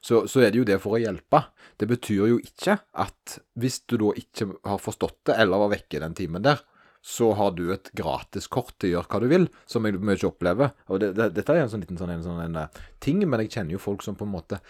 så, 0.00 0.24
så 0.26 0.42
er 0.42 0.50
det 0.50 0.62
jo 0.62 0.66
det 0.72 0.80
for 0.82 0.96
å 0.96 1.02
hjelpe. 1.02 1.44
Det 1.78 1.86
betyr 1.92 2.32
jo 2.32 2.40
ikke 2.40 2.80
at 2.98 3.38
hvis 3.60 3.82
du 3.86 3.98
da 4.00 4.10
ikke 4.18 4.50
har 4.66 4.82
forstått 4.82 5.20
det, 5.30 5.38
eller 5.38 5.62
var 5.66 5.76
vekke 5.76 6.02
den 6.02 6.18
timen 6.18 6.42
der, 6.48 6.64
så 7.04 7.30
har 7.38 7.54
du 7.56 7.68
et 7.72 7.90
gratiskort 7.96 8.74
til 8.76 8.90
å 8.90 8.92
gjøre 8.96 9.10
hva 9.12 9.20
du 9.22 9.28
vil, 9.30 9.46
som 9.70 9.86
jeg 9.86 10.00
mye 10.02 10.28
opplever. 10.28 10.74
Og 10.90 11.00
det, 11.02 11.12
det, 11.16 11.30
dette 11.36 11.54
er 11.54 11.62
en 11.62 11.72
sånn 11.72 11.84
liten 11.84 12.00
sånn, 12.00 12.12
en, 12.16 12.24
sånn 12.24 12.42
en, 12.42 12.58
eh, 12.64 12.82
ting, 13.04 13.22
men 13.24 13.44
jeg 13.44 13.54
kjenner 13.54 13.76
jo 13.76 13.82
folk 13.82 14.04
som 14.04 14.18
på 14.18 14.26
en 14.26 14.34
måte 14.34 14.60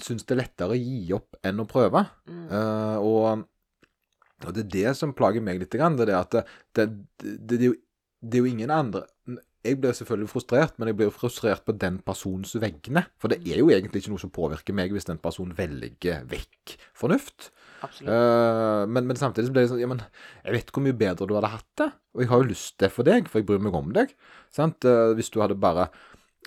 syns 0.00 0.24
det 0.24 0.34
er 0.34 0.42
lettere 0.42 0.74
å 0.74 0.80
gi 0.80 1.12
opp 1.14 1.38
enn 1.44 1.62
å 1.62 1.68
prøve. 1.68 2.04
Eh, 2.28 2.98
og, 2.98 3.44
og 4.42 4.54
det 4.56 4.66
er 4.66 4.74
det 4.76 4.94
som 4.98 5.14
plager 5.16 5.44
meg 5.44 5.60
litt. 5.62 5.72
Det 5.72 5.80
er 5.82 6.12
det 6.12 6.18
at 6.18 6.36
det, 6.36 6.44
det, 6.74 6.86
det, 7.22 7.58
er 7.60 7.66
jo, 7.70 7.76
det 8.20 8.38
er 8.38 8.46
jo 8.46 8.54
ingen 8.54 8.74
andre 8.74 9.06
Jeg 9.62 9.78
blir 9.78 9.94
selvfølgelig 9.94 10.30
frustrert, 10.32 10.78
men 10.78 10.90
jeg 10.90 10.96
blir 10.98 11.10
frustrert 11.14 11.62
på 11.66 11.74
den 11.78 12.00
personens 12.02 12.56
vegne. 12.58 13.04
For 13.22 13.30
det 13.30 13.40
er 13.46 13.60
jo 13.60 13.68
egentlig 13.70 14.02
ikke 14.02 14.10
noe 14.14 14.22
som 14.22 14.32
påvirker 14.34 14.74
meg 14.74 14.90
hvis 14.94 15.06
den 15.06 15.20
personen 15.22 15.54
velger 15.58 16.24
vekk 16.30 16.74
fornuft. 16.98 17.52
Eh, 17.82 18.82
men, 18.86 19.06
men 19.06 19.18
samtidig 19.18 19.48
så 19.48 19.54
blir 19.54 19.64
det 19.64 19.70
sånn 19.72 19.80
Ja, 19.82 19.88
men 19.90 20.02
jeg 20.44 20.54
vet 20.54 20.72
hvor 20.74 20.84
mye 20.84 20.94
bedre 20.98 21.26
du 21.30 21.34
hadde 21.38 21.50
hatt 21.54 21.68
det. 21.78 21.88
Og 22.14 22.24
jeg 22.24 22.30
har 22.32 22.42
jo 22.42 22.50
lyst 22.50 22.72
til 22.76 22.86
det 22.86 22.92
for 22.94 23.06
deg, 23.06 23.30
for 23.30 23.42
jeg 23.42 23.48
bryr 23.48 23.62
meg 23.62 23.78
om 23.78 23.92
deg. 23.94 24.14
Sant? 24.54 24.86
Uh, 24.86 25.14
hvis 25.18 25.30
du 25.34 25.40
hadde 25.42 25.58
bare 25.62 25.88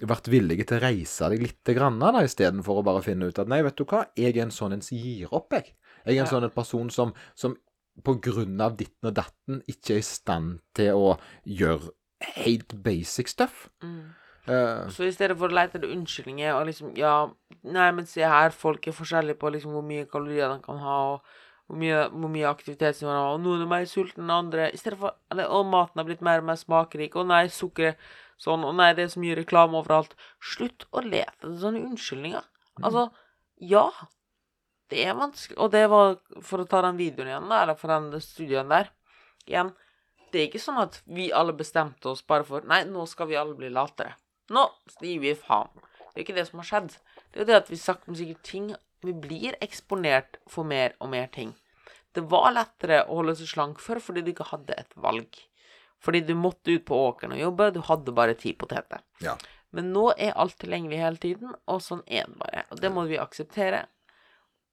vært 0.04 0.28
villig 0.28 0.60
til 0.68 0.76
å 0.78 0.84
reise 0.84 1.30
deg 1.32 1.44
litt 1.46 1.72
grann, 1.76 2.02
da, 2.04 2.12
istedenfor 2.28 2.82
å 2.82 2.86
bare 2.88 3.04
finne 3.06 3.30
ut 3.32 3.40
at 3.40 3.48
nei, 3.52 3.62
vet 3.64 3.78
du 3.80 3.86
hva, 3.88 4.04
jeg 4.20 4.36
er 4.36 4.44
en 4.44 4.52
sånn 4.52 4.76
en 4.76 4.84
som 4.84 5.00
gir 5.00 5.32
opp, 5.32 5.56
jeg. 5.56 5.72
Jeg 6.04 6.18
er 6.18 6.20
en 6.20 6.26
Ja. 6.26 6.32
sånn 6.34 6.44
en 6.50 6.52
person 6.56 6.92
som, 6.92 7.14
som 7.34 7.56
på 8.04 8.18
grunn 8.20 8.60
av 8.60 8.76
ditten 8.76 9.08
og 9.08 9.16
datten 9.16 9.62
ikke 9.72 9.96
er 9.96 10.02
i 10.02 10.04
stand 10.04 10.60
til 10.76 11.00
å 11.00 11.14
gjøre 11.48 11.94
helt 12.22 12.74
basic 12.84 13.28
stuff. 13.30 13.70
Eh, 14.48 14.88
Så 14.94 15.08
i 15.08 15.12
stedet 15.12 15.38
for 15.38 15.50
å 15.50 15.56
lete 15.58 15.80
etter 15.80 15.90
unnskyldninger 15.90 16.54
og 16.54 16.68
liksom 16.68 16.92
Ja, 16.98 17.30
nei, 17.64 17.92
men 17.92 18.06
se 18.06 18.22
her, 18.22 18.52
folk 18.54 18.88
er 18.88 18.94
forskjellige 18.94 19.40
på 19.42 19.50
liksom 19.52 19.72
hvor 19.74 19.84
mye 19.84 20.06
kalorier 20.06 20.52
de 20.54 20.60
kan 20.62 20.78
ha, 20.78 20.98
og 21.16 21.22
hvor 21.68 21.80
mye, 21.82 22.04
hvor 22.14 22.30
mye 22.30 22.46
aktivitet 22.52 23.00
de 23.00 23.08
har, 23.10 23.34
og 23.34 23.42
noen 23.42 23.64
er 23.64 23.72
mer 23.72 23.86
sultne 23.90 24.22
enn 24.24 24.30
andre. 24.36 24.68
I 24.72 24.78
stedet 24.78 25.00
for 25.00 25.16
eller, 25.32 25.50
Og 25.50 25.66
maten 25.66 25.98
har 25.98 26.06
blitt 26.06 26.22
mer 26.22 26.44
og 26.44 26.46
mer 26.46 26.60
smakrik. 26.62 27.16
Å 27.18 27.26
nei, 27.26 27.48
sukkeret 27.50 27.98
sånn. 28.38 28.64
Å 28.64 28.74
nei, 28.76 28.94
det 28.94 29.04
er 29.08 29.14
så 29.16 29.20
mye 29.24 29.36
reklame 29.40 29.74
overalt. 29.80 30.14
Slutt 30.40 30.86
å 30.94 31.02
lete 31.02 31.34
etter 31.42 31.58
sånne 31.58 31.82
unnskyldninger. 31.90 32.46
Altså, 32.84 33.10
ja. 33.60 33.90
Det 34.94 35.02
er 35.08 35.16
vanskelig. 35.18 35.58
Og 35.58 35.72
det 35.74 35.90
var, 35.90 36.20
for 36.46 36.62
å 36.62 36.68
ta 36.70 36.84
den 36.86 36.98
videoen 37.02 37.32
igjen, 37.32 37.50
da, 37.50 37.64
eller 37.64 37.74
for 37.80 37.88
den 37.90 38.22
studien 38.22 38.70
der 38.70 38.92
Igjen, 39.46 39.74
det 40.36 40.42
er 40.42 40.50
ikke 40.50 40.60
sånn 40.60 40.82
at 40.82 41.00
vi 41.08 41.30
alle 41.32 41.56
bestemte 41.56 42.12
oss 42.12 42.22
bare 42.28 42.44
for 42.44 42.66
Nei, 42.68 42.82
nå 42.90 43.06
skal 43.08 43.30
vi 43.30 43.38
alle 43.40 43.56
bli 43.56 43.70
latere. 43.72 44.18
Nå 44.52 44.66
gir 45.00 45.22
vi 45.24 45.32
faen. 45.40 45.72
Det 46.12 46.20
er 46.20 46.26
ikke 46.26 46.36
det 46.36 46.48
som 46.50 46.60
har 46.60 46.68
skjedd. 46.68 46.98
Det 47.32 47.40
er 47.40 47.44
jo 47.46 47.50
det 47.50 47.62
at 47.62 47.72
vi 47.72 47.80
sakte, 47.80 48.10
men 48.12 48.20
sikkert 48.20 48.44
ting 48.48 48.74
Vi 49.06 49.14
blir 49.14 49.54
eksponert 49.62 50.40
for 50.50 50.66
mer 50.66 50.96
og 51.04 51.12
mer 51.12 51.28
ting. 51.30 51.52
Det 52.16 52.24
var 52.32 52.48
lettere 52.56 53.04
å 53.06 53.20
holde 53.20 53.36
seg 53.38 53.52
slank 53.52 53.82
før 53.84 54.00
fordi 54.02 54.24
du 54.26 54.32
ikke 54.32 54.48
hadde 54.50 54.74
et 54.82 54.96
valg. 54.98 55.38
Fordi 56.02 56.24
du 56.26 56.34
måtte 56.34 56.74
ut 56.74 56.86
på 56.88 56.98
åkeren 57.12 57.36
og 57.36 57.44
jobbe, 57.44 57.68
du 57.76 57.84
hadde 57.86 58.16
bare 58.16 58.38
ti 58.40 58.56
poteter. 58.58 59.04
ja. 59.22 59.38
Men 59.76 59.90
nå 59.92 60.06
er 60.16 60.38
alt 60.40 60.56
tilgjengelig 60.62 61.02
hele 61.02 61.20
tiden, 61.20 61.56
og 61.68 61.82
sånn 61.84 62.02
er 62.08 62.30
det 62.30 62.38
bare. 62.40 62.62
Og 62.72 62.80
det 62.80 62.92
må 62.96 63.04
vi 63.10 63.18
akseptere. 63.20 63.82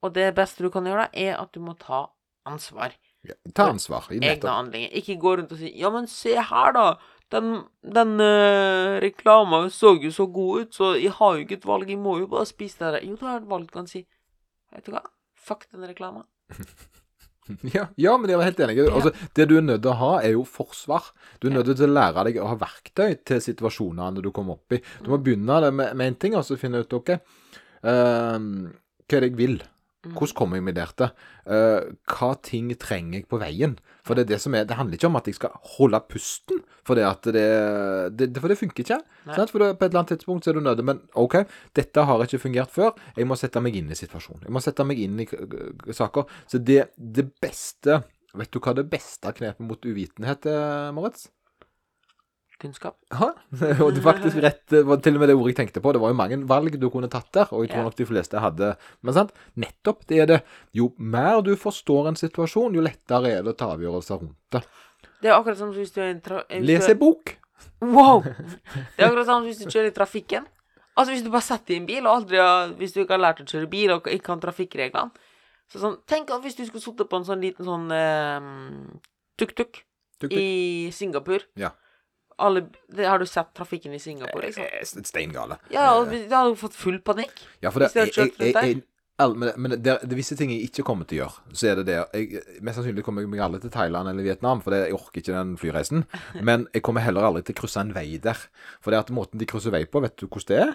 Og 0.07 0.13
det 0.15 0.29
beste 0.37 0.63
du 0.63 0.71
kan 0.71 0.87
gjøre, 0.87 1.09
da, 1.09 1.25
er 1.25 1.41
at 1.41 1.51
du 1.55 1.59
må 1.65 1.75
ta 1.75 2.05
ansvar. 2.47 2.95
Ja. 3.29 3.35
Ta 3.55 3.69
ansvar. 3.71 4.09
i 4.11 4.17
Egne 4.17 4.35
nettopp. 4.35 4.51
handlinger. 4.51 4.95
Ikke 4.99 5.19
gå 5.21 5.37
rundt 5.39 5.53
og 5.53 5.59
si 5.59 5.73
'ja, 5.79 5.91
men 5.91 6.07
se 6.07 6.35
her, 6.37 6.73
da'. 6.75 6.97
Den, 7.33 7.63
den 7.81 8.21
uh, 8.21 9.01
reklama 9.01 9.71
så 9.71 9.95
jo 10.03 10.11
så 10.13 10.27
god 10.27 10.61
ut, 10.61 10.75
så 10.75 10.95
jeg 11.01 11.13
har 11.17 11.35
jo 11.35 11.45
ikke 11.47 11.57
et 11.63 11.67
valg. 11.67 11.89
Jeg 11.89 11.99
må 11.99 12.19
jo 12.19 12.27
bare 12.27 12.47
spise 12.47 12.77
det 12.79 12.93
der. 12.93 13.09
Jo, 13.09 13.17
du 13.17 13.25
har 13.27 13.41
et 13.41 13.49
valg. 13.49 13.71
Kan 13.71 13.87
si 13.87 14.07
'vet 14.73 14.87
du 14.87 14.93
hva, 14.93 15.03
fuck 15.37 15.71
den 15.71 15.89
reklama'. 15.89 16.27
Ja, 17.75 17.89
ja, 17.97 18.13
men 18.19 18.31
jeg 18.31 18.39
var 18.39 18.45
helt 18.45 18.61
enig. 18.61 18.79
Altså, 18.87 19.11
det 19.35 19.49
du 19.51 19.57
er 19.59 19.65
nødt 19.67 19.83
til 19.83 19.91
å 19.91 19.99
ha, 19.99 20.11
er 20.23 20.37
jo 20.37 20.45
forsvar. 20.47 21.09
Du 21.41 21.49
er 21.49 21.57
nødt 21.57 21.73
til 21.75 21.89
å 21.89 21.93
lære 21.93 22.25
deg 22.29 22.39
å 22.39 22.47
ha 22.53 22.55
verktøy 22.55 23.17
til 23.27 23.43
situasjonene 23.43 24.23
du 24.23 24.31
kommer 24.31 24.61
opp 24.61 24.77
i. 24.77 24.79
Du 25.03 25.11
må 25.11 25.19
begynne 25.19 25.59
det 25.65 25.73
med, 25.75 25.99
én 26.01 26.15
ting, 26.15 26.37
og 26.39 26.47
så 26.47 26.57
finne 26.57 26.85
ut 26.85 26.95
OK, 26.95 27.11
uh, 27.11 28.39
hva 28.39 29.19
er 29.19 29.27
det 29.27 29.33
jeg 29.33 29.39
vil? 29.41 29.59
Hvordan 30.03 30.35
kommer 30.35 30.59
jeg 30.59 30.67
meg 30.67 30.75
der 30.75 30.93
til? 30.99 31.11
Eh, 31.47 31.91
hva 32.11 32.31
ting 32.43 32.73
trenger 32.81 33.21
jeg 33.21 33.29
på 33.31 33.39
veien? 33.39 33.77
For 34.03 34.19
det 34.19 34.25
er 34.25 34.31
det 34.33 34.39
som 34.43 34.55
er 34.59 34.65
Det 34.67 34.75
handler 34.75 34.99
ikke 34.99 35.07
om 35.07 35.19
at 35.21 35.29
jeg 35.31 35.37
skal 35.37 35.55
holde 35.77 36.01
pusten, 36.11 36.63
for 36.83 36.99
det 36.99 37.05
at 37.07 37.29
det, 37.31 37.45
det 38.19 38.41
For 38.43 38.51
det 38.51 38.59
funker 38.59 38.83
ikke. 38.83 38.99
Sant? 39.29 39.53
For 39.53 39.63
det, 39.63 39.77
på 39.79 39.87
et 39.87 39.93
eller 39.93 40.03
annet 40.03 40.15
tidspunkt 40.17 40.45
så 40.45 40.51
er 40.51 40.59
du 40.59 40.65
nødt 40.65 40.83
Men 40.85 41.05
OK, 41.15 41.45
dette 41.79 42.07
har 42.09 42.25
ikke 42.25 42.43
fungert 42.43 42.75
før. 42.75 42.91
Jeg 43.17 43.29
må 43.31 43.39
sette 43.39 43.63
meg 43.63 43.79
inn 43.79 43.93
i 43.95 43.99
situasjonen. 43.99 44.43
Jeg 44.49 44.57
må 44.57 44.65
sette 44.65 44.87
meg 44.89 44.99
inn 44.99 45.23
i 45.23 45.29
saker. 45.95 46.27
Så 46.51 46.59
det, 46.59 46.89
det 46.97 47.29
beste 47.41 48.03
Vet 48.33 48.49
du 48.49 48.63
hva 48.65 48.73
det 48.73 48.87
beste 48.89 49.29
knepet 49.37 49.61
mot 49.61 49.83
uvitenhet 49.85 50.47
er, 50.49 50.89
Moritz? 50.97 51.27
Kunnskap. 52.63 52.95
Ja, 53.11 53.33
og 53.85 53.91
det 53.97 54.05
faktisk 54.05 54.39
rett 54.45 54.75
var 54.87 55.01
til 55.03 55.19
og 55.19 55.23
med 55.25 55.33
det 55.33 55.37
ordet 55.37 55.53
jeg 55.53 55.59
tenkte 55.65 55.83
på. 55.83 55.93
Det 55.95 56.03
var 56.03 56.13
jo 56.13 56.19
mange 56.21 56.39
valg 56.49 56.79
du 56.79 56.89
kunne 56.95 57.11
tatt 57.11 57.29
der, 57.35 57.51
og 57.51 57.65
jeg 57.65 57.73
tror 57.75 57.89
nok 57.89 57.99
de 57.99 58.07
fleste 58.07 58.43
hadde 58.43 58.73
Men 59.03 59.17
sant, 59.19 59.35
nettopp 59.59 60.07
det 60.11 60.23
er 60.23 60.31
det. 60.31 60.41
Jo 60.79 60.93
mer 60.99 61.43
du 61.43 61.53
forstår 61.59 62.13
en 62.13 62.19
situasjon, 62.19 62.79
jo 62.79 62.85
lettere 62.85 63.35
er 63.35 63.45
det 63.45 63.55
å 63.55 63.59
ta 63.59 63.73
avgjørelser 63.75 64.23
rundt 64.23 64.39
det. 64.55 64.63
Det 65.23 65.31
er 65.31 65.37
akkurat 65.37 65.59
som 65.59 65.75
hvis 65.75 65.95
du 65.95 66.01
er 66.03 66.13
en 66.13 66.23
tra 66.23 66.43
Les 66.63 66.89
en 66.91 66.99
bok. 66.99 67.37
Wow! 67.83 68.23
Det 68.25 69.03
er 69.03 69.09
akkurat 69.09 69.29
som 69.29 69.47
hvis 69.47 69.63
du 69.63 69.69
kjører 69.69 69.91
i 69.91 69.95
trafikken. 69.95 70.47
Altså 70.93 71.15
Hvis 71.15 71.23
du 71.25 71.31
bare 71.33 71.47
setter 71.47 71.75
i 71.75 71.79
en 71.81 71.87
bil, 71.89 72.05
og 72.05 72.19
aldri 72.19 72.37
har 72.37 72.75
Hvis 72.77 72.93
du 72.93 72.99
ikke 73.01 73.17
har 73.17 73.23
lært 73.23 73.39
å 73.41 73.47
kjøre 73.49 73.69
bil 73.73 73.95
og 73.95 74.09
ikke 74.13 74.27
kan 74.27 74.43
trafikkreglene 74.43 75.09
Så 75.73 75.81
sånn 75.81 75.95
Tenk 76.11 76.29
at 76.35 76.43
hvis 76.45 76.59
du 76.59 76.67
skulle 76.67 76.85
sittet 76.85 77.09
på 77.09 77.17
en 77.17 77.25
sånn 77.25 77.41
liten 77.41 77.65
sånn 77.65 77.87
eh, 77.97 78.51
Tuk-tuk. 79.41 79.81
i 80.29 80.91
Singapore 80.93 81.49
Ja. 81.57 81.73
Alle, 82.43 82.65
det, 82.91 83.05
Har 83.07 83.23
du 83.23 83.27
sett 83.31 83.53
trafikken 83.55 83.93
i 83.95 84.01
Singapore? 84.03 84.49
Liksom? 84.49 84.65
Eh, 84.67 85.05
Steingale. 85.07 85.59
Ja, 85.73 85.93
og 85.99 86.11
da 86.11 86.43
hadde 86.43 86.57
du 86.57 86.59
fått 86.61 86.75
full 86.79 86.99
panikk. 87.05 87.45
Ja, 87.63 87.71
for 87.71 87.85
det, 87.85 87.93
Hvis 87.93 87.95
de 87.95 88.03
hadde 88.03 88.17
kjørt 88.17 88.41
rundt 88.43 88.63
jeg, 88.65 88.83
men, 89.39 89.51
men 89.61 89.75
det, 89.85 89.99
det 90.09 90.17
visse 90.17 90.35
ting 90.39 90.51
jeg 90.51 90.71
ikke 90.71 90.85
kommer 90.89 91.07
til 91.07 91.21
å 91.21 91.27
gjøre. 91.27 91.55
Så 91.55 91.69
er 91.71 91.79
det 91.79 91.85
det 91.91 91.99
jeg, 92.01 92.41
Mest 92.65 92.81
sannsynlig 92.81 93.05
kommer 93.07 93.23
jeg 93.23 93.31
meg 93.31 93.43
aldri 93.45 93.61
til 93.63 93.73
Thailand 93.75 94.11
eller 94.11 94.25
Vietnam, 94.27 94.63
for 94.65 94.75
det, 94.75 94.87
jeg 94.89 94.97
orker 94.97 95.23
ikke 95.23 95.37
den 95.37 95.53
flyreisen. 95.61 96.07
Men 96.49 96.67
jeg 96.73 96.83
kommer 96.87 97.05
heller 97.05 97.29
aldri 97.29 97.45
til 97.47 97.57
å 97.57 97.61
krysse 97.61 97.85
en 97.85 97.93
vei 97.95 98.09
der. 98.25 98.41
For 98.83 98.95
det 98.95 99.03
at 99.05 99.13
måten 99.15 99.39
de 99.43 99.49
krysser 99.49 99.75
vei 99.75 99.85
på, 99.87 100.03
vet 100.03 100.17
du 100.19 100.27
hvordan 100.27 100.49
det 100.51 100.59
er? 100.65 100.75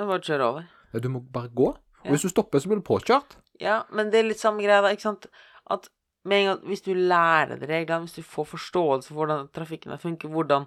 Det 0.00 0.08
var 0.08 0.22
å 0.22 0.26
kjøre 0.30 0.48
over. 0.48 0.66
Du 1.04 1.08
må 1.12 1.22
bare 1.22 1.52
gå. 1.54 1.70
Og 2.00 2.08
Ja. 2.08 2.14
hvis 2.14 2.24
du 2.24 2.32
stopper, 2.32 2.62
så 2.62 2.70
blir 2.70 2.80
du 2.80 2.86
påkjørt. 2.88 3.36
Ja, 3.60 3.82
men 3.92 4.08
det 4.10 4.22
er 4.22 4.30
litt 4.30 4.40
samme 4.40 4.64
greia, 4.64 4.80
da, 4.80 4.94
ikke 4.96 5.04
sant? 5.10 5.28
At 5.70 5.90
gang 6.24 6.60
Hvis 6.68 6.82
du 6.82 6.92
lærer 6.94 7.56
deg 7.58 7.68
reglene, 7.68 8.04
hvis 8.06 8.18
du 8.18 8.22
får 8.22 8.46
forståelse 8.46 9.08
for 9.08 9.14
hvordan 9.24 9.48
trafikken 9.52 9.96
funker, 9.98 10.28
hvordan 10.28 10.66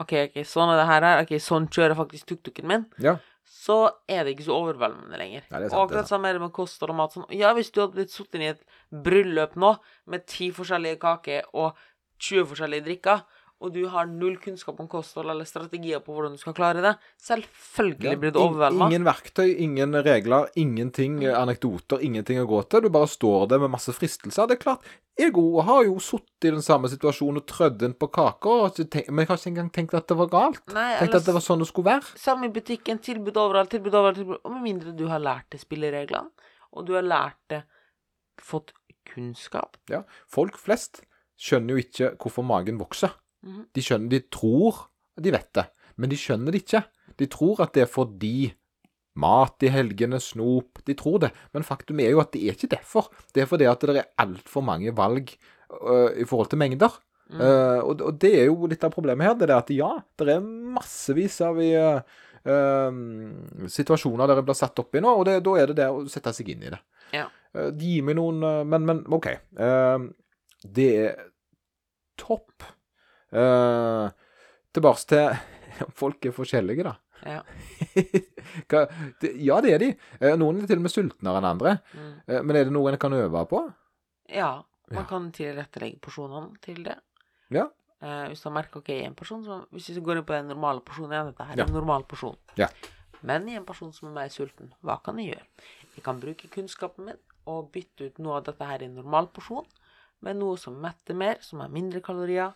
OK, 0.00 0.12
ok, 0.26 0.40
sånn 0.42 0.72
er 0.72 0.80
det 0.80 0.86
her, 0.88 1.04
ok, 1.22 1.36
sånn 1.38 1.68
kjører 1.70 1.94
faktisk 1.94 2.26
tuk-tuken 2.26 2.66
min, 2.66 2.86
Ja. 2.98 3.18
så 3.46 3.92
er 4.08 4.24
det 4.24 4.32
ikke 4.34 4.46
så 4.48 4.56
overveldende 4.56 5.16
lenger. 5.20 5.44
Nei, 5.50 5.60
sant, 5.68 5.72
og 5.74 5.84
akkurat 5.88 6.08
samme 6.08 6.28
er 6.28 6.32
det 6.32 6.40
med 6.42 6.52
kost 6.52 6.82
og 6.82 6.94
mat. 6.96 7.12
Sånn. 7.12 7.26
Ja, 7.30 7.52
hvis 7.54 7.70
du 7.70 7.80
hadde 7.80 7.94
blitt 7.94 8.10
sittet 8.10 8.40
i 8.40 8.48
et 8.50 8.64
bryllup 8.90 9.54
nå 9.54 9.76
med 10.06 10.26
ti 10.26 10.50
forskjellige 10.50 10.98
kaker 10.98 11.44
og 11.54 11.76
20 12.18 12.46
forskjellige 12.50 12.84
drikker, 12.88 13.22
og 13.64 13.72
du 13.72 13.84
har 13.88 14.08
null 14.10 14.36
kunnskap 14.42 14.80
om 14.82 14.88
kosthold 14.90 15.30
eller 15.32 15.48
strategier 15.48 16.02
på 16.04 16.12
hvordan 16.12 16.34
du 16.36 16.40
skal 16.40 16.56
klare 16.56 16.82
det, 16.84 16.92
selvfølgelig 17.24 18.18
blir 18.20 18.34
du 18.34 18.40
overvelda. 18.42 18.88
Ingen 18.90 19.06
verktøy, 19.08 19.46
ingen 19.64 19.96
regler, 20.04 20.50
ingenting 20.60 21.22
eh, 21.24 21.32
anekdoter, 21.38 22.02
ingenting 22.04 22.42
å 22.42 22.48
gå 22.50 22.60
til. 22.68 22.84
Du 22.84 22.92
bare 22.92 23.08
står 23.08 23.48
der 23.54 23.62
med 23.62 23.72
masse 23.72 23.94
fristelser. 23.96 24.50
Det 24.50 24.58
er 24.58 24.62
klart, 24.66 24.92
jeg 25.16 25.32
har 25.68 25.84
jo 25.86 25.96
sittet 26.02 26.50
i 26.50 26.52
den 26.56 26.64
samme 26.66 26.90
situasjonen 26.92 27.40
og 27.40 27.48
trødd 27.48 27.86
inn 27.86 27.96
på 27.96 28.10
kaker, 28.12 28.68
men 29.08 29.24
jeg 29.24 29.30
har 29.30 29.40
ikke 29.40 29.52
engang 29.54 29.72
tenkt 29.72 29.96
at 29.96 30.08
det 30.10 30.18
var 30.20 30.32
galt. 30.32 30.62
Nei, 30.74 30.90
Tenkt 31.00 31.20
at 31.20 31.28
det 31.28 31.36
var 31.36 31.44
sånn 31.44 31.62
det 31.62 31.70
skulle 31.70 31.94
være. 31.94 32.18
Samme 32.20 32.50
i 32.50 32.54
butikken, 32.54 33.00
tilbud 33.04 33.38
overalt, 33.40 33.72
tilbud 33.72 33.94
overalt, 33.94 34.20
tilbud 34.20 34.40
Og 34.42 34.56
med 34.56 34.66
mindre 34.66 34.94
du 34.98 35.06
har 35.08 35.22
lært 35.22 35.48
deg 35.54 35.62
spillereglene, 35.62 36.50
og 36.74 36.88
du 36.88 36.96
har 36.98 37.06
lært 37.06 37.40
det 37.52 37.64
Fått 38.42 38.72
kunnskap. 39.06 39.76
Ja. 39.86 40.00
Folk 40.26 40.56
flest 40.58 41.04
skjønner 41.38 41.76
jo 41.76 41.84
ikke 41.84 42.08
hvorfor 42.18 42.42
magen 42.46 42.80
vokser. 42.80 43.14
Mhm. 43.44 43.62
De 43.76 43.84
skjønner, 43.84 44.10
de 44.10 44.20
tror 44.32 44.86
de 45.20 45.30
vet 45.34 45.50
det, 45.54 45.68
men 46.00 46.10
de 46.10 46.18
skjønner 46.18 46.54
det 46.54 46.64
ikke. 46.64 46.82
De 47.20 47.28
tror 47.30 47.62
at 47.62 47.74
det 47.76 47.84
er 47.84 47.90
fordi 47.90 48.52
mat 49.14 49.62
i 49.62 49.70
helgene, 49.70 50.18
snop 50.18 50.80
De 50.88 50.94
tror 50.98 51.20
det, 51.22 51.30
men 51.54 51.66
faktum 51.66 52.00
er 52.02 52.10
jo 52.10 52.22
at 52.22 52.32
det 52.34 52.42
er 52.42 52.56
ikke 52.56 52.72
derfor. 52.74 53.12
Det 53.34 53.44
er 53.44 53.50
fordi 53.50 53.68
at 53.70 53.84
det 53.86 54.00
er 54.00 54.10
altfor 54.18 54.64
mange 54.66 54.90
valg 54.96 55.30
øh, 55.70 56.10
i 56.18 56.26
forhold 56.26 56.50
til 56.50 56.58
mengder. 56.58 56.98
Mm. 57.30 57.40
Uh, 57.40 57.80
og, 57.88 58.02
og 58.04 58.18
det 58.20 58.32
er 58.36 58.50
jo 58.50 58.68
litt 58.68 58.82
av 58.84 58.92
problemet 58.92 59.26
her. 59.26 59.36
Det 59.38 59.48
er 59.48 59.56
at 59.56 59.70
ja, 59.72 59.92
det 60.18 60.34
er 60.34 60.42
massevis 60.74 61.38
av 61.46 61.56
eh, 61.62 62.02
uh, 62.44 62.98
situasjoner 63.70 64.28
der 64.28 64.42
en 64.42 64.48
blir 64.50 64.58
satt 64.58 64.82
opp 64.82 64.98
i 64.98 65.02
nå, 65.02 65.14
og 65.20 65.24
det, 65.28 65.38
da 65.46 65.54
er 65.56 65.70
det 65.70 65.78
det 65.78 65.88
å 65.88 66.04
sette 66.10 66.34
seg 66.36 66.52
inn 66.52 66.66
i 66.66 66.74
det. 66.74 66.82
Ja. 67.14 67.28
Gi 67.78 68.00
meg 68.02 68.16
noen 68.18 68.40
Men, 68.66 68.82
men 68.82 69.00
OK. 69.14 69.28
Det 69.54 70.86
er 70.98 71.12
topp. 72.18 72.66
Uh, 73.34 74.10
tilbake 74.74 75.06
til 75.10 75.38
Folk 76.00 76.24
er 76.28 76.34
forskjellige, 76.36 76.84
da. 76.86 76.94
Ja. 77.24 77.40
Hva, 78.70 78.84
det, 79.22 79.30
ja, 79.42 79.56
det 79.64 79.72
er 79.74 79.80
de. 79.82 79.88
Eh, 80.20 80.34
noen 80.38 80.60
er 80.62 80.68
til 80.70 80.78
og 80.78 80.84
med 80.84 80.92
sultnere 80.92 81.40
enn 81.40 81.48
andre. 81.48 81.72
Mm. 81.96 82.10
Eh, 82.28 82.42
men 82.44 82.58
er 82.60 82.66
det 82.68 82.74
noe 82.76 82.92
en 82.92 82.98
kan 83.00 83.16
øve 83.16 83.46
på? 83.50 83.64
ja. 84.30 84.52
Man 84.92 85.00
Ja. 85.00 85.06
kan 85.08 85.30
tilrettelegge 85.32 85.96
porsjonene 86.04 86.58
til 86.60 86.82
det. 86.84 86.98
Ja. 87.56 87.62
Eh, 88.04 88.26
hvis 88.28 88.42
du 88.44 88.50
har 88.50 88.52
merka 88.58 88.82
ok, 88.82 88.90
en 89.06 89.14
person 89.16 89.40
som, 89.42 89.62
Hvis 89.72 89.86
vi 89.96 90.02
går 90.04 90.18
inn 90.20 90.26
på 90.28 90.34
den 90.36 90.50
normale 90.52 90.82
porsjonen 90.84 91.14
igjen, 91.14 91.30
dette 91.32 91.46
her 91.48 91.56
Ja. 91.56 91.64
er 91.64 91.68
en 91.70 91.78
normal 91.78 92.04
porsjon. 92.04 92.36
Ja. 92.60 92.68
Men 93.22 93.48
i 93.48 93.54
en 93.56 93.64
person 93.64 93.94
som 93.96 94.10
er 94.10 94.12
mer 94.18 94.28
sulten, 94.28 94.68
hva 94.84 94.98
kan 95.02 95.16
jeg 95.16 95.32
gjøre? 95.32 95.46
Jeg 95.96 96.04
kan 96.04 96.20
bruke 96.20 96.50
kunnskapen 96.52 97.06
min 97.08 97.16
og 97.46 97.72
bytte 97.72 98.10
ut 98.10 98.18
noe 98.18 98.36
av 98.36 98.44
dette 98.44 98.68
her 98.68 98.82
i 98.84 98.88
normal 98.92 99.30
porsjon 99.32 99.64
med 100.20 100.36
noe 100.36 100.58
som 100.60 100.76
metter 100.80 101.16
mer, 101.16 101.40
som 101.40 101.60
har 101.64 101.72
mindre 101.72 102.02
kalorier. 102.04 102.52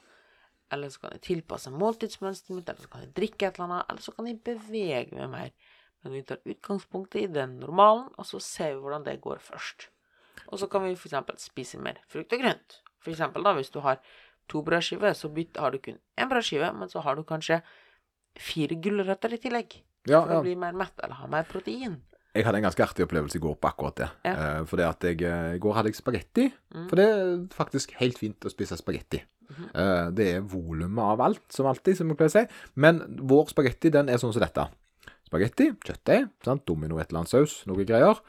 Eller 0.73 0.93
så 0.93 1.01
kan 1.03 1.15
jeg 1.17 1.25
tilpasse 1.25 1.73
måltidsmønsteret 1.73 2.57
mitt, 2.57 2.69
eller 2.69 2.85
så 2.85 2.93
kan 2.93 3.05
jeg 3.05 3.15
drikke 3.17 3.49
et 3.49 3.59
eller 3.59 3.69
annet, 3.69 3.87
eller 3.89 4.05
så 4.05 4.13
kan 4.17 4.29
jeg 4.29 4.41
bevege 4.45 5.17
meg 5.17 5.31
mer. 5.33 5.75
Men 6.05 6.15
vi 6.15 6.23
tar 6.29 6.43
utgangspunktet 6.45 7.23
i 7.23 7.31
den 7.33 7.57
normalen, 7.63 8.11
og 8.17 8.27
så 8.29 8.41
ser 8.43 8.75
vi 8.75 8.83
hvordan 8.85 9.07
det 9.07 9.21
går 9.25 9.41
først. 9.43 9.89
Og 10.49 10.61
så 10.61 10.69
kan 10.71 10.85
vi 10.85 10.95
f.eks. 10.95 11.49
spise 11.49 11.81
mer 11.83 11.99
frukt 12.09 12.33
og 12.37 12.45
grønt. 12.45 12.81
Eksempel 13.09 13.47
da, 13.47 13.55
hvis 13.57 13.73
du 13.73 13.81
har 13.81 14.03
to 14.49 14.63
brødskiver, 14.63 15.13
så 15.17 15.31
har 15.57 15.71
du 15.71 15.79
kun 15.79 15.99
én 16.21 16.29
brødskive, 16.29 16.73
men 16.73 16.89
så 16.89 17.01
har 17.01 17.17
du 17.17 17.23
kanskje 17.23 17.63
fire 18.39 18.77
gulrøtter 18.77 19.33
i 19.35 19.41
tillegg. 19.41 19.81
Ja, 20.09 20.23
For 20.23 20.33
ja. 20.33 20.39
å 20.39 20.45
bli 20.45 20.55
mer 20.57 20.77
mett, 20.77 20.95
eller 21.03 21.17
ha 21.21 21.27
mer 21.27 21.49
protein. 21.49 21.99
Jeg 22.37 22.45
hadde 22.45 22.61
en 22.61 22.69
ganske 22.69 22.85
artig 22.85 23.05
opplevelse 23.07 23.39
i 23.39 23.43
går 23.43 23.57
på 23.59 23.71
akkurat 23.71 23.97
det. 23.97 24.09
Ja. 24.29 24.35
Uh, 24.37 24.67
for 24.69 24.81
det 24.81 24.87
at 24.87 25.05
jeg, 25.09 25.23
eh, 25.27 25.57
I 25.57 25.63
går 25.63 25.75
hadde 25.75 25.91
jeg 25.91 25.99
spagetti. 25.99 26.45
Mm. 26.75 26.87
For 26.91 27.01
det 27.01 27.07
er 27.09 27.33
faktisk 27.57 27.97
helt 27.99 28.21
fint 28.21 28.45
å 28.47 28.53
spise 28.53 28.79
spagetti. 28.79 29.23
Eh, 29.75 30.11
det 30.15 30.29
er 30.37 30.45
volumet 30.45 31.05
av 31.15 31.23
alt, 31.25 31.45
som 31.53 31.67
alltid, 31.71 31.97
som 31.97 32.11
jeg 32.11 32.19
pleier 32.21 32.33
å 32.33 32.37
si. 32.37 32.45
Men 32.77 33.01
vår 33.31 33.49
spagetti 33.55 33.93
den 33.95 34.09
er 34.13 34.21
sånn 34.21 34.35
som 34.37 34.45
dette. 34.45 34.69
Spagetti, 35.29 35.71
kjøttdeig, 35.85 36.29
domino 36.67 36.99
et 36.99 37.11
eller 37.11 37.25
annet 37.25 37.33
saus, 37.33 37.63
noe 37.69 37.85
greier. 37.89 38.21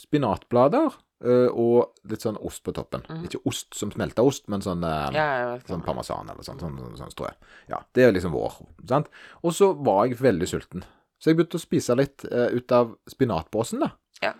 Spinatblader 0.00 0.96
Uh, 1.24 1.48
og 1.56 1.94
litt 2.10 2.20
sånn 2.20 2.36
ost 2.44 2.60
på 2.60 2.74
toppen. 2.76 3.00
Ikke 3.24 3.38
ost 3.48 3.72
som 3.72 3.88
smelta 3.88 4.20
ost, 4.26 4.50
men 4.52 4.60
sånn 4.60 4.82
Mhm. 4.84 5.14
Ja, 5.14 5.58
Sånn 5.64 5.82
parmesan 5.82 6.28
eller 6.28 6.42
sånn, 6.44 6.60
sånn, 6.60 6.76
sånn, 6.76 6.96
sånn 6.98 7.10
strø. 7.10 7.30
Ja, 7.70 7.78
det 7.94 8.04
er 8.04 8.12
liksom 8.12 8.32
vår. 8.32 8.66
sant? 8.86 9.08
Og 9.42 9.52
så 9.52 9.72
var 9.82 10.06
jeg 10.06 10.18
veldig 10.18 10.46
sulten. 10.46 10.84
Så 11.18 11.30
jeg 11.30 11.36
begynte 11.38 11.56
å 11.56 11.64
spise 11.64 11.96
litt 11.96 12.22
uh, 12.30 12.52
ut 12.52 12.70
av 12.70 12.98
spinatbåsen, 13.08 13.80
da. 13.80 13.92
Ja. 14.20 14.34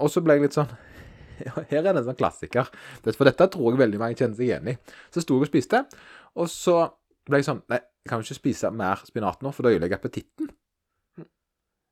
Og 0.00 0.10
så 0.10 0.20
ble 0.24 0.34
jeg 0.34 0.42
litt 0.42 0.54
sånn 0.54 0.66
Her 1.70 1.80
er 1.80 1.88
det 1.90 1.96
en 1.96 2.06
sånn 2.10 2.18
klassiker. 2.18 2.70
For 3.06 3.28
dette 3.28 3.48
tror 3.52 3.72
jeg 3.72 3.82
veldig 3.82 4.02
mange 4.02 4.18
kjenner 4.18 4.38
seg 4.38 4.50
igjen 4.50 4.70
i. 4.72 4.76
Så 5.14 5.24
sto 5.24 5.38
jeg 5.38 5.46
og 5.46 5.50
spiste, 5.50 5.82
og 6.36 6.50
så 6.52 6.78
ble 7.26 7.40
jeg 7.42 7.48
sånn 7.48 7.64
Nei, 7.72 7.80
jeg 7.80 8.10
kan 8.10 8.22
jo 8.22 8.28
ikke 8.28 8.38
spise 8.38 8.70
mer 8.70 9.02
spinat 9.08 9.42
nå, 9.42 9.50
for 9.54 9.66
da 9.66 9.74
ødelegger 9.74 9.96
jeg 9.96 10.02
appetitten. 10.02 10.54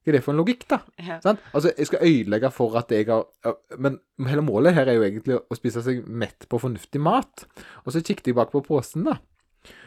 Hva 0.04 0.12
er 0.12 0.18
det 0.18 0.24
for 0.26 0.34
en 0.34 0.40
logikk, 0.42 0.66
da? 0.68 0.78
Ja. 1.00 1.14
Sant? 1.24 1.40
Altså, 1.56 1.70
jeg 1.72 1.88
skal 1.88 2.02
ødelegge 2.04 2.50
for 2.52 2.74
at 2.76 2.90
jeg 2.92 3.06
har 3.08 3.54
Men 3.80 3.96
hele 4.28 4.44
målet 4.44 4.76
her 4.76 4.90
er 4.92 4.98
jo 4.98 5.06
egentlig 5.06 5.38
å 5.40 5.56
spise 5.56 5.80
seg 5.86 6.02
mett 6.04 6.44
på 6.50 6.60
fornuftig 6.60 7.00
mat. 7.00 7.46
Og 7.86 7.94
så 7.94 8.02
kikket 8.04 8.28
jeg 8.28 8.36
bak 8.36 8.52
på 8.52 8.60
posen, 8.66 9.08
da. 9.08 9.16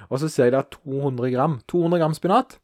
Og 0.10 0.18
så 0.24 0.30
ser 0.32 0.50
jeg 0.50 0.56
det 0.56 0.64
er 0.64 0.72
200 0.74 1.30
gram. 1.36 1.60
200 1.70 2.02
gram 2.02 2.18
spinat. 2.18 2.58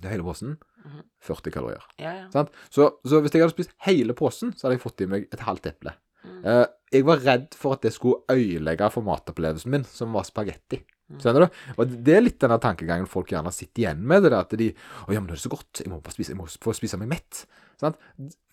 Det 0.00 0.10
er 0.10 0.16
hele 0.16 0.26
posen. 0.26 0.56
Mhm. 0.86 1.04
40 1.26 1.50
kalorier. 1.54 1.84
Ja, 1.98 2.12
ja. 2.22 2.26
Sant? 2.30 2.50
Så, 2.70 2.88
så 3.04 3.18
hvis 3.20 3.34
jeg 3.34 3.42
hadde 3.42 3.54
spist 3.56 3.72
hele 3.86 4.14
posen, 4.14 4.52
så 4.54 4.66
hadde 4.68 4.76
jeg 4.78 4.84
fått 4.86 5.02
i 5.02 5.08
meg 5.10 5.28
et 5.34 5.40
halvt 5.42 5.66
eple. 5.72 5.92
Mm. 6.26 6.42
Eh, 6.46 6.66
jeg 6.94 7.04
var 7.06 7.20
redd 7.22 7.54
for 7.58 7.74
at 7.74 7.82
det 7.82 7.92
skulle 7.94 8.22
ødelegge 8.30 8.88
for 8.94 9.02
matopplevelsen 9.06 9.70
min, 9.74 9.84
som 9.86 10.14
var 10.14 10.26
spagetti. 10.28 10.80
Mm. 11.10 11.18
Skjønner 11.22 11.44
du? 11.46 11.58
Og 11.78 11.92
det 12.06 12.14
er 12.16 12.22
litt 12.24 12.38
denne 12.42 12.58
tankegangen 12.62 13.06
folk 13.10 13.28
gjerne 13.30 13.52
sitter 13.54 13.84
igjen 13.84 14.00
med. 14.02 14.22
det 14.24 14.32
der 14.32 14.40
At 14.40 14.54
de 14.58 14.72
Å 15.06 15.12
ja, 15.14 15.20
men 15.20 15.28
det 15.30 15.36
er 15.36 15.42
så 15.44 15.52
godt. 15.52 15.82
Jeg 15.84 15.90
må 15.92 16.00
bare 16.02 16.14
spise, 16.16 16.32
jeg 16.34 16.38
må 16.40 16.46
få 16.50 16.74
spise 16.74 16.98
meg 16.98 17.10
mett. 17.12 17.44
Sant? 17.78 17.98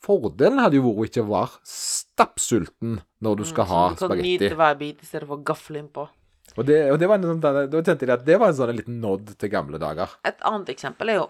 Fordelen 0.03 0.59
hadde 0.61 0.77
jo 0.77 0.83
vært 0.85 0.99
å 1.01 1.07
ikke 1.09 1.25
være 1.29 1.61
stappsulten 2.13 2.99
når 3.23 3.39
du 3.39 3.45
skal 3.47 3.65
Mm, 3.65 3.71
ha 3.73 3.83
så 3.95 4.07
du 4.09 4.13
kan 4.15 4.21
nyte 4.25 4.55
hver 4.59 4.77
bit 4.77 5.01
i 5.01 5.05
stedet 5.07 5.27
for 5.27 5.37
å 5.39 5.43
gafle 5.45 5.79
innpå. 5.81 6.07
Og, 6.57 6.65
det, 6.67 6.91
og 6.91 6.99
det 6.99 7.07
var 7.09 7.17
en 7.17 7.23
sånn, 7.23 7.39
da 7.41 7.81
kjente 7.81 8.05
jeg 8.05 8.13
at 8.13 8.25
det 8.27 8.35
var 8.37 8.51
en 8.51 8.57
sånn 8.59 8.75
liten 8.75 8.99
nod 9.01 9.31
til 9.39 9.49
gamle 9.49 9.79
dager. 9.81 10.11
Et 10.27 10.37
annet 10.45 10.69
eksempel 10.75 11.09
er 11.09 11.17
jo 11.21 11.29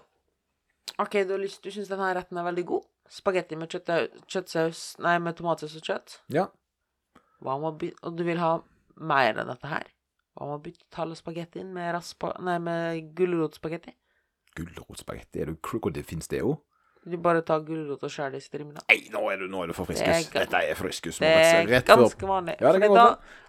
OK, 0.99 1.15
du, 1.27 1.37
lyst, 1.41 1.63
du 1.63 1.71
syns 1.73 1.89
denne 1.89 2.09
retten 2.15 2.37
er 2.37 2.45
veldig 2.45 2.65
god. 2.69 2.83
Spagetti 3.13 3.57
med 3.59 3.69
kjøtt, 3.69 3.89
kjøttsaus 4.31 4.83
Nei, 5.03 5.17
med 5.21 5.35
tomatsaus 5.37 5.75
og 5.79 5.83
kjøtt. 5.85 6.19
Ja. 6.33 6.47
Hva 7.43 7.57
om 7.59 7.65
å 7.67 7.73
bytte 7.77 8.07
Og 8.07 8.15
du 8.17 8.23
vil 8.23 8.39
ha 8.39 8.53
mer 9.03 9.39
enn 9.41 9.49
dette 9.51 9.67
her. 9.67 9.89
Hva 10.33 10.47
om 10.47 10.55
å 10.55 10.61
bytte 10.63 10.85
tallet 10.93 11.19
spagettien 11.19 11.73
med, 11.73 11.91
raspa, 11.95 12.33
nei, 12.45 12.59
med 12.63 13.09
gulrotspagetti? 13.17 13.93
Gulrotspagetti, 14.57 15.41
er 15.41 15.51
du 15.51 15.57
og 15.81 15.93
det 15.93 16.05
fins 16.05 16.29
det 16.29 16.43
jo? 16.43 16.59
Du 17.03 17.17
bare 17.19 17.41
tar 17.43 17.59
gulrot 17.67 18.03
og 18.05 18.11
skjærer 18.13 18.37
det 18.37 18.39
i 18.39 18.45
strimler. 18.45 18.83
Nei, 18.87 18.99
nå 19.11 19.23
er 19.33 19.41
du, 19.41 19.47
nå 19.51 19.63
er 19.65 19.71
du 19.73 19.75
for 19.75 19.89
Det 19.89 19.97
friskus. 19.97 20.29
er 20.29 20.45
Dette 20.45 20.61
er 20.69 20.77
friskus. 20.79 21.17
Det 21.19 21.31
er 21.35 21.65
Rett 21.67 21.89
ganske 21.89 22.29
vanlig. 22.29 22.55
Ja, 22.61 22.71
det 22.71 22.79
Fordi 22.85 22.95
da 22.95 23.07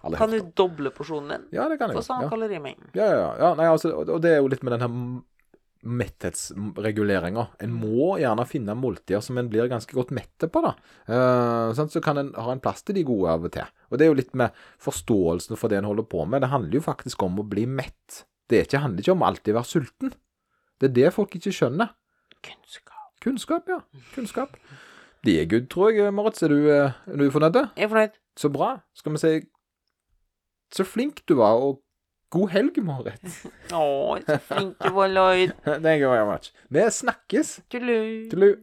Alle 0.09 0.19
kan 0.19 0.33
du 0.33 0.41
doble 0.59 0.91
porsjonen 0.91 1.31
din 1.31 1.45
Ja, 1.55 1.69
det 1.71 1.79
kan 1.79 1.93
jeg 1.93 2.01
For 2.01 2.09
samme 2.09 2.27
Ja. 2.27 2.33
kalorimengden. 2.33 2.91
Ja, 2.99 3.07
ja, 3.13 3.29
ja. 3.39 3.53
Nei, 3.55 3.69
altså, 3.71 3.93
og 4.03 4.21
det 4.23 4.33
er 4.33 4.41
jo 4.43 4.49
litt 4.51 4.65
med 4.67 4.73
den 4.75 4.81
her 4.81 5.23
m- 5.85 5.99
metthetsreguleringa. 6.01 7.47
En 7.65 7.73
må 7.77 8.15
gjerne 8.21 8.47
finne 8.49 8.75
måltider 8.79 9.23
som 9.25 9.39
en 9.39 9.49
blir 9.53 9.69
ganske 9.71 9.93
godt 9.95 10.11
mette 10.17 10.49
på, 10.51 10.63
da. 10.65 10.75
Eh, 11.07 11.73
sånn, 11.77 11.91
Så 11.93 12.03
kan 12.03 12.19
en 12.19 12.33
ha 12.35 12.53
en 12.53 12.61
plass 12.61 12.83
til 12.83 12.95
de 12.97 13.05
gode 13.05 13.29
av 13.31 13.45
og 13.45 13.53
til. 13.53 13.67
Og 13.91 13.99
det 13.99 14.07
er 14.07 14.13
jo 14.13 14.19
litt 14.21 14.35
med 14.35 14.53
forståelsen 14.83 15.57
for 15.57 15.69
det 15.69 15.79
en 15.79 15.85
holder 15.91 16.09
på 16.09 16.27
med. 16.27 16.43
Det 16.43 16.51
handler 16.51 16.79
jo 16.81 16.81
faktisk 16.81 17.23
om 17.23 17.39
å 17.39 17.49
bli 17.49 17.67
mett. 17.67 18.25
Det 18.49 18.67
ikke, 18.67 18.81
handler 18.81 19.01
ikke 19.05 19.13
om 19.17 19.23
alltid 19.23 19.55
å 19.55 19.61
være 19.61 19.71
sulten. 19.71 20.13
Det 20.81 20.91
er 20.91 20.95
det 20.95 21.15
folk 21.15 21.31
ikke 21.39 21.53
skjønner. 21.55 21.95
Kunnskap. 22.43 23.13
Kunnskap, 23.25 23.69
ja. 23.69 23.81
Kunnskap. 24.15 24.57
Det 25.25 25.39
er 25.41 25.47
good, 25.49 25.69
tror 25.73 25.93
jeg, 25.95 26.13
Moritz. 26.13 26.43
Er 26.43 26.49
du, 26.53 26.69
eh, 26.69 26.93
er 27.09 27.17
du 27.17 27.31
fornøyd? 27.31 27.55
Jeg 27.77 27.85
er 27.87 27.89
fornøyd. 27.89 28.19
Så 28.37 28.51
bra. 28.53 28.83
Skal 28.95 29.13
vi 29.13 29.19
si 29.23 29.35
Så 30.75 30.83
flink 30.85 31.21
du 31.29 31.37
var, 31.39 31.55
og 31.55 31.81
god 32.31 32.51
helg, 32.55 32.79
Marit. 32.85 33.25
Å, 33.73 33.83
så 34.27 34.39
flink 34.49 34.79
du 34.83 34.91
var, 34.97 35.09
Lloyd. 35.13 35.53
Thank 35.65 36.01
you 36.03 36.11
very 36.11 36.27
much. 36.29 36.53
Vi 36.73 36.87
snakkes. 36.91 37.61
Tullu. 37.73 37.99
Tullu. 38.33 38.55